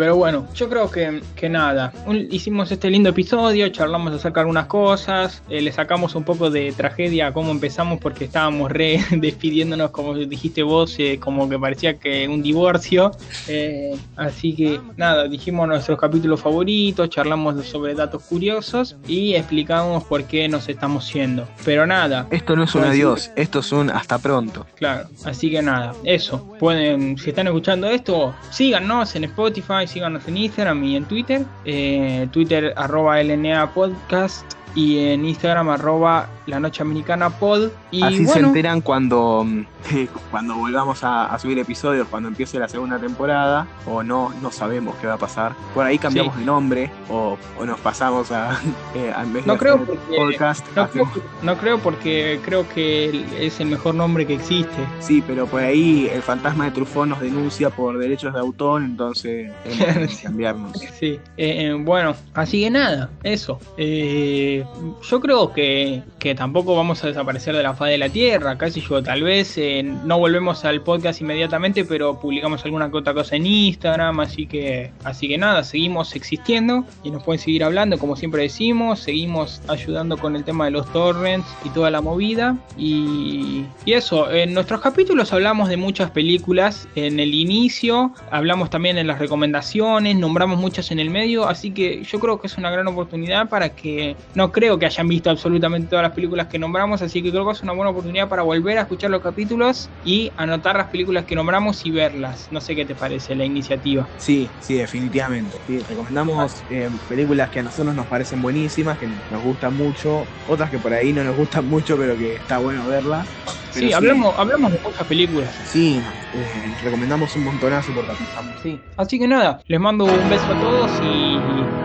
Pero 0.02 0.16
bueno, 0.16 0.48
yo 0.56 0.68
creo 0.68 0.90
que, 0.90 1.22
que 1.36 1.48
nada. 1.48 1.94
Un- 2.08 2.28
hicimos 2.32 2.72
este 2.72 2.90
lindo 2.90 3.10
episodio, 3.10 3.70
charlamos 3.70 4.12
acerca 4.12 4.40
de 4.40 4.46
algunas 4.46 4.66
cosas, 4.66 5.44
eh, 5.48 5.62
le 5.62 5.72
sacamos 5.72 6.16
un 6.16 6.24
poco 6.24 6.50
de 6.50 6.72
tragedia 6.72 7.28
a 7.28 7.34
cómo 7.34 7.52
empezamos 7.52 8.00
porque 8.00 8.26
estábamos 8.26 8.72
re 8.72 9.00
despidiéndonos, 9.12 9.92
como 9.92 10.16
dijiste 10.16 10.64
vos, 10.64 10.96
eh, 10.98 11.20
como 11.20 11.48
que 11.48 11.60
parecía 11.60 12.00
que 12.00 12.28
un 12.28 12.42
divorcio. 12.42 13.12
Eh, 13.48 13.96
así 14.16 14.56
que 14.56 14.82
nada, 14.98 15.28
dijimos 15.28 15.68
nuestros 15.68 16.00
capítulos 16.00 16.42
favoritos, 16.42 17.08
charlamos 17.12 17.64
sobre 17.68 17.94
datos 17.94 18.24
curiosos 18.24 18.96
y 19.08 19.36
explicamos 19.36 20.04
por 20.06 20.24
qué 20.24 20.48
nos 20.50 20.68
estamos 20.68 21.14
yendo. 21.14 21.48
Pero 21.64 21.86
nada, 21.86 22.26
Esto 22.32 22.56
no 22.56 22.64
es 22.64 22.74
un 22.74 22.86
adiós, 22.86 23.30
esto 23.36 23.60
es 23.60 23.72
un 23.72 23.92
hasta 23.92 24.18
pronto. 24.18 24.66
Claro, 24.78 25.08
así 25.26 25.52
que 25.52 25.62
nada, 25.62 25.94
eso. 26.06 26.44
Pueden, 26.58 27.20
si 27.20 27.30
están 27.30 27.46
escuchando 27.46 27.86
esto, 27.86 28.34
síganos 28.50 29.16
en 29.16 29.26
Spotify, 29.26 29.86
síganos 29.92 30.28
en 30.28 30.38
Instagram 30.38 30.84
y 30.84 30.96
en 30.96 31.06
Twitter. 31.06 31.46
Eh, 31.66 32.28
Twitter 32.32 32.74
arroba 32.76 33.22
LNA 33.22 33.74
Podcast 33.74 34.54
y 34.76 35.00
en 35.00 35.26
Instagram 35.26 35.70
arroba 35.70 36.30
la 36.46 36.60
noche 36.60 36.82
americana 36.82 37.30
pod. 37.30 37.70
Y 37.92 38.02
Así 38.04 38.26
se 38.26 38.40
enteran 38.40 38.82
cuando, 38.82 39.46
cuando 40.32 40.56
volvamos 40.56 41.04
a, 41.04 41.26
a 41.34 41.40
subir 41.40 41.60
episodios, 41.60 42.08
cuando 42.10 42.30
empiece 42.30 42.58
la 42.60 42.68
segunda 42.68 42.98
temporada, 43.00 43.68
o 43.86 44.04
no, 44.04 44.34
no 44.42 44.52
sabemos 44.52 44.96
qué 45.02 45.08
va 45.08 45.14
a 45.14 45.18
pasar. 45.18 45.54
Por 45.74 45.86
ahí 45.86 45.98
cambiamos 45.98 46.34
Sí. 46.34 46.40
de 46.42 46.46
nombre, 46.46 46.92
o, 47.10 47.38
o 47.60 47.66
nos 47.66 47.80
pasamos 47.80 48.32
a, 48.32 48.60
eh, 48.96 49.12
a- 49.16 49.24
en 49.24 49.34
vez 49.34 49.46
de 49.46 49.52
No 49.52 49.58
creo 49.58 49.76
hacer 49.76 49.86
porque- 49.88 50.16
podcast, 50.18 50.66
no 50.76 50.88
creo, 50.90 51.12
no 51.44 51.58
creo 51.58 51.80
porque 51.80 52.40
creo 52.44 52.68
que 52.70 53.26
es 53.40 53.60
el 53.60 53.68
mejor 53.68 53.96
nombre 53.96 54.26
que 54.26 54.36
existe. 54.36 54.86
Sí, 55.00 55.24
pero 55.26 55.46
por 55.48 55.62
ahí 55.62 56.10
el 56.12 56.22
fantasma 56.22 56.66
de 56.66 56.72
Truffaut 56.72 57.08
nos 57.08 57.20
denuncia 57.22 57.70
por 57.70 57.98
derechos 57.98 58.34
de 58.34 58.40
autor, 58.40 58.82
entonces 58.84 59.52
tenemos 59.64 59.94
que 59.98 60.08
Sí. 60.16 60.24
cambiarnos. 60.24 60.72
Sí, 61.00 61.20
eh, 61.38 61.68
eh, 61.68 61.74
bueno, 61.80 62.16
así 62.34 62.62
que 62.62 62.70
nada, 62.70 63.10
eso. 63.24 63.60
Eh, 63.78 64.66
yo 65.10 65.20
creo 65.22 65.52
que, 65.54 66.04
que 66.20 66.36
tampoco 66.42 66.76
vamos 66.76 67.04
a 67.04 67.08
desaparecer 67.08 67.56
de 67.56 67.62
la 67.62 67.76
faz 67.76 67.90
de 67.90 68.00
la 68.00 68.10
Tierra, 68.10 68.58
casi 68.58 68.82
yo, 68.82 69.04
tal 69.04 69.22
vez 69.22 69.60
eh, 69.60 69.84
no 69.84 70.18
volvemos 70.18 70.66
al 70.66 70.82
podcast 70.82 71.22
inmediatamente, 71.22 71.86
pero 71.86 72.20
publicamos 72.20 72.66
alguna 72.66 72.90
que 72.90 72.98
otra 72.98 73.14
cosa 73.14 73.36
en 73.36 73.46
Instagram, 73.46 74.22
así 74.22 74.48
que, 74.48 74.92
así 75.04 75.28
que 75.28 75.38
nada, 75.38 75.64
seguimos 75.64 76.16
existiendo 76.16 76.84
y 77.04 77.12
nos 77.12 77.22
pueden 77.22 77.40
seguir 77.40 77.64
hablando, 77.64 78.00
como 78.00 78.16
siempre 78.16 78.42
decimos, 78.42 79.02
seguimos 79.02 79.62
ayudando 79.68 80.18
con 80.18 80.36
el 80.36 80.44
tema 80.44 80.66
de 80.66 80.72
los 80.72 80.92
torrents 80.92 81.48
y 81.64 81.70
toda 81.70 81.92
la 81.92 82.02
movida. 82.02 82.58
Y, 82.76 83.64
y 83.86 83.94
eso, 83.94 84.32
en 84.32 84.56
nuestros 84.56 84.82
capítulos 84.82 85.34
hablamos 85.34 85.70
de 85.70 85.78
muchas 85.78 86.10
películas 86.10 86.88
en 86.96 87.20
el 87.20 87.36
inicio, 87.36 88.14
hablamos 88.32 88.72
también 88.72 88.98
en 88.98 89.06
las 89.06 89.20
recomendaciones, 89.20 90.16
nombramos 90.16 90.60
muchas 90.60 90.90
en 90.90 91.00
el 91.00 91.12
medio, 91.12 91.48
así 91.48 91.70
que 91.70 92.04
yo 92.04 92.20
creo 92.20 92.42
que 92.42 92.48
es 92.48 92.58
una 92.58 92.72
gran 92.72 92.88
oportunidad 92.88 93.48
para 93.48 93.76
que 93.76 94.16
no 94.34 94.52
creo 94.52 94.80
que 94.80 94.88
hayan 94.88 95.08
visto 95.08 95.30
absolutamente 95.30 95.90
todas 95.90 96.02
las 96.02 96.14
películas 96.14 96.21
películas 96.22 96.48
que 96.48 96.60
nombramos, 96.60 97.02
así 97.02 97.24
que 97.24 97.32
creo 97.32 97.46
que 97.48 97.54
es 97.54 97.64
una 97.64 97.74
buena 97.74 97.90
oportunidad 97.90 98.30
para 98.30 98.44
volver 98.44 98.78
a 98.78 98.82
escuchar 98.82 99.10
los 99.10 99.22
capítulos 99.22 99.90
y 100.04 100.32
anotar 100.38 100.78
las 100.78 100.88
películas 100.90 101.26
que 101.26 101.34
nombramos 101.34 101.84
y 101.84 101.90
verlas. 101.90 102.48
No 102.52 102.62
sé 102.62 102.76
qué 102.76 102.86
te 102.86 102.94
parece 102.94 103.34
la 103.36 103.44
iniciativa. 103.44 104.08
Sí, 104.18 104.52
sí, 104.60 104.76
definitivamente. 104.76 105.58
Sí, 105.66 105.80
recomendamos 105.80 106.64
eh, 106.70 106.90
películas 107.08 107.50
que 107.50 107.60
a 107.60 107.64
nosotros 107.64 107.96
nos 107.96 108.06
parecen 108.06 108.40
buenísimas, 108.40 109.00
que 109.00 109.08
nos 109.08 109.42
gustan 109.42 109.76
mucho, 109.76 110.28
otras 110.46 110.70
que 110.70 110.78
por 110.78 110.94
ahí 110.94 111.12
no 111.12 111.24
nos 111.24 111.36
gustan 111.36 111.66
mucho, 111.68 111.98
pero 111.98 112.16
que 112.16 112.36
está 112.36 112.60
bueno 112.60 112.86
verlas. 112.88 113.28
Pero 113.74 113.88
Sí, 113.88 113.94
hablamos, 113.94 114.36
hablamos 114.38 114.72
de 114.74 114.80
muchas 114.84 115.08
películas. 115.08 115.56
Sí, 115.64 116.00
eh, 116.34 116.76
recomendamos 116.84 117.36
un 117.36 117.46
montonazo 117.46 117.94
por 117.94 118.06
capítulo. 118.06 118.54
Sí. 118.62 118.80
Así 118.96 119.18
que 119.18 119.28
nada, 119.28 119.64
les 119.68 119.80
mando 119.80 120.06
un 120.06 120.30
beso 120.30 120.52
a 120.52 120.60
todos 120.60 120.92
y 121.02 121.36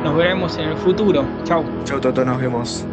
nos 0.05 0.15
veremos 0.15 0.59
en 0.59 0.69
el 0.71 0.77
futuro. 0.77 1.25
Chau. 1.45 1.65
Chau, 1.85 2.01
Toto, 2.01 2.25
nos 2.25 2.39
vemos. 2.39 2.85